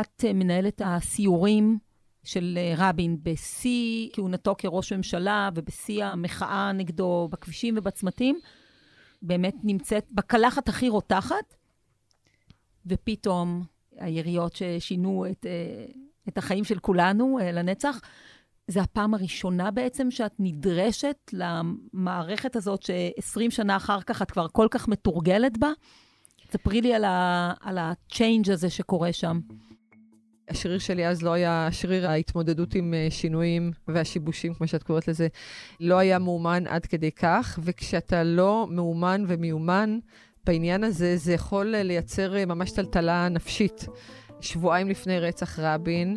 את 0.00 0.24
אה, 0.24 0.32
מנהלת 0.32 0.82
הסיורים 0.84 1.78
של 2.24 2.58
אה, 2.58 2.74
רבין 2.76 3.16
בשיא 3.22 4.08
כהונתו 4.12 4.54
כראש 4.58 4.92
ממשלה 4.92 5.50
ובשיא 5.54 6.04
המחאה 6.04 6.72
נגדו 6.72 7.28
בכבישים 7.32 7.74
ובצמתים, 7.78 8.40
באמת 9.22 9.54
נמצאת 9.64 10.06
בקלחת 10.10 10.68
הכי 10.68 10.88
רותחת, 10.88 11.54
ופתאום 12.86 13.64
היריות 13.96 14.56
ששינו 14.56 15.26
את, 15.30 15.46
את 16.28 16.38
החיים 16.38 16.64
של 16.64 16.78
כולנו 16.78 17.38
לנצח, 17.42 18.00
זה 18.68 18.82
הפעם 18.82 19.14
הראשונה 19.14 19.70
בעצם 19.70 20.10
שאת 20.10 20.32
נדרשת 20.38 21.16
למערכת 21.32 22.56
הזאת 22.56 22.82
ש-20 22.82 23.50
שנה 23.50 23.76
אחר 23.76 24.00
כך 24.00 24.22
את 24.22 24.30
כבר 24.30 24.46
כל 24.48 24.66
כך 24.70 24.88
מתורגלת 24.88 25.58
בה? 25.58 25.68
ספרי 26.50 26.80
לי 26.80 26.94
על 27.60 27.78
ה-change 27.78 28.52
הזה 28.52 28.70
שקורה 28.70 29.12
שם. 29.12 29.40
השריר 30.48 30.78
שלי 30.78 31.06
אז 31.06 31.22
לא 31.22 31.32
היה, 31.32 31.68
שריר 31.70 32.08
ההתמודדות 32.10 32.74
עם 32.74 32.94
אה, 32.94 33.06
שינויים 33.10 33.72
והשיבושים, 33.88 34.54
כמו 34.54 34.66
שאת 34.66 34.82
קוראת 34.82 35.08
לזה, 35.08 35.28
לא 35.80 35.98
היה 35.98 36.18
מאומן 36.18 36.66
עד 36.66 36.86
כדי 36.86 37.10
כך, 37.10 37.58
וכשאתה 37.62 38.24
לא 38.24 38.66
מאומן 38.70 39.24
ומיומן 39.28 39.98
בעניין 40.46 40.84
הזה, 40.84 41.16
זה 41.16 41.32
יכול 41.32 41.66
לייצר 41.66 42.36
אה, 42.36 42.46
ממש 42.46 42.70
טלטלה 42.70 43.28
נפשית. 43.28 43.86
שבועיים 44.40 44.88
לפני 44.88 45.20
רצח 45.20 45.58
רבין, 45.58 46.16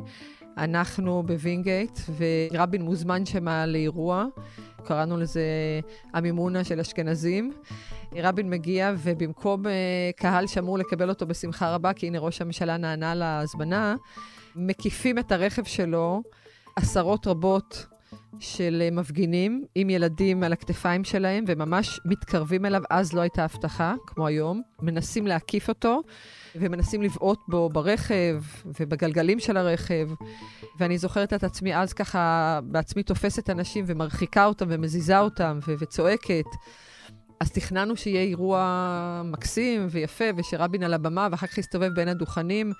אנחנו 0.57 1.23
בווינגייט, 1.23 1.99
ורבין 2.17 2.81
מוזמן 2.81 3.25
שמה 3.25 3.65
לאירוע, 3.65 4.25
קראנו 4.83 5.17
לזה 5.17 5.41
המימונה 6.13 6.63
של 6.63 6.79
אשכנזים. 6.79 7.51
רבין 8.15 8.49
מגיע, 8.49 8.93
ובמקום 8.97 9.65
uh, 9.65 9.69
קהל 10.15 10.47
שאמור 10.47 10.77
לקבל 10.77 11.09
אותו 11.09 11.27
בשמחה 11.27 11.73
רבה, 11.73 11.93
כי 11.93 12.07
הנה 12.07 12.19
ראש 12.19 12.41
הממשלה 12.41 12.77
נענה 12.77 13.15
להזמנה, 13.15 13.95
מקיפים 14.55 15.19
את 15.19 15.31
הרכב 15.31 15.63
שלו 15.63 16.21
עשרות 16.75 17.27
רבות 17.27 17.85
של 18.39 18.89
מפגינים 18.91 19.65
עם 19.75 19.89
ילדים 19.89 20.43
על 20.43 20.53
הכתפיים 20.53 21.03
שלהם, 21.03 21.43
וממש 21.47 21.99
מתקרבים 22.05 22.65
אליו. 22.65 22.81
אז 22.89 23.13
לא 23.13 23.21
הייתה 23.21 23.43
הבטחה, 23.43 23.95
כמו 24.07 24.27
היום. 24.27 24.61
מנסים 24.81 25.27
להקיף 25.27 25.69
אותו, 25.69 26.01
ומנסים 26.55 27.01
לבעוט 27.01 27.39
בו 27.47 27.69
ברכב 27.69 28.43
ובגלגלים 28.79 29.39
של 29.39 29.57
הרכב. 29.57 30.09
ואני 30.79 30.97
זוכרת 30.97 31.33
את 31.33 31.43
עצמי 31.43 31.77
אז 31.77 31.93
ככה 31.93 32.59
בעצמי 32.63 33.03
תופסת 33.03 33.49
אנשים 33.49 33.85
ומרחיקה 33.87 34.45
אותם 34.45 34.65
ומזיזה 34.69 35.19
אותם 35.19 35.59
ו- 35.67 35.73
וצועקת. 35.79 36.45
אז 37.39 37.51
תכננו 37.51 37.97
שיהיה 37.97 38.21
אירוע 38.21 39.21
מקסים 39.25 39.87
ויפה, 39.89 40.25
ושרבין 40.37 40.83
על 40.83 40.93
הבמה, 40.93 41.27
ואחר 41.31 41.47
כך 41.47 41.57
יסתובב 41.57 41.93
בין 41.93 42.07
הדוכנים, 42.07 42.71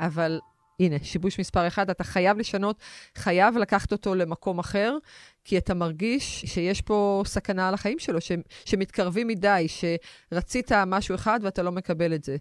אבל 0.00 0.38
הנה, 0.80 0.96
שיבוש 1.02 1.40
מספר 1.40 1.66
אחד, 1.66 1.90
אתה 1.90 2.04
חייב 2.04 2.38
לשנות, 2.38 2.76
חייב 3.18 3.56
לקחת 3.58 3.92
אותו 3.92 4.14
למקום 4.14 4.58
אחר, 4.58 4.96
כי 5.44 5.58
אתה 5.58 5.74
מרגיש 5.74 6.40
שיש 6.40 6.80
פה 6.80 7.22
סכנה 7.26 7.68
על 7.68 7.74
החיים 7.74 7.98
שלו, 7.98 8.20
ש, 8.20 8.32
שמתקרבים 8.64 9.26
מדי, 9.26 9.66
שרצית 9.68 10.72
משהו 10.72 11.14
אחד 11.14 11.40
ואתה 11.42 11.62
לא 11.62 11.72
מקבל 11.72 12.14
את 12.14 12.24
זה. 12.24 12.36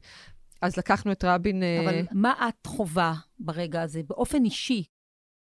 אז 0.61 0.77
לקחנו 0.77 1.11
את 1.11 1.23
רבין... 1.23 1.63
אה, 1.63 1.79
אבל 1.83 1.99
uh... 1.99 2.07
מה 2.11 2.49
את 2.49 2.67
חווה 2.67 3.13
ברגע 3.39 3.81
הזה, 3.81 4.01
באופן 4.07 4.45
אישי? 4.45 4.83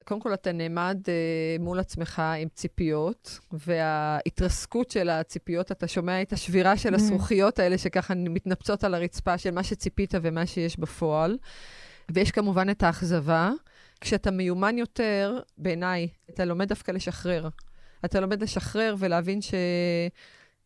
קודם 0.03 0.21
כל, 0.21 0.33
אתה 0.33 0.51
נעמד 0.51 0.97
uh, 1.05 1.61
מול 1.61 1.79
עצמך 1.79 2.21
עם 2.41 2.47
ציפיות, 2.53 3.39
וההתרסקות 3.51 4.91
של 4.91 5.09
הציפיות, 5.09 5.71
אתה 5.71 5.87
שומע 5.87 6.21
את 6.21 6.33
השבירה 6.33 6.77
של 6.77 6.93
mm. 6.93 6.95
הזכוכיות 6.95 7.59
האלה 7.59 7.77
שככה 7.77 8.13
מתנפצות 8.15 8.83
על 8.83 8.93
הרצפה 8.93 9.37
של 9.37 9.51
מה 9.51 9.63
שציפית 9.63 10.13
ומה 10.21 10.45
שיש 10.45 10.79
בפועל. 10.79 11.37
ויש 12.11 12.31
כמובן 12.31 12.69
את 12.69 12.83
האכזבה. 12.83 13.51
כשאתה 14.01 14.31
מיומן 14.31 14.77
יותר, 14.77 15.39
בעיניי, 15.57 16.07
אתה 16.29 16.45
לומד 16.45 16.67
דווקא 16.67 16.91
לשחרר. 16.91 17.49
אתה 18.05 18.19
לומד 18.19 18.43
לשחרר 18.43 18.95
ולהבין 18.99 19.41
ש... 19.41 19.53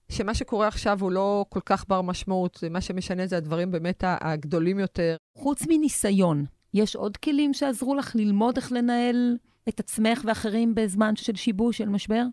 שמה 0.10 0.34
שקורה 0.34 0.68
עכשיו 0.68 0.98
הוא 1.02 1.12
לא 1.12 1.46
כל 1.50 1.60
כך 1.66 1.86
בר 1.88 2.02
משמעות, 2.02 2.64
מה 2.72 2.82
שמשנה 2.82 3.28
זה 3.28 3.38
הדברים 3.38 3.72
באמת 3.72 4.04
הגדולים 4.08 4.80
יותר. 4.80 5.16
חוץ 5.38 5.64
מניסיון, 5.70 6.46
יש 6.74 6.96
עוד 6.96 7.18
כלים 7.18 7.54
שעזרו 7.54 7.96
לך 7.96 8.16
ללמוד 8.16 8.58
איך 8.58 8.72
לנהל 8.72 9.38
את 9.70 9.80
עצמך 9.80 10.22
ואחרים 10.26 10.76
בזמן 10.76 11.16
של 11.16 11.36
שיבוש, 11.36 11.78
של 11.78 11.90
משבר? 11.90 12.24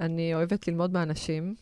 אני 0.00 0.34
אוהבת 0.34 0.68
ללמוד 0.68 0.92
מאנשים, 0.92 1.54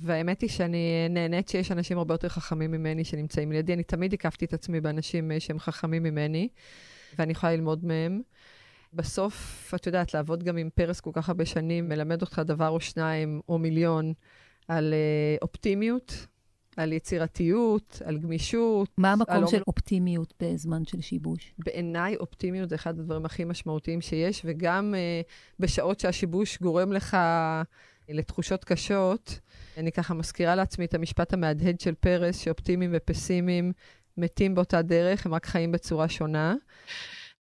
והאמת 0.00 0.40
היא 0.40 0.50
שאני 0.50 1.06
נהנית 1.10 1.48
שיש 1.48 1.72
אנשים 1.72 1.98
הרבה 1.98 2.14
יותר 2.14 2.28
חכמים 2.28 2.70
ממני 2.70 3.04
שנמצאים 3.04 3.52
לידי. 3.52 3.72
אני 3.74 3.82
תמיד 3.82 4.14
הקפתי 4.14 4.44
את 4.44 4.52
עצמי 4.52 4.80
באנשים 4.80 5.32
אה, 5.32 5.40
שהם 5.40 5.58
חכמים 5.58 6.02
ממני, 6.02 6.48
ואני 7.18 7.32
יכולה 7.32 7.52
ללמוד 7.54 7.84
מהם. 7.84 8.20
בסוף, 8.92 9.72
את 9.74 9.86
יודעת, 9.86 10.14
לעבוד 10.14 10.42
גם 10.42 10.56
עם 10.56 10.68
פרס 10.74 11.00
כל 11.00 11.10
כך 11.12 11.28
הרבה 11.28 11.44
שנים, 11.44 11.88
מלמד 11.88 12.22
אותך 12.22 12.42
דבר 12.44 12.68
או 12.68 12.80
שניים 12.80 13.40
או 13.48 13.58
מיליון 13.58 14.12
על 14.68 14.94
uh, 14.94 15.42
אופטימיות, 15.42 16.26
על 16.76 16.92
יצירתיות, 16.92 18.02
על 18.04 18.18
גמישות. 18.18 18.88
מה 18.98 19.12
המקום 19.12 19.46
של 19.46 19.62
אופטימיות 19.66 20.34
בזמן 20.42 20.84
של 20.84 21.00
שיבוש? 21.00 21.54
בעיניי, 21.58 22.16
אופטימיות 22.16 22.68
זה 22.68 22.74
אחד 22.74 22.98
הדברים 22.98 23.24
הכי 23.24 23.44
משמעותיים 23.44 24.00
שיש, 24.00 24.42
וגם 24.44 24.94
uh, 24.94 25.32
בשעות 25.60 26.00
שהשיבוש 26.00 26.58
גורם 26.58 26.92
לך 26.92 27.16
לתחושות 28.08 28.64
קשות, 28.64 29.38
אני 29.76 29.92
ככה 29.92 30.14
מזכירה 30.14 30.54
לעצמי 30.54 30.84
את 30.84 30.94
המשפט 30.94 31.32
המהדהד 31.32 31.80
של 31.80 31.94
פרס, 31.94 32.38
שאופטימיים 32.38 32.90
ופסימיים 32.94 33.72
מתים 34.16 34.54
באותה 34.54 34.82
דרך, 34.82 35.26
הם 35.26 35.34
רק 35.34 35.46
חיים 35.46 35.72
בצורה 35.72 36.08
שונה. 36.08 36.54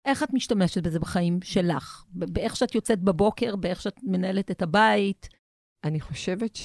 איך 0.06 0.24
את 0.24 0.34
משתמשת 0.34 0.84
בזה 0.84 1.00
בחיים 1.00 1.40
שלך? 1.44 2.04
באיך 2.14 2.56
שאת 2.56 2.76
יוצאת 2.76 3.00
בבוקר, 3.00 3.56
באיך 3.56 3.82
שאת 3.82 4.00
מנהלת 4.04 4.52
את 4.52 4.62
הבית? 4.62 5.30
אני 5.84 6.00
חושבת 6.00 6.58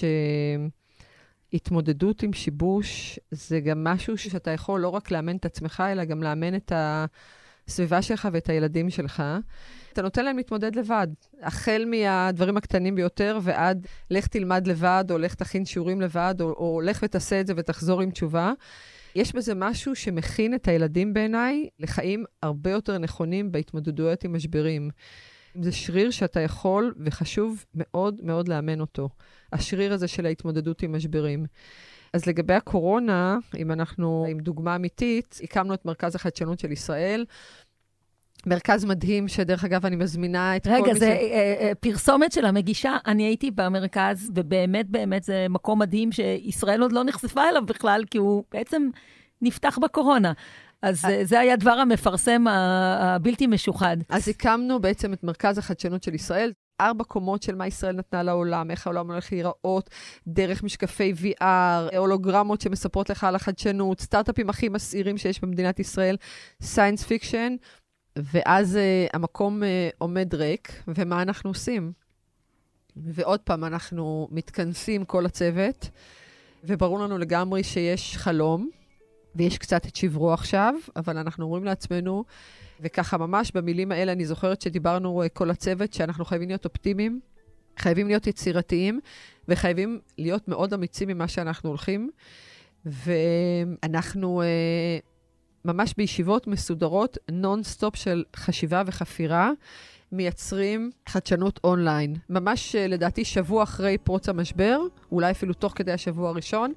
שהתמודדות 1.53 2.23
עם 2.23 2.33
שיבוש 2.33 3.19
זה 3.31 3.61
גם 3.61 3.85
משהו 3.85 4.19
שאתה 4.19 4.51
יכול 4.51 4.81
לא 4.81 4.89
רק 4.89 5.11
לאמן 5.11 5.37
את 5.37 5.45
עצמך, 5.45 5.83
אלא 5.93 6.05
גם 6.05 6.23
לאמן 6.23 6.55
את 6.55 6.73
הסביבה 7.69 8.03
שלך 8.03 8.29
ואת 8.33 8.49
הילדים 8.49 8.91
שלך. 8.91 9.23
אתה 9.93 10.03
נותן 10.03 10.25
להם 10.25 10.37
להתמודד 10.37 10.77
לבד, 10.77 11.07
החל 11.43 11.85
מהדברים 11.87 12.57
הקטנים 12.57 12.95
ביותר 12.95 13.39
ועד 13.43 13.87
לך 14.11 14.27
תלמד 14.27 14.67
לבד, 14.67 15.05
או 15.11 15.19
לך 15.19 15.35
תכין 15.35 15.65
שיעורים 15.65 16.01
לבד, 16.01 16.35
או, 16.41 16.47
או 16.47 16.81
לך 16.85 17.01
ותעשה 17.03 17.41
את 17.41 17.47
זה 17.47 17.53
ותחזור 17.57 18.01
עם 18.01 18.11
תשובה. 18.11 18.53
יש 19.15 19.35
בזה 19.35 19.55
משהו 19.55 19.95
שמכין 19.95 20.55
את 20.55 20.69
הילדים 20.69 21.15
בעיניי 21.15 21.69
לחיים 21.79 22.25
הרבה 22.43 22.71
יותר 22.71 22.99
נכונים 22.99 23.53
בהתמודדויות 23.53 24.25
עם 24.25 24.35
משברים. 24.37 24.91
זה 25.63 25.73
שריר 25.73 26.11
שאתה 26.11 26.41
יכול 26.41 26.95
וחשוב 27.05 27.65
מאוד 27.75 28.21
מאוד 28.23 28.49
לאמן 28.49 28.81
אותו. 28.81 29.09
השריר 29.53 29.93
הזה 29.93 30.09
של 30.09 30.27
ההתמודדות 30.27 30.83
עם 30.83 30.97
משברים. 30.97 31.47
אז 32.13 32.27
לגבי 32.27 32.55
הקורונה, 32.55 33.39
אם 33.59 33.73
אנחנו 33.73 34.27
עם 34.29 34.41
דוגמה 34.41 34.77
אמיתית, 34.77 35.41
הקמנו 35.43 35.75
את 35.75 35.85
מרכז 35.85 36.15
החדשנות 36.15 36.59
של 36.59 36.73
ישראל. 36.73 37.25
מרכז 38.47 38.85
מדהים, 38.85 39.29
שדרך 39.29 39.65
אגב, 39.65 39.87
אני 39.87 39.97
מזמינה 39.97 40.57
את 40.57 40.67
רגע, 40.67 40.77
כל 40.77 40.83
מי 40.83 40.89
ש... 40.89 40.91
רגע, 40.91 40.99
זה 40.99 41.07
אה, 41.07 41.57
אה, 41.61 41.73
פרסומת 41.81 42.33
של 42.33 42.45
המגישה. 42.45 42.97
אני 43.07 43.23
הייתי 43.23 43.51
במרכז, 43.51 44.31
ובאמת, 44.35 44.89
באמת, 44.89 45.23
זה 45.23 45.47
מקום 45.51 45.79
מדהים 45.79 46.13
שישראל 46.13 46.83
עוד 46.83 46.93
לא 46.93 47.05
נחשפה 47.05 47.49
אליו 47.49 47.67
בכלל, 47.67 48.05
כי 48.11 48.19
הוא 48.19 48.45
בעצם 48.53 48.89
נפתח 49.43 49.79
בקורונה. 49.83 50.33
אז 50.83 51.05
אה, 51.05 51.25
זה 51.25 51.41
היה 51.41 51.57
דבר 51.57 51.71
המפרסם 51.71 52.45
הבלתי 52.49 53.47
משוחד. 53.47 53.97
אז 54.09 54.29
הקמנו 54.29 54.81
בעצם 54.81 55.13
את 55.13 55.25
מרכז 55.25 55.59
החדשנות 55.59 56.03
של 56.03 56.15
ישראל. 56.15 56.53
ארבע 56.81 57.05
קומות 57.05 57.43
של 57.43 57.55
מה 57.55 57.67
ישראל 57.67 57.97
נתנה 57.97 58.23
לעולם, 58.23 58.71
איך 58.71 58.87
העולם 58.87 59.11
הולך 59.11 59.33
להיראות, 59.33 59.91
דרך 60.27 60.63
משקפי 60.63 61.13
VR, 61.23 61.97
הולוגרמות 61.97 62.61
שמספרות 62.61 63.11
לך 63.11 63.25
על 63.25 63.35
החדשנות, 63.35 64.01
סטארט-אפים 64.01 64.51
הכי 64.51 64.69
מסעירים 64.69 65.19
שיש 65.19 65.41
במדינת 65.41 65.81
ישראל, 65.81 66.17
science 66.63 67.05
fiction, 67.05 67.57
ואז 68.17 68.77
uh, 68.77 69.11
המקום 69.17 69.63
uh, 69.63 69.67
עומד 69.99 70.35
ריק, 70.35 70.83
ומה 70.89 71.23
אנחנו 71.23 71.51
עושים? 71.51 71.93
ועוד 72.97 73.41
פעם, 73.41 73.65
אנחנו 73.65 74.29
מתכנסים, 74.31 75.05
כל 75.05 75.27
הצוות, 75.27 75.91
וברור 76.65 76.99
לנו 76.99 77.19
לגמרי 77.19 77.65
שיש 77.65 78.17
חלום, 78.17 78.71
ויש 79.35 79.59
קצת 79.59 79.87
את 79.87 79.97
שברו 79.97 80.33
עכשיו, 80.33 80.75
אבל 80.97 81.19
אנחנו 81.19 81.45
אומרים 81.45 81.65
לעצמנו, 81.65 82.25
וככה 82.81 83.19
ממש 83.19 83.53
במילים 83.55 83.93
האלה, 83.93 84.13
אני 84.13 84.27
זוכרת 84.27 84.61
שדיברנו 84.63 85.23
uh, 85.25 85.29
כל 85.29 85.51
הצוות, 85.51 85.93
שאנחנו 85.93 86.25
חייבים 86.25 86.49
להיות 86.49 86.65
אופטימיים, 86.65 87.21
חייבים 87.79 88.07
להיות 88.07 88.27
יצירתיים, 88.27 89.01
וחייבים 89.49 90.01
להיות 90.19 90.49
מאוד 90.49 90.75
אמיצים 90.75 91.09
ממה 91.09 91.29
שאנחנו 91.29 91.69
הולכים. 91.69 92.11
ואנחנו 92.85 94.43
uh, 94.43 95.10
ממש 95.65 95.95
בישיבות 95.97 96.47
מסודרות, 96.47 97.19
נונסטופ 97.31 97.97
של 97.97 98.25
חשיבה 98.37 98.83
וחפירה, 98.87 99.51
מייצרים 100.13 100.91
חדשנות 101.09 101.61
אונליין. 101.65 102.17
ממש 102.29 102.75
אה, 102.75 102.87
לדעתי 102.87 103.25
שבוע 103.25 103.63
אחרי 103.63 103.99
פרוץ 103.99 104.29
המשבר, 104.29 104.81
אולי 105.13 105.31
אפילו 105.31 105.55
תוך 105.55 105.73
כדי 105.77 105.93
השבוע 105.93 106.29
הראשון, 106.29 106.73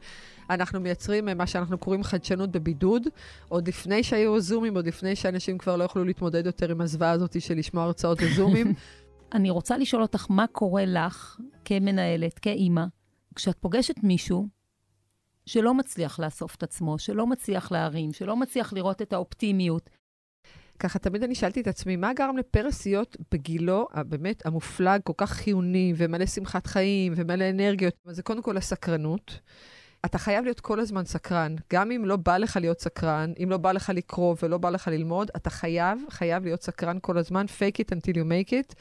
אנחנו 0.49 0.79
מייצרים 0.79 1.29
מה 1.35 1.47
שאנחנו 1.47 1.77
קוראים 1.77 2.03
חדשנות 2.03 2.51
בבידוד, 2.51 3.03
עוד 3.49 3.67
לפני 3.67 4.03
שהיו 4.03 4.39
זומים, 4.39 4.75
עוד 4.75 4.87
לפני 4.87 5.15
שאנשים 5.15 5.57
כבר 5.57 5.75
לא 5.75 5.83
יכלו 5.83 6.03
להתמודד 6.05 6.45
יותר 6.45 6.71
עם 6.71 6.81
הזוועה 6.81 7.11
הזאת 7.11 7.41
של 7.41 7.57
לשמוע 7.57 7.83
הרצאות 7.83 8.21
בזומים. 8.21 8.73
אני 9.33 9.49
רוצה 9.49 9.77
לשאול 9.77 10.01
אותך, 10.01 10.25
מה 10.29 10.45
קורה 10.51 10.85
לך 10.85 11.39
כמנהלת, 11.65 12.39
כאימא, 12.39 12.83
כשאת 13.35 13.57
פוגשת 13.59 13.95
מישהו 14.03 14.47
שלא 15.45 15.73
מצליח 15.73 16.19
לאסוף 16.19 16.55
את 16.55 16.63
עצמו, 16.63 16.99
שלא 16.99 17.27
מצליח 17.27 17.71
להרים, 17.71 18.13
שלא 18.13 18.35
מצליח 18.35 18.73
לראות 18.73 19.01
את 19.01 19.13
האופטימיות. 19.13 19.89
ככה 20.79 20.99
תמיד 20.99 21.23
אני 21.23 21.35
שאלתי 21.35 21.61
את 21.61 21.67
עצמי, 21.67 21.95
מה 21.95 22.13
גרם 22.13 22.37
לפרס 22.37 22.85
להיות 22.85 23.17
בגילו 23.31 23.87
הבאמת 23.91 24.45
המופלג, 24.45 25.01
כל 25.03 25.13
כך 25.17 25.31
חיוני, 25.31 25.93
ומלא 25.97 26.25
שמחת 26.25 26.67
חיים, 26.67 27.13
ומלא 27.15 27.49
אנרגיות? 27.49 27.93
זה 28.05 28.23
קודם 28.23 28.41
כל 28.41 28.57
הסקרנות. 28.57 29.39
אתה 30.05 30.17
חייב 30.17 30.43
להיות 30.43 30.59
כל 30.59 30.79
הזמן 30.79 31.05
סקרן. 31.05 31.55
גם 31.73 31.91
אם 31.91 32.05
לא 32.05 32.15
בא 32.15 32.37
לך 32.37 32.57
להיות 32.61 32.79
סקרן, 32.79 33.33
אם 33.43 33.49
לא 33.49 33.57
בא 33.57 33.71
לך 33.71 33.91
לקרוא 33.95 34.35
ולא 34.43 34.57
בא 34.57 34.69
לך 34.69 34.87
ללמוד, 34.87 35.31
אתה 35.35 35.49
חייב, 35.49 35.99
חייב 36.09 36.43
להיות 36.43 36.63
סקרן 36.63 36.97
כל 37.01 37.17
הזמן, 37.17 37.45
fake 37.45 37.79
it 37.79 37.95
until 37.95 38.15
you 38.15 38.23
make 38.23 38.49
it, 38.51 38.75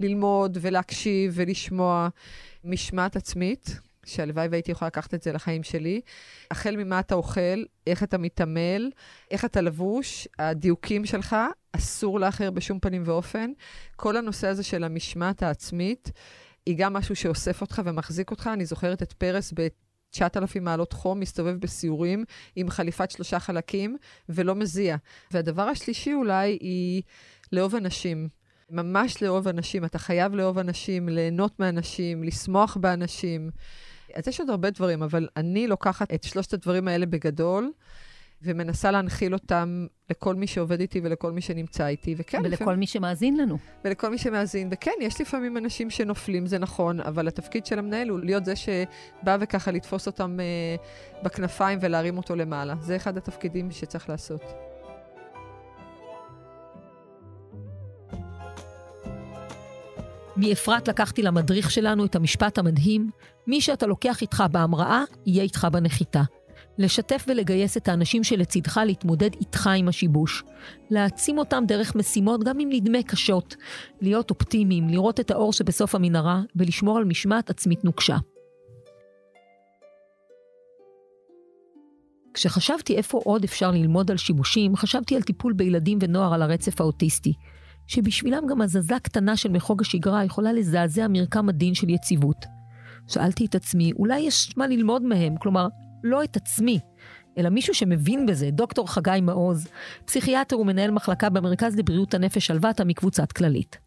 ללמוד 0.00 0.58
ולהקשיב 0.60 1.32
ולשמוע 1.34 2.08
משמעת 2.64 3.16
עצמית. 3.16 3.80
שהלוואי 4.08 4.48
והייתי 4.48 4.72
יכולה 4.72 4.86
לקחת 4.86 5.14
את 5.14 5.22
זה 5.22 5.32
לחיים 5.32 5.62
שלי. 5.62 6.00
החל 6.50 6.76
ממה 6.76 7.00
אתה 7.00 7.14
אוכל, 7.14 7.64
איך 7.86 8.02
אתה 8.02 8.18
מתעמל, 8.18 8.90
איך 9.30 9.44
אתה 9.44 9.60
לבוש, 9.60 10.28
הדיוקים 10.38 11.04
שלך, 11.04 11.36
אסור 11.72 12.20
לאחר 12.20 12.50
בשום 12.50 12.80
פנים 12.80 13.02
ואופן. 13.06 13.50
כל 13.96 14.16
הנושא 14.16 14.48
הזה 14.48 14.62
של 14.62 14.84
המשמעת 14.84 15.42
העצמית, 15.42 16.12
היא 16.66 16.74
גם 16.78 16.92
משהו 16.92 17.16
שאוסף 17.16 17.60
אותך 17.60 17.82
ומחזיק 17.84 18.30
אותך. 18.30 18.50
אני 18.52 18.66
זוכרת 18.66 19.02
את 19.02 19.12
פרס 19.12 19.52
ב... 19.56 19.68
9,000 20.10 20.64
מעלות 20.64 20.92
חום, 20.92 21.20
מסתובב 21.20 21.56
בסיורים 21.60 22.24
עם 22.56 22.70
חליפת 22.70 23.10
שלושה 23.10 23.40
חלקים 23.40 23.96
ולא 24.28 24.54
מזיע. 24.54 24.96
והדבר 25.30 25.62
השלישי 25.62 26.14
אולי 26.14 26.58
היא 26.60 27.02
לאהוב 27.52 27.74
אנשים. 27.74 28.28
ממש 28.70 29.22
לאהוב 29.22 29.48
אנשים. 29.48 29.84
אתה 29.84 29.98
חייב 29.98 30.34
לאהוב 30.34 30.58
אנשים, 30.58 31.08
ליהנות 31.08 31.60
מאנשים, 31.60 32.24
לשמוח 32.24 32.76
באנשים. 32.76 33.50
אז 34.14 34.28
יש 34.28 34.40
עוד 34.40 34.50
הרבה 34.50 34.70
דברים, 34.70 35.02
אבל 35.02 35.28
אני 35.36 35.66
לוקחת 35.66 36.14
את 36.14 36.22
שלושת 36.24 36.54
הדברים 36.54 36.88
האלה 36.88 37.06
בגדול, 37.06 37.72
ומנסה 38.42 38.90
להנחיל 38.90 39.34
אותם 39.34 39.86
לכל 40.10 40.34
מי 40.34 40.46
שעובד 40.46 40.80
איתי 40.80 41.00
ולכל 41.04 41.32
מי 41.32 41.40
שנמצא 41.40 41.86
איתי, 41.86 42.14
וכן... 42.18 42.38
ולכל 42.38 42.54
לפעמים... 42.54 42.78
מי 42.78 42.86
שמאזין 42.86 43.36
לנו. 43.36 43.58
ולכל 43.84 44.08
מי 44.08 44.18
שמאזין, 44.18 44.68
וכן, 44.72 44.90
יש 45.00 45.20
לפעמים 45.20 45.56
אנשים 45.56 45.90
שנופלים, 45.90 46.46
זה 46.46 46.58
נכון, 46.58 47.00
אבל 47.00 47.28
התפקיד 47.28 47.66
של 47.66 47.78
המנהל 47.78 48.08
הוא 48.08 48.18
להיות 48.18 48.44
זה 48.44 48.56
שבא 48.56 49.36
וככה 49.40 49.70
לתפוס 49.70 50.06
אותם 50.06 50.38
uh, 50.38 51.24
בכנפיים 51.24 51.78
ולהרים 51.82 52.16
אותו 52.16 52.36
למעלה. 52.36 52.74
זה 52.80 52.96
אחד 52.96 53.16
התפקידים 53.16 53.70
שצריך 53.70 54.08
לעשות. 54.08 54.67
מאפרת 60.38 60.88
לקחתי 60.88 61.22
למדריך 61.22 61.70
שלנו 61.70 62.04
את 62.04 62.16
המשפט 62.16 62.58
המדהים, 62.58 63.10
מי 63.46 63.60
שאתה 63.60 63.86
לוקח 63.86 64.22
איתך 64.22 64.44
בהמראה, 64.52 65.02
יהיה 65.26 65.42
איתך 65.42 65.66
בנחיתה. 65.72 66.22
לשתף 66.78 67.24
ולגייס 67.28 67.76
את 67.76 67.88
האנשים 67.88 68.24
שלצידך 68.24 68.80
להתמודד 68.86 69.30
איתך 69.40 69.70
עם 69.76 69.88
השיבוש. 69.88 70.42
להעצים 70.90 71.38
אותם 71.38 71.64
דרך 71.66 71.96
משימות, 71.96 72.44
גם 72.44 72.60
אם 72.60 72.68
נדמה 72.72 73.02
קשות. 73.02 73.56
להיות 74.00 74.30
אופטימיים, 74.30 74.88
לראות 74.88 75.20
את 75.20 75.30
האור 75.30 75.52
שבסוף 75.52 75.94
המנהרה, 75.94 76.40
ולשמור 76.56 76.98
על 76.98 77.04
משמעת 77.04 77.50
עצמית 77.50 77.84
נוקשה. 77.84 78.16
כשחשבתי 82.34 82.96
איפה 82.96 83.20
עוד 83.24 83.44
אפשר 83.44 83.70
ללמוד 83.70 84.10
על 84.10 84.16
שיבושים, 84.16 84.76
חשבתי 84.76 85.16
על 85.16 85.22
טיפול 85.22 85.52
בילדים 85.52 85.98
ונוער 86.02 86.34
על 86.34 86.42
הרצף 86.42 86.80
האוטיסטי. 86.80 87.32
שבשבילם 87.88 88.46
גם 88.48 88.60
הזזה 88.60 88.94
קטנה 89.02 89.36
של 89.36 89.52
מחוג 89.52 89.80
השגרה 89.80 90.24
יכולה 90.24 90.52
לזעזע 90.52 91.06
מרקם 91.08 91.48
הדין 91.48 91.74
של 91.74 91.88
יציבות. 91.88 92.46
שאלתי 93.06 93.46
את 93.46 93.54
עצמי, 93.54 93.92
אולי 93.92 94.20
יש 94.20 94.56
מה 94.56 94.66
ללמוד 94.66 95.02
מהם, 95.02 95.36
כלומר, 95.36 95.68
לא 96.04 96.24
את 96.24 96.36
עצמי, 96.36 96.78
אלא 97.38 97.48
מישהו 97.48 97.74
שמבין 97.74 98.26
בזה, 98.26 98.50
דוקטור 98.50 98.90
חגי 98.90 99.20
מעוז, 99.22 99.68
פסיכיאטר 100.04 100.58
ומנהל 100.58 100.90
מחלקה 100.90 101.30
במרכז 101.30 101.76
לבריאות 101.76 102.14
הנפש 102.14 102.46
שלוותה 102.46 102.84
מקבוצת 102.84 103.32
כללית. 103.32 103.78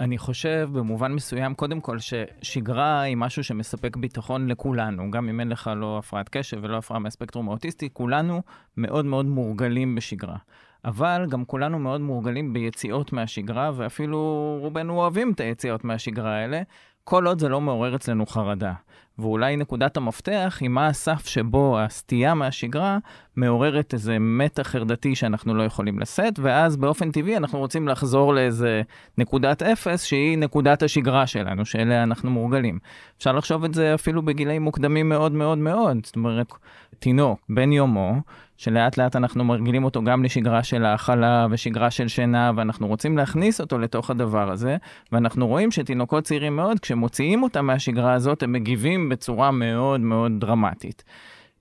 אני 0.00 0.18
חושב 0.18 0.68
במובן 0.72 1.12
מסוים, 1.12 1.54
קודם 1.54 1.80
כל, 1.80 1.98
ששגרה 1.98 3.00
היא 3.00 3.16
משהו 3.16 3.44
שמספק 3.44 3.96
ביטחון 3.96 4.48
לכולנו. 4.48 5.10
גם 5.10 5.28
אם 5.28 5.40
אין 5.40 5.48
לך 5.48 5.70
לא 5.76 5.98
הפרעת 5.98 6.28
קשב 6.28 6.58
ולא 6.62 6.76
הפרעה 6.76 7.00
מהספקטרום 7.00 7.48
האוטיסטי, 7.48 7.88
כולנו 7.92 8.42
מאוד 8.76 9.04
מאוד 9.04 9.26
מורגלים 9.26 9.94
בשגרה. 9.94 10.36
אבל 10.84 11.26
גם 11.30 11.44
כולנו 11.44 11.78
מאוד 11.78 12.00
מורגלים 12.00 12.52
ביציאות 12.52 13.12
מהשגרה, 13.12 13.70
ואפילו 13.76 14.56
רובנו 14.60 14.98
אוהבים 14.98 15.32
את 15.32 15.40
היציאות 15.40 15.84
מהשגרה 15.84 16.34
האלה, 16.36 16.62
כל 17.04 17.26
עוד 17.26 17.38
זה 17.38 17.48
לא 17.48 17.60
מעורר 17.60 17.96
אצלנו 17.96 18.26
חרדה. 18.26 18.72
ואולי 19.18 19.56
נקודת 19.56 19.96
המפתח 19.96 20.58
היא 20.60 20.68
מה 20.68 20.86
הסף 20.86 21.26
שבו 21.26 21.78
הסטייה 21.80 22.34
מהשגרה 22.34 22.98
מעוררת 23.36 23.94
איזה 23.94 24.16
מתח 24.18 24.62
חרדתי 24.62 25.14
שאנחנו 25.14 25.54
לא 25.54 25.62
יכולים 25.62 25.98
לשאת, 25.98 26.38
ואז 26.38 26.76
באופן 26.76 27.10
טבעי 27.10 27.36
אנחנו 27.36 27.58
רוצים 27.58 27.88
לחזור 27.88 28.34
לאיזה 28.34 28.82
נקודת 29.18 29.62
אפס 29.62 30.04
שהיא 30.04 30.38
נקודת 30.38 30.82
השגרה 30.82 31.26
שלנו, 31.26 31.64
שאליה 31.64 32.02
אנחנו 32.02 32.30
מורגלים. 32.30 32.78
אפשר 33.18 33.32
לחשוב 33.32 33.64
את 33.64 33.74
זה 33.74 33.94
אפילו 33.94 34.22
בגילאים 34.22 34.62
מוקדמים 34.62 35.08
מאוד 35.08 35.32
מאוד 35.32 35.58
מאוד. 35.58 35.96
זאת 36.04 36.16
אומרת, 36.16 36.52
תינוק 36.98 37.40
בן 37.48 37.72
יומו, 37.72 38.14
שלאט 38.60 38.96
לאט 38.96 39.16
אנחנו 39.16 39.44
מרגילים 39.44 39.84
אותו 39.84 40.04
גם 40.04 40.24
לשגרה 40.24 40.62
של 40.62 40.84
האכלה 40.84 41.46
ושגרה 41.50 41.90
של 41.90 42.08
שינה, 42.08 42.52
ואנחנו 42.56 42.86
רוצים 42.86 43.18
להכניס 43.18 43.60
אותו 43.60 43.78
לתוך 43.78 44.10
הדבר 44.10 44.50
הזה, 44.50 44.76
ואנחנו 45.12 45.46
רואים 45.46 45.70
שתינוקות 45.70 46.24
צעירים 46.24 46.56
מאוד, 46.56 46.80
כשמוציאים 46.80 47.42
אותם 47.42 47.66
מהשגרה 47.66 48.12
הזאת, 48.12 48.42
הם 48.42 48.52
מגיבים 48.52 49.08
בצורה 49.08 49.50
מאוד 49.50 50.00
מאוד 50.00 50.32
דרמטית. 50.38 51.04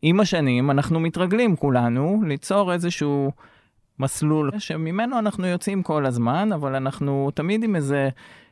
עם 0.02 0.20
השנים 0.20 0.72
אנחנו 0.72 1.00
מתרגלים 1.00 1.56
כולנו 1.56 2.22
ליצור 2.28 2.74
איזשהו 2.74 3.32
מסלול 4.00 4.52
שממנו 4.58 5.20
אנחנו 5.20 5.48
יוצאים 5.48 5.84
כל 5.84 6.06
הזמן, 6.06 6.52
אבל 6.52 6.76
אנחנו 6.76 7.32
תמיד 7.34 7.64
עם 7.64 7.76
איזה 7.76 8.10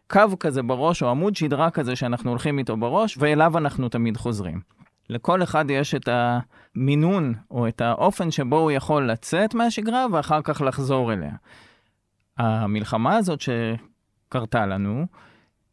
קו 0.10 0.40
כזה 0.40 0.64
בראש, 0.64 1.04
או 1.04 1.10
עמוד 1.10 1.36
שדרה 1.36 1.70
כזה 1.70 1.96
שאנחנו 1.96 2.30
הולכים 2.30 2.60
איתו 2.60 2.78
בראש, 2.78 3.18
ואליו 3.20 3.58
אנחנו 3.58 3.90
תמיד 3.90 4.18
חוזרים. 4.18 4.87
לכל 5.10 5.44
אחד 5.44 5.66
יש 5.70 5.96
את 5.96 6.10
המינון 6.12 7.34
או 7.52 7.68
את 7.68 7.82
האופן 7.82 8.32
שבו 8.32 8.58
הוא 8.58 8.72
יכול 8.72 9.12
לצאת 9.12 9.54
מהשגרה 9.54 10.06
ואחר 10.12 10.42
כך 10.42 10.62
לחזור 10.62 11.14
אליה. 11.14 11.32
המלחמה 12.38 13.16
הזאת 13.16 13.40
שקרתה 13.42 14.66
לנו, 14.66 15.06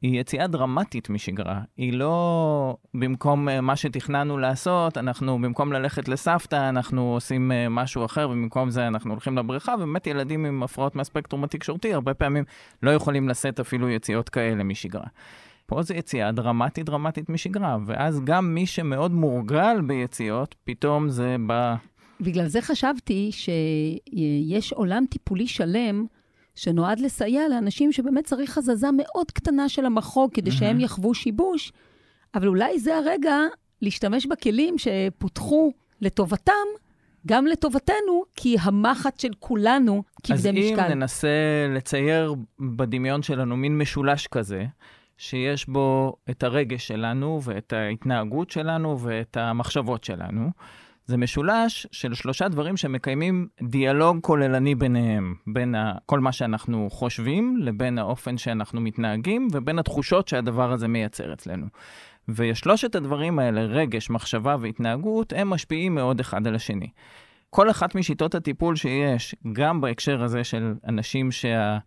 היא 0.04 0.20
יציאה 0.20 0.46
דרמטית 0.46 1.10
משגרה. 1.10 1.60
היא 1.76 1.92
לא 1.92 2.76
במקום 2.94 3.48
אה, 3.48 3.60
מה 3.60 3.76
שתכננו 3.76 4.38
לעשות, 4.38 4.98
אנחנו 4.98 5.38
במקום 5.38 5.72
ללכת 5.72 6.08
לסבתא, 6.08 6.68
אנחנו 6.68 7.14
עושים 7.14 7.52
אה, 7.52 7.68
משהו 7.68 8.04
אחר, 8.04 8.28
ובמקום 8.30 8.70
זה 8.70 8.86
אנחנו 8.86 9.10
הולכים 9.10 9.38
לבריכה, 9.38 9.74
ובאמת 9.74 10.06
ילדים 10.06 10.44
עם 10.44 10.62
הפרעות 10.62 10.96
מהספקטרום 10.96 11.44
התקשורתי 11.44 11.94
הרבה 11.94 12.14
פעמים 12.14 12.44
לא 12.82 12.90
יכולים 12.90 13.28
לשאת 13.28 13.60
אפילו 13.60 13.88
יציאות 13.88 14.28
כאלה 14.28 14.64
משגרה. 14.64 15.06
פה 15.66 15.83
זו 15.83 15.94
יציאה 15.94 16.33
דרמטית 16.33 16.87
דרמטית 16.87 17.29
משגרה, 17.29 17.77
ואז 17.87 18.20
גם 18.24 18.55
מי 18.55 18.66
שמאוד 18.66 19.12
מורגל 19.12 19.81
ביציאות, 19.87 20.55
פתאום 20.64 21.09
זה 21.09 21.37
בא... 21.46 21.74
בגלל 22.20 22.46
זה 22.46 22.62
חשבתי 22.62 23.31
שיש 23.33 24.72
עולם 24.72 25.05
טיפולי 25.11 25.46
שלם 25.46 26.07
שנועד 26.55 27.00
לסייע 27.00 27.48
לאנשים 27.48 27.92
שבאמת 27.92 28.24
צריך 28.24 28.59
הזזה 28.59 28.88
מאוד 28.96 29.31
קטנה 29.31 29.68
של 29.68 29.87
המחוג 29.87 30.31
כדי 30.35 30.50
שהם 30.50 30.81
יחוו 30.81 31.15
שיבוש, 31.15 31.73
אבל 32.35 32.48
אולי 32.48 32.79
זה 32.79 32.96
הרגע 32.96 33.37
להשתמש 33.83 34.27
בכלים 34.27 34.75
שפותחו 34.79 35.73
לטובתם, 36.00 36.52
גם 37.27 37.46
לטובתנו, 37.46 38.23
כי 38.37 38.56
המחט 38.60 39.21
של 39.21 39.31
כולנו 39.38 40.02
כבדי 40.23 40.52
משקל. 40.52 40.81
אז 40.81 40.90
אם 40.90 40.96
ננסה 40.96 41.29
לצייר 41.77 42.35
בדמיון 42.60 43.23
שלנו 43.23 43.56
מין 43.56 43.79
משולש 43.79 44.27
כזה, 44.27 44.67
שיש 45.19 45.67
בו 45.69 46.17
את 46.31 46.42
הרגש 46.42 46.88
שלנו 46.88 47.40
ואת 47.42 47.73
ההתנהגות 47.73 48.50
שלנו 48.50 49.00
ואת 49.00 49.37
המחשבות 49.37 50.04
שלנו. 50.04 50.50
זה 51.06 51.17
משולש 51.17 51.87
של 51.92 52.15
שלושה 52.15 52.48
דברים 52.48 52.77
שמקיימים 52.77 53.48
דיאלוג 53.62 54.19
כוללני 54.21 54.75
ביניהם, 54.75 55.35
בין 55.46 55.75
ה- 55.75 55.94
כל 56.06 56.21
מה 56.21 56.33
שאנחנו 56.33 56.88
חושבים 56.90 57.56
לבין 57.60 57.98
האופן 57.98 58.38
שאנחנו 58.38 58.81
מתנהגים 58.81 59.48
ובין 59.52 59.79
התחושות 59.79 60.29
שהדבר 60.29 60.73
הזה 60.73 60.88
מייצר 60.88 61.33
אצלנו. 61.33 61.67
ושלושת 62.29 62.94
הדברים 62.94 63.38
האלה, 63.38 63.60
רגש, 63.60 64.10
מחשבה 64.10 64.56
והתנהגות, 64.60 65.33
הם 65.37 65.50
משפיעים 65.50 65.94
מאוד 65.94 66.21
אחד 66.21 66.46
על 66.46 66.54
השני. 66.54 66.88
כל 67.50 67.71
אחת 67.71 67.94
משיטות 67.94 68.35
הטיפול 68.35 68.77
שיש, 68.77 69.35
גם 69.52 69.81
בהקשר 69.81 70.23
הזה 70.23 70.44
של 70.44 70.75
אנשים 70.87 71.33
שה... 71.33 71.79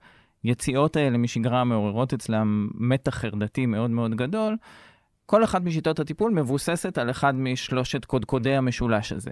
היציאות 0.48 0.96
האלה 0.96 1.18
משגרה 1.18 1.64
מעוררות 1.64 2.14
אצלם 2.14 2.70
מתח 2.74 3.16
חרדתי 3.16 3.66
מאוד 3.66 3.92
מאוד 3.92 4.16
גדול, 4.16 4.58
כל 5.26 5.44
אחת 5.44 5.62
משיטות 5.62 6.00
הטיפול 6.00 6.32
מבוססת 6.32 6.98
על 6.98 7.10
אחד 7.10 7.36
משלושת 7.36 8.06
קודקודי 8.06 8.56
המשולש 8.56 9.12
הזה. 9.12 9.32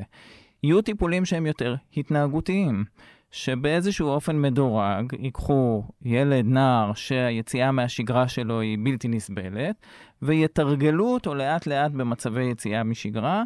יהיו 0.64 0.82
טיפולים 0.82 1.26
שהם 1.26 1.46
יותר 1.46 1.76
התנהגותיים, 1.98 2.84
שבאיזשהו 3.32 4.08
אופן 4.08 4.42
מדורג 4.42 5.14
ייקחו 5.20 5.84
ילד, 6.02 6.46
נער, 6.46 6.94
שהיציאה 6.94 7.72
מהשגרה 7.72 8.28
שלו 8.28 8.60
היא 8.60 8.78
בלתי 8.84 9.08
נסבלת, 9.08 9.76
ויתרגלו 10.22 11.06
אותו 11.06 11.36
לאט 11.36 11.68
לאט 11.68 11.92
במצבי 11.92 12.44
יציאה 12.44 12.84
משגרה, 12.84 13.44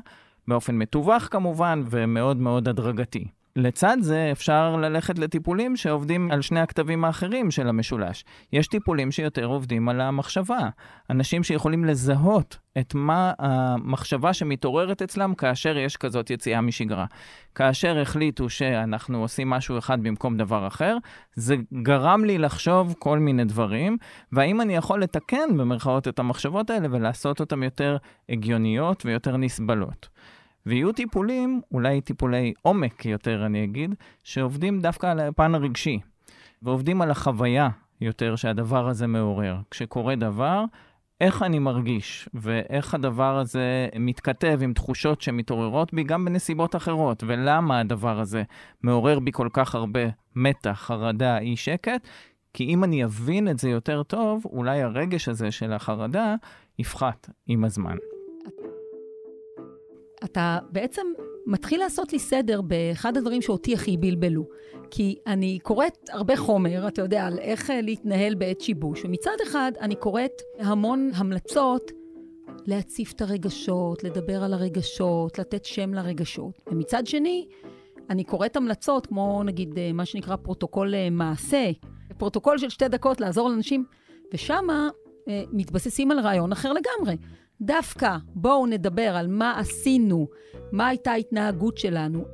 באופן 0.48 0.76
מתווך 0.76 1.24
כמובן, 1.32 1.84
ומאוד 1.90 2.38
מאוד 2.38 2.68
הדרגתי. 2.68 3.28
לצד 3.56 3.98
זה 4.02 4.30
אפשר 4.32 4.76
ללכת 4.76 5.20
לטיפולים 5.20 5.76
שעובדים 5.76 6.32
על 6.32 6.42
שני 6.42 6.60
הכתבים 6.60 7.06
האחרים 7.06 7.52
של 7.52 7.68
המשולש. 7.68 8.26
יש 8.54 8.68
טיפולים 8.68 9.12
שיותר 9.12 9.46
עובדים 9.46 9.90
על 9.90 10.02
המחשבה. 10.02 10.70
אנשים 11.10 11.44
שיכולים 11.44 11.86
לזהות 11.86 12.58
את 12.78 12.96
מה 12.96 13.34
המחשבה 13.40 14.34
שמתעוררת 14.34 15.02
אצלם 15.02 15.34
כאשר 15.36 15.78
יש 15.78 15.98
כזאת 15.98 16.30
יציאה 16.30 16.62
משגרה. 16.62 17.06
כאשר 17.56 18.00
החליטו 18.00 18.50
שאנחנו 18.50 19.22
עושים 19.22 19.50
משהו 19.50 19.78
אחד 19.78 20.04
במקום 20.04 20.38
דבר 20.38 20.68
אחר, 20.68 20.98
זה 21.36 21.56
גרם 21.84 22.26
לי 22.26 22.38
לחשוב 22.38 22.96
כל 23.00 23.20
מיני 23.20 23.46
דברים, 23.46 23.98
והאם 24.32 24.62
אני 24.62 24.76
יכול 24.76 25.02
לתקן 25.02 25.58
במרכאות 25.58 26.08
את 26.08 26.20
המחשבות 26.20 26.70
האלה 26.70 26.88
ולעשות 26.92 27.40
אותן 27.40 27.64
יותר 27.64 27.98
הגיוניות 28.30 29.06
ויותר 29.06 29.38
נסבלות. 29.38 30.10
ויהיו 30.70 30.92
טיפולים, 30.92 31.62
אולי 31.72 32.02
טיפולי 32.02 32.54
עומק 32.62 33.06
יותר 33.06 33.46
אני 33.46 33.64
אגיד, 33.64 33.96
שעובדים 34.24 34.80
דווקא 34.80 35.08
על 35.08 35.20
הפן 35.20 35.56
הרגשי, 35.56 36.00
ועובדים 36.62 37.02
על 37.02 37.12
החוויה 37.12 37.70
יותר 38.02 38.36
שהדבר 38.36 38.88
הזה 38.88 39.08
מעורר. 39.08 39.58
כשקורה 39.72 40.16
דבר, 40.16 40.64
איך 41.22 41.44
אני 41.44 41.60
מרגיש, 41.60 42.30
ואיך 42.34 42.94
הדבר 42.94 43.38
הזה 43.38 43.88
מתכתב 44.00 44.60
עם 44.62 44.74
תחושות 44.74 45.22
שמתעוררות 45.22 45.94
בי 45.94 46.04
גם 46.04 46.26
בנסיבות 46.26 46.76
אחרות, 46.76 47.24
ולמה 47.28 47.80
הדבר 47.80 48.20
הזה 48.20 48.44
מעורר 48.84 49.20
בי 49.20 49.32
כל 49.32 49.50
כך 49.54 49.76
הרבה 49.76 50.02
מתח, 50.36 50.82
חרדה, 50.86 51.38
אי 51.38 51.56
שקט, 51.56 52.08
כי 52.54 52.64
אם 52.64 52.84
אני 52.84 53.04
אבין 53.04 53.48
את 53.48 53.60
זה 53.60 53.70
יותר 53.70 54.04
טוב, 54.04 54.46
אולי 54.46 54.82
הרגש 54.82 55.30
הזה 55.30 55.52
של 55.52 55.74
החרדה 55.74 56.36
יפחת 56.80 57.30
עם 57.48 57.64
הזמן. 57.64 57.96
אתה 60.24 60.60
בעצם 60.72 61.02
מתחיל 61.46 61.80
לעשות 61.80 62.14
לי 62.14 62.20
סדר 62.20 62.62
באחד 62.62 63.18
הדברים 63.18 63.42
שאותי 63.42 63.74
הכי 63.74 63.98
בלבלו. 63.98 64.44
כי 64.92 65.16
אני 65.28 65.60
קוראת 65.64 66.10
הרבה 66.10 66.38
חומר, 66.38 66.88
אתה 66.88 67.02
יודע, 67.02 67.26
על 67.26 67.40
איך 67.40 67.70
אה, 67.70 67.82
להתנהל 67.82 68.36
בעת 68.36 68.62
שיבוש, 68.62 69.06
ומצד 69.06 69.36
אחד 69.44 69.72
אני 69.82 69.96
קוראת 69.96 70.42
המון 70.60 71.12
המלצות 71.16 71.92
להציף 72.68 73.14
את 73.14 73.22
הרגשות, 73.22 74.04
לדבר 74.04 74.44
על 74.44 74.54
הרגשות, 74.54 75.40
לתת 75.40 75.66
שם 75.66 75.94
לרגשות. 75.94 76.62
ומצד 76.68 77.08
שני, 77.08 77.48
אני 78.10 78.24
קוראת 78.24 78.56
המלצות, 78.56 79.06
כמו 79.06 79.44
נגיד 79.44 79.78
אה, 79.78 79.94
מה 79.94 80.06
שנקרא 80.06 80.36
פרוטוקול 80.36 80.96
אה, 80.96 81.10
מעש"ה, 81.10 81.72
פרוטוקול 82.18 82.58
של 82.58 82.70
שתי 82.70 82.88
דקות 82.88 83.22
לעזור 83.22 83.50
לאנשים, 83.50 83.86
ושמה 84.34 84.90
מתבססים 85.52 86.12
על 86.12 86.20
רעיון 86.20 86.52
אחר 86.52 86.74
לגמרי. 86.74 87.16
דווקא 87.62 88.18
בואו 88.28 88.66
נדבר 88.66 89.16
על 89.16 89.28
מה 89.28 89.60
עשינו, 89.60 90.28
מה 90.72 90.88
הייתה 90.88 91.12
ההתנהגות 91.12 91.78
שלנו. 91.78 92.26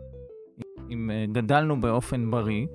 אם 0.89 1.11
אה, 1.11 1.25
גדלנו 1.31 1.81
באופן 1.81 2.31
בריא, 2.31 2.65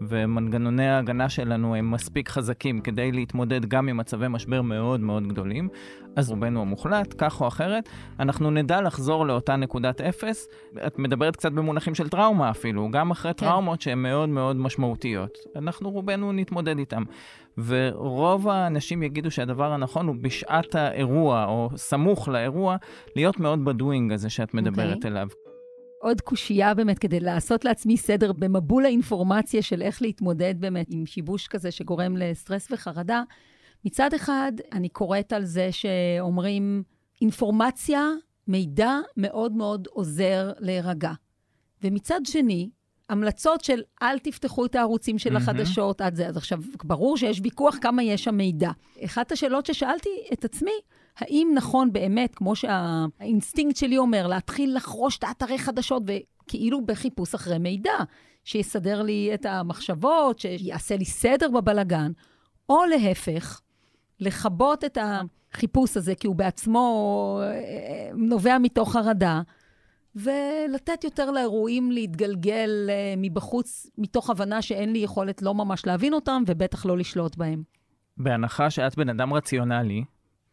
ומנגנוני 0.00 0.88
ההגנה 0.88 1.28
שלנו 1.28 1.74
הם 1.74 1.90
מספיק 1.90 2.28
חזקים 2.28 2.80
כדי 2.80 3.12
להתמודד 3.12 3.64
גם 3.64 3.88
עם 3.88 3.96
מצבי 3.96 4.26
משבר 4.28 4.62
מאוד 4.62 5.00
מאוד 5.00 5.26
גדולים, 5.26 5.68
אז 6.16 6.30
רובנו 6.30 6.60
המוחלט, 6.60 7.14
כך 7.18 7.40
או 7.40 7.48
אחרת, 7.48 7.88
אנחנו 8.20 8.50
נדע 8.50 8.80
לחזור 8.80 9.26
לאותה 9.26 9.56
נקודת 9.56 10.00
אפס. 10.00 10.48
את 10.86 10.98
מדברת 10.98 11.36
קצת 11.36 11.52
במונחים 11.52 11.94
של 11.94 12.08
טראומה 12.08 12.50
אפילו, 12.50 12.88
גם 12.90 13.10
אחרי 13.10 13.34
כן. 13.34 13.46
טראומות 13.46 13.80
שהן 13.80 13.98
מאוד 13.98 14.28
מאוד 14.28 14.56
משמעותיות. 14.56 15.38
אנחנו 15.56 15.90
רובנו 15.90 16.32
נתמודד 16.32 16.78
איתן. 16.78 17.02
ורוב 17.66 18.48
האנשים 18.48 19.02
יגידו 19.02 19.30
שהדבר 19.30 19.72
הנכון 19.72 20.06
הוא 20.06 20.16
בשעת 20.20 20.74
האירוע, 20.74 21.44
או 21.44 21.70
סמוך 21.76 22.28
לאירוע, 22.28 22.76
להיות 23.16 23.40
מאוד 23.40 23.64
בדואינג 23.64 24.12
הזה 24.12 24.30
שאת 24.30 24.54
מדברת 24.54 24.92
okay. 24.92 24.96
אוקיי. 24.96 25.10
אליו. 25.10 25.28
עוד 26.00 26.20
קושייה 26.20 26.74
באמת 26.74 26.98
כדי 26.98 27.20
לעשות 27.20 27.64
לעצמי 27.64 27.96
סדר 27.96 28.32
במבול 28.32 28.84
האינפורמציה 28.84 29.62
של 29.62 29.82
איך 29.82 30.02
להתמודד 30.02 30.54
באמת 30.58 30.86
עם 30.90 31.06
שיבוש 31.06 31.46
כזה 31.46 31.70
שגורם 31.70 32.16
לסטרס 32.16 32.68
וחרדה. 32.70 33.22
מצד 33.84 34.14
אחד, 34.14 34.52
אני 34.72 34.88
קוראת 34.88 35.32
על 35.32 35.44
זה 35.44 35.68
שאומרים, 35.72 36.82
אינפורמציה, 37.20 38.06
מידע 38.48 38.92
מאוד 39.16 39.52
מאוד 39.52 39.88
עוזר 39.90 40.52
להירגע. 40.58 41.12
ומצד 41.82 42.20
שני, 42.24 42.70
המלצות 43.08 43.64
של 43.64 43.82
אל 44.02 44.18
תפתחו 44.18 44.66
את 44.66 44.74
הערוצים 44.74 45.18
של 45.18 45.36
החדשות 45.36 46.00
עד 46.00 46.14
זה. 46.14 46.28
אז 46.28 46.36
עכשיו, 46.36 46.58
ברור 46.84 47.16
שיש 47.16 47.40
ויכוח 47.44 47.76
כמה 47.80 48.02
יש 48.02 48.24
שם 48.24 48.34
מידע. 48.34 48.70
אחת 49.04 49.32
השאלות 49.32 49.66
ששאלתי 49.66 50.10
את 50.32 50.44
עצמי, 50.44 50.80
האם 51.20 51.48
נכון 51.54 51.92
באמת, 51.92 52.34
כמו 52.34 52.56
שהאינסטינקט 52.56 53.76
שלי 53.76 53.98
אומר, 53.98 54.26
להתחיל 54.26 54.76
לחרוש 54.76 55.18
את 55.18 55.24
האתרי 55.24 55.58
חדשות 55.58 56.02
וכאילו 56.06 56.86
בחיפוש 56.86 57.34
אחרי 57.34 57.58
מידע, 57.58 57.92
שיסדר 58.44 59.02
לי 59.02 59.30
את 59.34 59.46
המחשבות, 59.46 60.38
שיעשה 60.38 60.96
לי 60.96 61.04
סדר 61.04 61.50
בבלגן, 61.50 62.12
או 62.68 62.84
להפך, 62.84 63.60
לכבות 64.20 64.84
את 64.84 64.98
החיפוש 65.00 65.96
הזה, 65.96 66.14
כי 66.14 66.26
הוא 66.26 66.36
בעצמו 66.36 67.40
אה, 67.42 68.10
נובע 68.14 68.58
מתוך 68.58 68.92
חרדה, 68.92 69.42
ולתת 70.16 71.04
יותר 71.04 71.30
לאירועים 71.30 71.92
להתגלגל 71.92 72.70
אה, 72.90 73.14
מבחוץ, 73.16 73.90
מתוך 73.98 74.30
הבנה 74.30 74.62
שאין 74.62 74.92
לי 74.92 74.98
יכולת 74.98 75.42
לא 75.42 75.54
ממש 75.54 75.86
להבין 75.86 76.12
אותם, 76.12 76.42
ובטח 76.46 76.86
לא 76.86 76.98
לשלוט 76.98 77.36
בהם. 77.36 77.62
בהנחה 78.16 78.70
שאת 78.70 78.96
בן 78.96 79.08
אדם 79.08 79.34
רציונלי, 79.34 80.04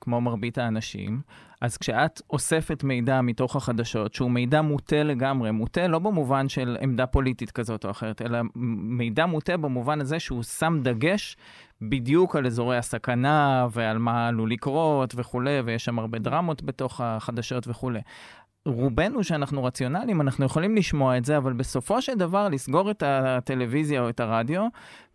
כמו 0.06 0.22
מרבית 0.22 0.58
האנשים, 0.58 1.22
אז 1.62 1.78
כשאת 1.78 2.22
אוספת 2.30 2.84
מידע 2.84 3.22
מתוך 3.22 3.56
החדשות, 3.56 4.14
שהוא 4.14 4.32
מידע 4.32 4.62
מוטה 4.62 5.04
לגמרי, 5.04 5.52
מוטה 5.52 5.88
לא 5.88 6.00
במובן 6.00 6.50
של 6.50 6.78
עמדה 6.82 7.06
פוליטית 7.06 7.52
כזאת 7.52 7.86
או 7.86 7.92
אחרת, 7.92 8.22
אלא 8.22 8.40
מידע 8.56 9.26
מוטה 9.26 9.58
במובן 9.58 10.02
הזה 10.02 10.20
שהוא 10.20 10.44
שם 10.44 10.80
דגש 10.84 11.38
בדיוק 11.82 12.36
על 12.36 12.46
אזורי 12.46 12.78
הסכנה 12.78 13.68
ועל 13.72 13.98
מה 13.98 14.28
עלול 14.28 14.52
לקרות 14.52 15.14
וכולי, 15.18 15.60
ויש 15.66 15.86
שם 15.86 16.00
הרבה 16.00 16.20
דרמות 16.20 16.64
בתוך 16.64 17.02
החדשות 17.02 17.68
וכולי. 17.68 18.00
רובנו 18.66 19.24
שאנחנו 19.24 19.64
רציונליים, 19.64 20.22
אנחנו 20.22 20.46
יכולים 20.46 20.76
לשמוע 20.76 21.18
את 21.18 21.26
זה, 21.26 21.38
אבל 21.38 21.54
בסופו 21.54 22.02
של 22.02 22.16
דבר 22.16 22.50
לסגור 22.50 22.92
את 22.92 23.04
הטלוויזיה 23.06 24.02
או 24.02 24.10
את 24.10 24.20
הרדיו 24.20 24.68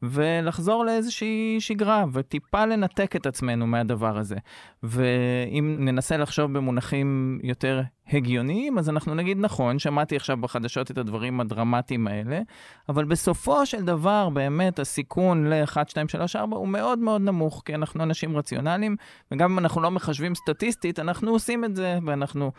ולחזור 0.02 0.84
לאיזושהי 0.84 1.56
שגרה 1.60 2.04
וטיפה 2.12 2.66
לנתק 2.66 3.16
את 3.16 3.26
עצמנו 3.26 3.66
מהדבר 3.66 4.18
הזה. 4.18 4.36
ואם 4.82 5.76
ננסה 5.78 6.16
לחשוב 6.16 6.52
במונחים 6.52 7.38
יותר 7.42 7.82
הגיוניים, 8.12 8.78
אז 8.78 8.88
אנחנו 8.88 9.14
נגיד, 9.14 9.38
נכון, 9.40 9.78
שמעתי 9.78 10.16
עכשיו 10.16 10.36
בחדשות 10.36 10.90
את 10.90 10.98
הדברים 10.98 11.40
הדרמטיים 11.40 12.06
האלה, 12.06 12.40
אבל 12.88 13.04
בסופו 13.04 13.66
של 13.66 13.84
דבר, 13.84 14.28
באמת, 14.28 14.78
הסיכון 14.78 15.46
ל-1, 15.46 15.76
2, 15.88 16.08
3, 16.08 16.36
4 16.36 16.56
הוא 16.56 16.68
מאוד 16.68 16.98
מאוד 16.98 17.20
נמוך, 17.20 17.62
כי 17.64 17.74
אנחנו 17.74 18.02
אנשים 18.02 18.36
רציונליים, 18.36 18.96
וגם 19.32 19.52
אם 19.52 19.58
אנחנו 19.58 19.80
לא 19.80 19.90
מחשבים 19.90 20.34
סטטיסטית, 20.34 20.98
אנחנו 20.98 21.30
עושים 21.30 21.64
את 21.64 21.76
זה, 21.76 21.98
ואנחנו 22.06 22.52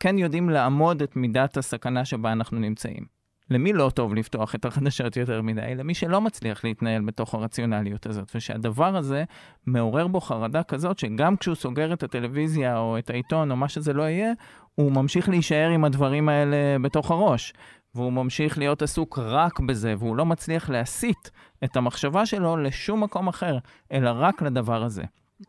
כן 0.00 0.18
יודעים 0.18 0.31
לעמוד 0.40 1.02
את 1.02 1.16
מידת 1.16 1.56
הסכנה 1.56 2.04
שבה 2.04 2.32
אנחנו 2.32 2.58
נמצאים. 2.58 3.22
למי 3.50 3.72
לא 3.72 3.90
טוב 3.94 4.14
לפתוח 4.14 4.54
את 4.54 4.64
החדשות 4.64 5.16
יותר 5.16 5.42
מדי? 5.42 5.74
למי 5.76 5.94
שלא 5.94 6.20
מצליח 6.20 6.64
להתנהל 6.64 7.02
בתוך 7.02 7.34
הרציונליות 7.34 8.06
הזאת, 8.06 8.32
ושהדבר 8.34 8.96
הזה 8.96 9.24
מעורר 9.66 10.06
בו 10.06 10.20
חרדה 10.20 10.62
כזאת, 10.62 10.98
שגם 10.98 11.36
כשהוא 11.36 11.54
סוגר 11.54 11.92
את 11.92 12.02
הטלוויזיה 12.02 12.78
או 12.78 12.98
את 12.98 13.10
העיתון 13.10 13.50
או 13.50 13.56
מה 13.56 13.68
שזה 13.68 13.92
לא 13.92 14.02
יהיה, 14.02 14.32
הוא 14.74 14.92
ממשיך 14.92 15.28
להישאר 15.28 15.68
עם 15.68 15.84
הדברים 15.84 16.28
האלה 16.28 16.76
בתוך 16.82 17.10
הראש. 17.10 17.52
והוא 17.94 18.12
ממשיך 18.12 18.58
להיות 18.58 18.82
עסוק 18.82 19.18
רק 19.18 19.60
בזה, 19.60 19.94
והוא 19.98 20.16
לא 20.16 20.26
מצליח 20.26 20.70
להסיט 20.70 21.28
את 21.64 21.76
המחשבה 21.76 22.26
שלו 22.26 22.56
לשום 22.56 23.02
מקום 23.02 23.28
אחר, 23.28 23.58
אלא 23.92 24.10
רק 24.14 24.42
לדבר 24.42 24.82
הזה. 24.82 25.02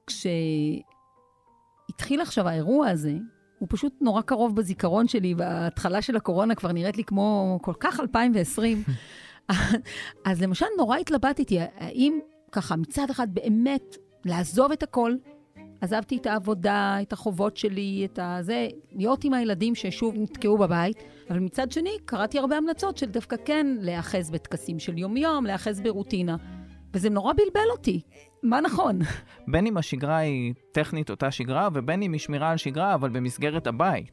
כשהתחיל 0.07 0.81
עכשיו 2.21 2.47
האירוע 2.47 2.87
הזה, 2.87 3.13
הוא 3.63 3.67
פשוט 3.71 3.93
נורא 4.01 4.21
קרוב 4.21 4.55
בזיכרון 4.55 5.07
שלי, 5.07 5.33
וההתחלה 5.37 6.01
של 6.01 6.15
הקורונה 6.15 6.55
כבר 6.55 6.71
נראית 6.71 6.97
לי 6.97 7.03
כמו 7.03 7.59
כל 7.61 7.73
כך 7.79 7.99
2020. 7.99 8.83
אז 10.25 10.41
למשל, 10.41 10.65
נורא 10.77 10.97
התלבטתי, 10.97 11.59
האם 11.77 12.19
ככה, 12.51 12.75
מצד 12.75 13.09
אחד 13.09 13.27
באמת 13.33 13.97
לעזוב 14.25 14.71
את 14.71 14.83
הכל, 14.83 15.15
עזבתי 15.81 16.17
את 16.17 16.25
העבודה, 16.25 16.97
את 17.01 17.13
החובות 17.13 17.57
שלי, 17.57 18.07
את 18.11 18.19
הזה, 18.21 18.67
להיות 18.91 19.23
עם 19.23 19.33
הילדים 19.33 19.75
ששוב 19.75 20.15
נתקעו 20.17 20.57
בבית, 20.57 20.97
אבל 21.29 21.39
מצד 21.39 21.71
שני, 21.71 21.97
קראתי 22.05 22.39
הרבה 22.39 22.57
המלצות 22.57 22.97
של 22.97 23.05
דווקא 23.05 23.35
כן 23.45 23.67
להיאחז 23.79 24.29
בטקסים 24.31 24.79
של 24.79 24.97
יום-יום, 24.97 25.45
להיאחז 25.45 25.81
ברוטינה. 25.81 26.35
וזה 26.93 27.09
נורא 27.09 27.33
בלבל 27.33 27.69
אותי. 27.71 28.01
מה 28.43 28.61
נכון? 28.61 28.99
בין 29.47 29.67
אם 29.67 29.77
השגרה 29.77 30.17
היא 30.17 30.53
טכנית 30.71 31.09
אותה 31.09 31.31
שגרה, 31.31 31.69
ובין 31.73 32.01
אם 32.01 32.13
היא 32.13 32.19
שמירה 32.19 32.51
על 32.51 32.57
שגרה, 32.57 32.93
אבל 32.93 33.09
במסגרת 33.09 33.67
הבית. 33.67 34.11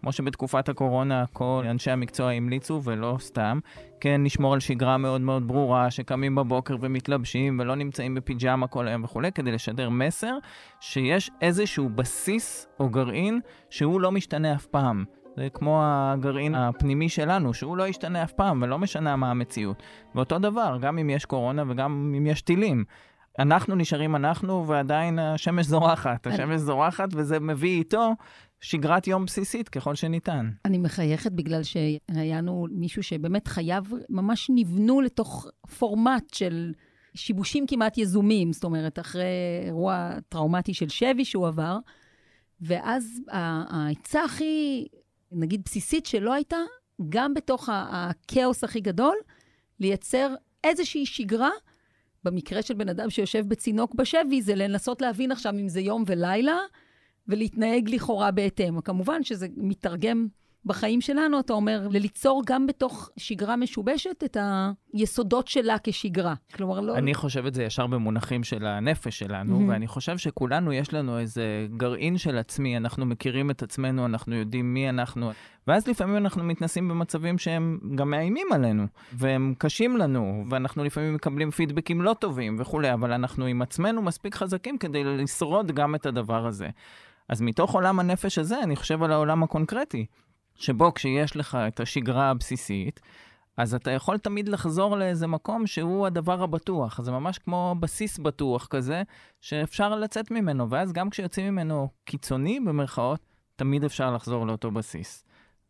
כמו 0.00 0.12
שבתקופת 0.12 0.68
הקורונה 0.68 1.24
כל 1.32 1.64
אנשי 1.70 1.90
המקצוע 1.90 2.30
המליצו, 2.30 2.80
ולא 2.84 3.16
סתם, 3.20 3.58
כן 4.00 4.20
לשמור 4.24 4.54
על 4.54 4.60
שגרה 4.60 4.96
מאוד 4.96 5.20
מאוד 5.20 5.48
ברורה, 5.48 5.90
שקמים 5.90 6.34
בבוקר 6.34 6.76
ומתלבשים 6.80 7.58
ולא 7.60 7.74
נמצאים 7.74 8.14
בפיג'מה 8.14 8.66
כל 8.66 8.88
היום 8.88 9.04
וכולי, 9.04 9.32
כדי 9.32 9.52
לשדר 9.52 9.90
מסר 9.90 10.38
שיש 10.80 11.30
איזשהו 11.40 11.88
בסיס 11.88 12.66
או 12.80 12.88
גרעין 12.88 13.40
שהוא 13.70 14.00
לא 14.00 14.12
משתנה 14.12 14.54
אף 14.54 14.66
פעם. 14.66 15.04
זה 15.36 15.48
כמו 15.54 15.80
הגרעין 15.84 16.54
הפנימי 16.54 17.08
שלנו, 17.08 17.54
שהוא 17.54 17.76
לא 17.76 17.88
ישתנה 17.88 18.22
אף 18.22 18.32
פעם 18.32 18.62
ולא 18.62 18.78
משנה 18.78 19.16
מה 19.16 19.30
המציאות. 19.30 19.82
ואותו 20.14 20.38
דבר, 20.38 20.78
גם 20.80 20.98
אם 20.98 21.10
יש 21.10 21.24
קורונה 21.24 21.64
וגם 21.68 22.14
אם 22.18 22.26
יש 22.26 22.42
טילים. 22.42 22.84
אנחנו 23.38 23.74
נשארים 23.74 24.16
אנחנו, 24.16 24.68
ועדיין 24.68 25.18
השמש 25.18 25.66
זורחת. 25.66 26.26
השמש 26.26 26.60
זורחת, 26.60 27.08
וזה 27.12 27.40
מביא 27.40 27.78
איתו 27.78 28.12
שגרת 28.60 29.06
יום 29.06 29.24
בסיסית 29.24 29.68
ככל 29.68 29.94
שניתן. 29.94 30.50
אני 30.64 30.78
מחייכת 30.78 31.32
בגלל 31.32 31.62
שהיה 31.62 32.38
לנו 32.38 32.66
מישהו 32.70 33.02
שבאמת 33.02 33.48
חייו 33.48 33.84
ממש 34.08 34.50
נבנו 34.54 35.00
לתוך 35.00 35.46
פורמט 35.78 36.34
של 36.34 36.72
שיבושים 37.14 37.66
כמעט 37.66 37.98
יזומים, 37.98 38.52
זאת 38.52 38.64
אומרת, 38.64 38.98
אחרי 38.98 39.24
אירוע 39.66 40.10
טראומטי 40.28 40.74
של 40.74 40.88
שבי 40.88 41.24
שהוא 41.24 41.48
עבר, 41.48 41.78
ואז 42.60 43.20
העצה 43.30 44.24
הכי, 44.24 44.86
נגיד, 45.32 45.62
בסיסית 45.64 46.06
שלא 46.06 46.32
הייתה, 46.32 46.56
גם 47.08 47.34
בתוך 47.34 47.68
הכאוס 47.72 48.64
הכי 48.64 48.80
גדול, 48.80 49.16
לייצר 49.80 50.34
איזושהי 50.64 51.06
שגרה. 51.06 51.50
במקרה 52.24 52.62
של 52.62 52.74
בן 52.74 52.88
אדם 52.88 53.10
שיושב 53.10 53.48
בצינוק 53.48 53.94
בשבי, 53.94 54.42
זה 54.42 54.54
לנסות 54.54 55.02
להבין 55.02 55.32
עכשיו 55.32 55.52
אם 55.52 55.68
זה 55.68 55.80
יום 55.80 56.04
ולילה, 56.06 56.58
ולהתנהג 57.28 57.90
לכאורה 57.90 58.30
בהתאם. 58.30 58.80
כמובן 58.80 59.22
שזה 59.22 59.46
מתרגם 59.56 60.26
בחיים 60.64 61.00
שלנו, 61.00 61.40
אתה 61.40 61.52
אומר, 61.52 61.88
ליצור 61.90 62.42
גם 62.46 62.66
בתוך 62.66 63.10
שגרה 63.16 63.56
משובשת 63.56 64.24
את 64.24 64.36
היסודות 64.92 65.48
שלה 65.48 65.76
כשגרה. 65.82 66.34
כלומר, 66.54 66.80
לא... 66.80 66.96
אני 66.96 67.14
חושב 67.14 67.46
את 67.46 67.54
זה 67.54 67.64
ישר 67.64 67.86
במונחים 67.86 68.44
של 68.44 68.66
הנפש 68.66 69.18
שלנו, 69.18 69.60
mm-hmm. 69.60 69.70
ואני 69.70 69.86
חושב 69.86 70.18
שכולנו 70.18 70.72
יש 70.72 70.94
לנו 70.94 71.18
איזה 71.18 71.66
גרעין 71.76 72.18
של 72.18 72.38
עצמי, 72.38 72.76
אנחנו 72.76 73.06
מכירים 73.06 73.50
את 73.50 73.62
עצמנו, 73.62 74.06
אנחנו 74.06 74.34
יודעים 74.34 74.74
מי 74.74 74.88
אנחנו, 74.88 75.30
ואז 75.66 75.88
לפעמים 75.88 76.16
אנחנו 76.16 76.44
מתנסים 76.44 76.88
במצבים 76.88 77.38
שהם 77.38 77.78
גם 77.94 78.10
מאיימים 78.10 78.46
עלינו, 78.52 78.86
והם 79.12 79.54
קשים 79.58 79.96
לנו, 79.96 80.44
ואנחנו 80.50 80.84
לפעמים 80.84 81.14
מקבלים 81.14 81.50
פידבקים 81.50 82.02
לא 82.02 82.14
טובים 82.18 82.56
וכולי, 82.58 82.92
אבל 82.92 83.12
אנחנו 83.12 83.46
עם 83.46 83.62
עצמנו 83.62 84.02
מספיק 84.02 84.34
חזקים 84.34 84.78
כדי 84.78 85.04
לשרוד 85.04 85.72
גם 85.72 85.94
את 85.94 86.06
הדבר 86.06 86.46
הזה. 86.46 86.68
אז 87.28 87.40
מתוך 87.40 87.74
עולם 87.74 88.00
הנפש 88.00 88.38
הזה, 88.38 88.62
אני 88.62 88.76
חושב 88.76 89.02
על 89.02 89.12
העולם 89.12 89.42
הקונקרטי, 89.42 90.06
שבו 90.54 90.94
כשיש 90.94 91.36
לך 91.36 91.58
את 91.68 91.80
השגרה 91.80 92.30
הבסיסית, 92.30 93.00
אז 93.56 93.74
אתה 93.74 93.90
יכול 93.90 94.18
תמיד 94.18 94.48
לחזור 94.48 94.96
לאיזה 94.96 95.26
מקום 95.26 95.66
שהוא 95.66 96.06
הדבר 96.06 96.42
הבטוח. 96.42 97.00
זה 97.02 97.12
ממש 97.12 97.38
כמו 97.38 97.76
בסיס 97.80 98.18
בטוח 98.18 98.66
כזה, 98.66 99.02
שאפשר 99.40 99.94
לצאת 99.94 100.30
ממנו, 100.30 100.70
ואז 100.70 100.92
גם 100.92 101.10
כשיוצאים 101.10 101.52
ממנו 101.52 101.88
קיצוני, 102.04 102.60
במרכאות, 102.60 103.20
תמיד 103.56 103.84
אפשר 103.84 104.14
לחזור 104.14 104.46
לאותו 104.46 104.70
בסיס. 104.70 105.24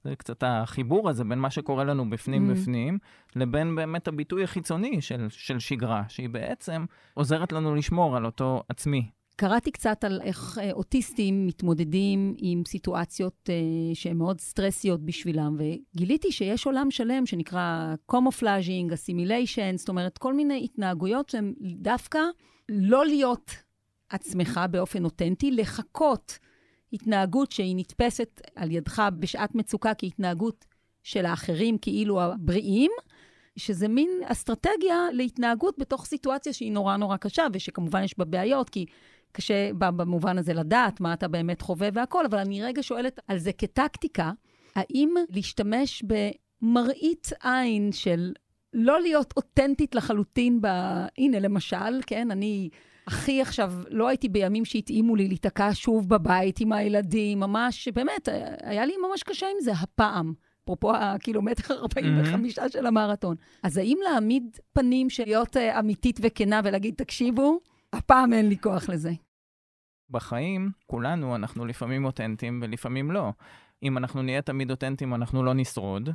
זה 0.04 0.16
קצת 0.16 0.42
החיבור 0.46 1.08
הזה 1.08 1.24
בין 1.24 1.38
מה 1.38 1.50
שקורה 1.50 1.84
לנו 1.84 2.10
בפנים 2.10 2.50
mm. 2.50 2.54
בפנים, 2.54 2.98
לבין 3.36 3.76
באמת 3.76 4.08
הביטוי 4.08 4.44
החיצוני 4.44 5.00
של, 5.00 5.26
של 5.30 5.58
שגרה, 5.58 6.02
שהיא 6.08 6.28
בעצם 6.28 6.84
עוזרת 7.14 7.52
לנו 7.52 7.74
לשמור 7.74 8.16
על 8.16 8.26
אותו 8.26 8.62
עצמי, 8.68 9.10
קראתי 9.42 9.70
קצת 9.70 10.04
על 10.04 10.20
איך 10.24 10.58
אה, 10.62 10.72
אוטיסטים 10.72 11.46
מתמודדים 11.46 12.34
עם 12.38 12.62
סיטואציות 12.66 13.50
אה, 13.50 13.94
שהן 13.94 14.16
מאוד 14.16 14.40
סטרסיות 14.40 15.00
בשבילם, 15.04 15.56
וגיליתי 15.58 16.32
שיש 16.32 16.66
עולם 16.66 16.90
שלם 16.90 17.26
שנקרא 17.26 17.94
camouflaging, 18.06 18.92
assimilation, 18.92 19.76
זאת 19.76 19.88
אומרת, 19.88 20.18
כל 20.18 20.34
מיני 20.34 20.64
התנהגויות 20.64 21.28
שהן 21.28 21.54
דווקא 21.60 22.18
לא 22.68 23.06
להיות 23.06 23.50
עצמך 24.08 24.60
באופן 24.70 25.04
אותנטי, 25.04 25.50
לחכות 25.50 26.38
התנהגות 26.92 27.52
שהיא 27.52 27.76
נתפסת 27.76 28.40
על 28.56 28.70
ידך 28.70 29.02
בשעת 29.18 29.54
מצוקה 29.54 29.94
כהתנהגות 29.94 30.64
של 31.02 31.26
האחרים, 31.26 31.78
כאילו 31.78 32.22
הבריאים, 32.22 32.90
שזה 33.56 33.88
מין 33.88 34.10
אסטרטגיה 34.24 34.98
להתנהגות 35.12 35.78
בתוך 35.78 36.04
סיטואציה 36.04 36.52
שהיא 36.52 36.72
נורא 36.72 36.96
נורא 36.96 37.16
קשה, 37.16 37.46
ושכמובן 37.52 38.02
יש 38.02 38.18
בה 38.18 38.24
בעיות, 38.24 38.70
כי 38.70 38.86
קשה 39.32 39.72
במובן 39.74 40.38
הזה 40.38 40.54
לדעת 40.54 41.00
מה 41.00 41.12
אתה 41.12 41.28
באמת 41.28 41.60
חווה 41.60 41.88
והכל, 41.92 42.26
אבל 42.26 42.38
אני 42.38 42.62
רגע 42.62 42.82
שואלת 42.82 43.20
על 43.28 43.38
זה 43.38 43.52
כטקטיקה, 43.52 44.32
האם 44.74 45.14
להשתמש 45.28 46.02
במראית 46.02 47.32
עין 47.42 47.92
של 47.92 48.32
לא 48.72 49.00
להיות 49.00 49.34
אותנטית 49.36 49.94
לחלוטין 49.94 50.60
ב... 50.60 50.66
הנה, 51.18 51.38
למשל, 51.38 52.02
כן, 52.06 52.30
אני 52.30 52.68
הכי 53.06 53.40
עכשיו, 53.40 53.72
לא 53.88 54.08
הייתי 54.08 54.28
בימים 54.28 54.64
שהתאימו 54.64 55.16
לי 55.16 55.28
להיתקע 55.28 55.70
שוב 55.72 56.08
בבית 56.08 56.60
עם 56.60 56.72
הילדים, 56.72 57.40
ממש, 57.40 57.88
באמת, 57.88 58.28
היה 58.62 58.86
לי 58.86 58.92
ממש 59.08 59.22
קשה 59.22 59.46
עם 59.46 59.60
זה 59.60 59.72
הפעם. 59.72 60.32
אפרופו 60.64 60.94
הקילומטר 60.96 61.74
45 61.74 62.58
mm-hmm. 62.58 62.68
של 62.68 62.86
המרתון. 62.86 63.36
אז 63.62 63.76
האם 63.76 63.98
להעמיד 64.04 64.58
פנים 64.72 65.10
של 65.10 65.24
להיות 65.24 65.56
uh, 65.56 65.78
אמיתית 65.78 66.18
וכנה 66.22 66.60
ולהגיד, 66.64 66.94
תקשיבו, 66.94 67.60
הפעם 67.92 68.32
אין 68.32 68.48
לי 68.48 68.58
כוח 68.58 68.88
לזה. 68.88 69.12
בחיים, 70.10 70.70
כולנו, 70.86 71.36
אנחנו 71.36 71.66
לפעמים 71.66 72.04
אותנטיים 72.04 72.60
ולפעמים 72.62 73.10
לא. 73.10 73.32
אם 73.82 73.98
אנחנו 73.98 74.22
נהיה 74.22 74.42
תמיד 74.42 74.70
אותנטיים, 74.70 75.14
אנחנו 75.14 75.42
לא 75.42 75.54
נשרוד. 75.54 76.10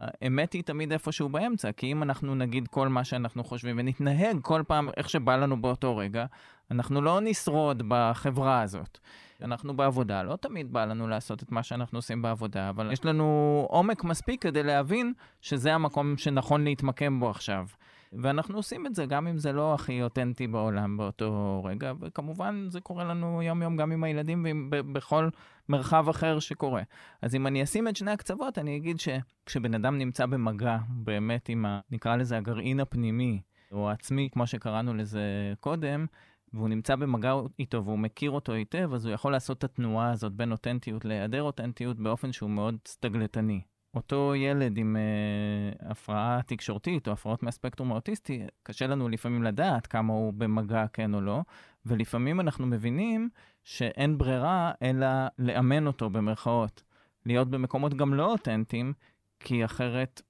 האמת 0.00 0.52
היא 0.52 0.62
תמיד 0.62 0.92
איפשהו 0.92 1.28
באמצע, 1.28 1.72
כי 1.72 1.92
אם 1.92 2.02
אנחנו 2.02 2.34
נגיד 2.34 2.68
כל 2.68 2.88
מה 2.88 3.04
שאנחנו 3.04 3.44
חושבים 3.44 3.76
ונתנהג 3.78 4.40
כל 4.42 4.62
פעם 4.66 4.88
איך 4.96 5.10
שבא 5.10 5.36
לנו 5.36 5.62
באותו 5.62 5.96
רגע, 5.96 6.26
אנחנו 6.70 7.00
לא 7.00 7.20
נשרוד 7.20 7.82
בחברה 7.88 8.62
הזאת. 8.62 8.98
אנחנו 9.42 9.76
בעבודה, 9.76 10.22
לא 10.22 10.36
תמיד 10.36 10.72
בא 10.72 10.84
לנו 10.84 11.08
לעשות 11.08 11.42
את 11.42 11.52
מה 11.52 11.62
שאנחנו 11.62 11.98
עושים 11.98 12.22
בעבודה, 12.22 12.68
אבל 12.68 12.92
יש 12.92 13.04
לנו 13.04 13.66
עומק 13.70 14.04
מספיק 14.04 14.42
כדי 14.42 14.62
להבין 14.62 15.12
שזה 15.40 15.74
המקום 15.74 16.16
שנכון 16.16 16.64
להתמקם 16.64 17.20
בו 17.20 17.30
עכשיו. 17.30 17.66
ואנחנו 18.12 18.56
עושים 18.56 18.86
את 18.86 18.94
זה, 18.94 19.06
גם 19.06 19.26
אם 19.26 19.38
זה 19.38 19.52
לא 19.52 19.74
הכי 19.74 20.02
אותנטי 20.02 20.46
בעולם 20.46 20.96
באותו 20.96 21.62
רגע, 21.64 21.92
וכמובן 22.00 22.66
זה 22.68 22.80
קורה 22.80 23.04
לנו 23.04 23.42
יום-יום 23.42 23.76
גם 23.76 23.92
עם 23.92 24.04
הילדים 24.04 24.46
ובכל 24.72 25.28
מרחב 25.68 26.08
אחר 26.08 26.38
שקורה. 26.38 26.82
אז 27.22 27.34
אם 27.34 27.46
אני 27.46 27.62
אשים 27.62 27.88
את 27.88 27.96
שני 27.96 28.10
הקצוות, 28.10 28.58
אני 28.58 28.76
אגיד 28.76 28.96
שכשבן 29.00 29.74
אדם 29.74 29.98
נמצא 29.98 30.26
במגע 30.26 30.78
באמת 30.88 31.48
עם, 31.48 31.66
ה, 31.66 31.80
נקרא 31.90 32.16
לזה 32.16 32.36
הגרעין 32.36 32.80
הפנימי, 32.80 33.40
או 33.72 33.90
העצמי, 33.90 34.28
כמו 34.32 34.46
שקראנו 34.46 34.94
לזה 34.94 35.22
קודם, 35.60 36.06
והוא 36.52 36.68
נמצא 36.68 36.96
במגע 36.96 37.34
איתו 37.58 37.84
והוא 37.84 37.98
מכיר 37.98 38.30
אותו 38.30 38.52
היטב, 38.52 38.90
אז 38.94 39.06
הוא 39.06 39.14
יכול 39.14 39.32
לעשות 39.32 39.58
את 39.58 39.64
התנועה 39.64 40.10
הזאת 40.10 40.32
בין 40.32 40.52
אותנטיות 40.52 41.04
להיעדר 41.04 41.42
אותנטיות 41.42 42.00
באופן 42.00 42.32
שהוא 42.32 42.50
מאוד 42.50 42.76
סטגלטני. 42.88 43.60
אותו 43.96 44.34
ילד 44.34 44.78
עם 44.78 44.96
אה, 44.96 45.90
הפרעה 45.90 46.40
תקשורתית 46.46 47.08
או 47.08 47.12
הפרעות 47.12 47.42
מהספקטרום 47.42 47.92
האוטיסטי, 47.92 48.42
קשה 48.62 48.86
לנו 48.86 49.08
לפעמים 49.08 49.42
לדעת 49.42 49.86
כמה 49.86 50.12
הוא 50.12 50.32
במגע 50.32 50.86
כן 50.92 51.14
או 51.14 51.20
לא, 51.20 51.40
ולפעמים 51.86 52.40
אנחנו 52.40 52.66
מבינים 52.66 53.28
שאין 53.64 54.18
ברירה 54.18 54.72
אלא 54.82 55.06
לאמן 55.38 55.86
אותו 55.86 56.10
במרכאות. 56.10 56.82
להיות 57.26 57.50
במקומות 57.50 57.94
גם 57.94 58.14
לא 58.14 58.32
אותנטיים, 58.32 58.92
כי 59.40 59.64
אחרת, 59.64 60.22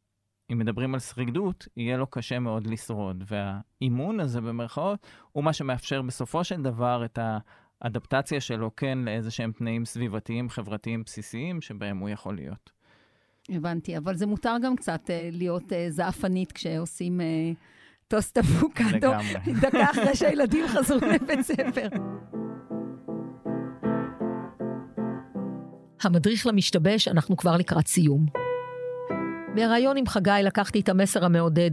אם 0.52 0.58
מדברים 0.58 0.94
על 0.94 1.00
שרידות, 1.00 1.68
יהיה 1.76 1.96
לו 1.96 2.06
קשה 2.06 2.38
מאוד 2.38 2.66
לשרוד. 2.66 3.24
והאימון 3.26 4.20
הזה 4.20 4.40
במרכאות 4.40 5.06
הוא 5.32 5.44
מה 5.44 5.52
שמאפשר 5.52 6.02
בסופו 6.02 6.44
של 6.44 6.62
דבר 6.62 7.04
את 7.04 7.18
האדפטציה 7.80 8.40
שלו 8.40 8.76
כן 8.76 8.98
לאיזה 8.98 9.30
שהם 9.30 9.52
תנאים 9.52 9.84
סביבתיים, 9.84 10.48
חברתיים, 10.48 11.02
בסיסיים, 11.02 11.60
שבהם 11.60 11.98
הוא 11.98 12.08
יכול 12.08 12.36
להיות. 12.36 12.75
הבנתי, 13.51 13.97
אבל 13.97 14.16
זה 14.16 14.26
מותר 14.26 14.57
גם 14.62 14.76
קצת 14.76 15.01
uh, 15.07 15.11
להיות 15.32 15.72
uh, 15.72 15.74
זעפנית 15.88 16.53
כשעושים 16.53 17.20
uh, 17.20 17.57
טוסט 18.09 18.38
אבוקדו, 18.38 19.12
דקה 19.61 19.90
אחרי 19.90 20.16
שהילדים 20.16 20.68
חזרו 20.68 20.99
לבית 21.14 21.40
ספר. 21.40 21.88
המדריך 26.03 26.47
למשתבש, 26.47 27.09
אנחנו 27.09 27.36
כבר 27.36 27.57
לקראת 27.57 27.86
סיום. 27.86 28.26
מהריאיון 29.55 29.97
עם 29.97 30.07
חגי 30.07 30.30
לקחתי 30.44 30.80
את 30.80 30.88
המסר 30.88 31.24
המעודד. 31.24 31.70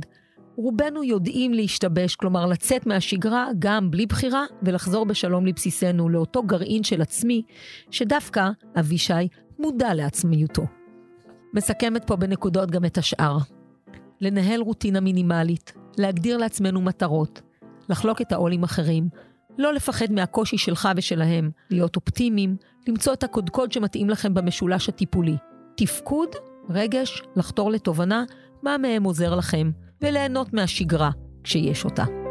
רובנו 0.56 1.04
יודעים 1.04 1.54
להשתבש, 1.54 2.16
כלומר 2.16 2.46
לצאת 2.46 2.86
מהשגרה 2.86 3.48
גם 3.60 3.92
בלי 3.92 4.06
בחירה 4.06 4.44
ולחזור 4.62 5.06
בשלום 5.06 5.46
לבסיסנו, 5.46 6.10
לאותו 6.10 6.44
גרעין 6.44 6.84
של 6.84 7.02
עצמי, 7.02 7.42
שדווקא 7.92 8.50
אבישי 8.80 9.28
מודע 9.60 9.94
לעצמיותו. 9.94 10.83
מסכמת 11.54 12.08
פה 12.08 12.16
בנקודות 12.16 12.72
גם 12.72 12.86
את 12.86 12.98
השאר. 12.98 13.38
לנהל 14.22 14.62
רוטינה 14.62 15.00
מינימלית, 15.00 15.74
להגדיר 15.98 16.38
לעצמנו 16.38 16.82
מטרות, 16.82 17.42
לחלוק 17.90 18.22
את 18.22 18.32
העול 18.32 18.54
עם 18.54 18.64
אחרים, 18.64 19.10
לא 19.58 19.74
לפחד 19.74 20.12
מהקושי 20.12 20.58
שלך 20.58 20.90
ושלהם, 20.96 21.52
להיות 21.70 21.96
אופטימיים, 21.96 22.56
למצוא 22.88 23.14
את 23.14 23.24
הקודקוד 23.24 23.72
שמתאים 23.72 24.10
לכם 24.10 24.34
במשולש 24.34 24.90
הטיפולי. 24.90 25.36
תפקוד, 25.78 26.30
רגש, 26.70 27.22
לחתור 27.36 27.72
לתובנה, 27.72 28.24
מה 28.64 28.78
מהם 28.78 29.04
עוזר 29.04 29.36
לכם, 29.36 29.72
וליהנות 30.02 30.54
מהשגרה, 30.54 31.12
כשיש 31.44 31.86
אותה. 31.86 32.23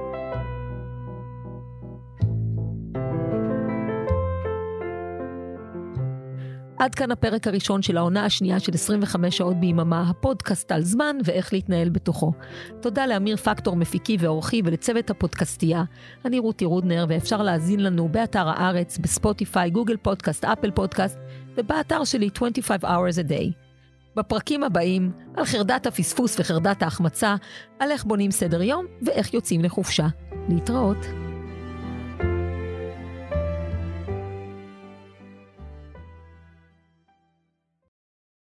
עד 6.82 6.94
כאן 6.94 7.10
הפרק 7.10 7.46
הראשון 7.46 7.82
של 7.82 7.96
העונה 7.96 8.24
השנייה 8.24 8.60
של 8.60 8.74
25 8.74 9.36
שעות 9.36 9.56
ביממה, 9.56 10.10
הפודקאסט 10.10 10.72
על 10.72 10.82
זמן 10.82 11.16
ואיך 11.24 11.52
להתנהל 11.52 11.88
בתוכו. 11.88 12.32
תודה 12.80 13.06
לאמיר 13.06 13.36
פקטור, 13.36 13.76
מפיקי 13.76 14.16
ועורכי, 14.20 14.62
ולצוות 14.64 15.10
הפודקאסטייה. 15.10 15.84
אני 16.24 16.38
רותי 16.38 16.64
רודנר, 16.64 17.06
ואפשר 17.08 17.42
להאזין 17.42 17.80
לנו 17.80 18.08
באתר 18.08 18.48
הארץ, 18.48 18.98
בספוטיפיי, 18.98 19.70
גוגל 19.70 19.96
פודקאסט, 19.96 20.44
אפל 20.44 20.70
פודקאסט, 20.70 21.18
ובאתר 21.56 22.04
שלי 22.04 22.30
25 22.36 22.84
hours 22.84 23.26
a 23.26 23.28
day. 23.28 23.52
בפרקים 24.16 24.62
הבאים, 24.62 25.12
על 25.36 25.44
חרדת 25.44 25.86
הפספוס 25.86 26.40
וחרדת 26.40 26.82
ההחמצה, 26.82 27.36
על 27.78 27.90
איך 27.90 28.04
בונים 28.04 28.30
סדר 28.30 28.62
יום 28.62 28.86
ואיך 29.06 29.34
יוצאים 29.34 29.64
לחופשה. 29.64 30.06
להתראות. 30.48 31.31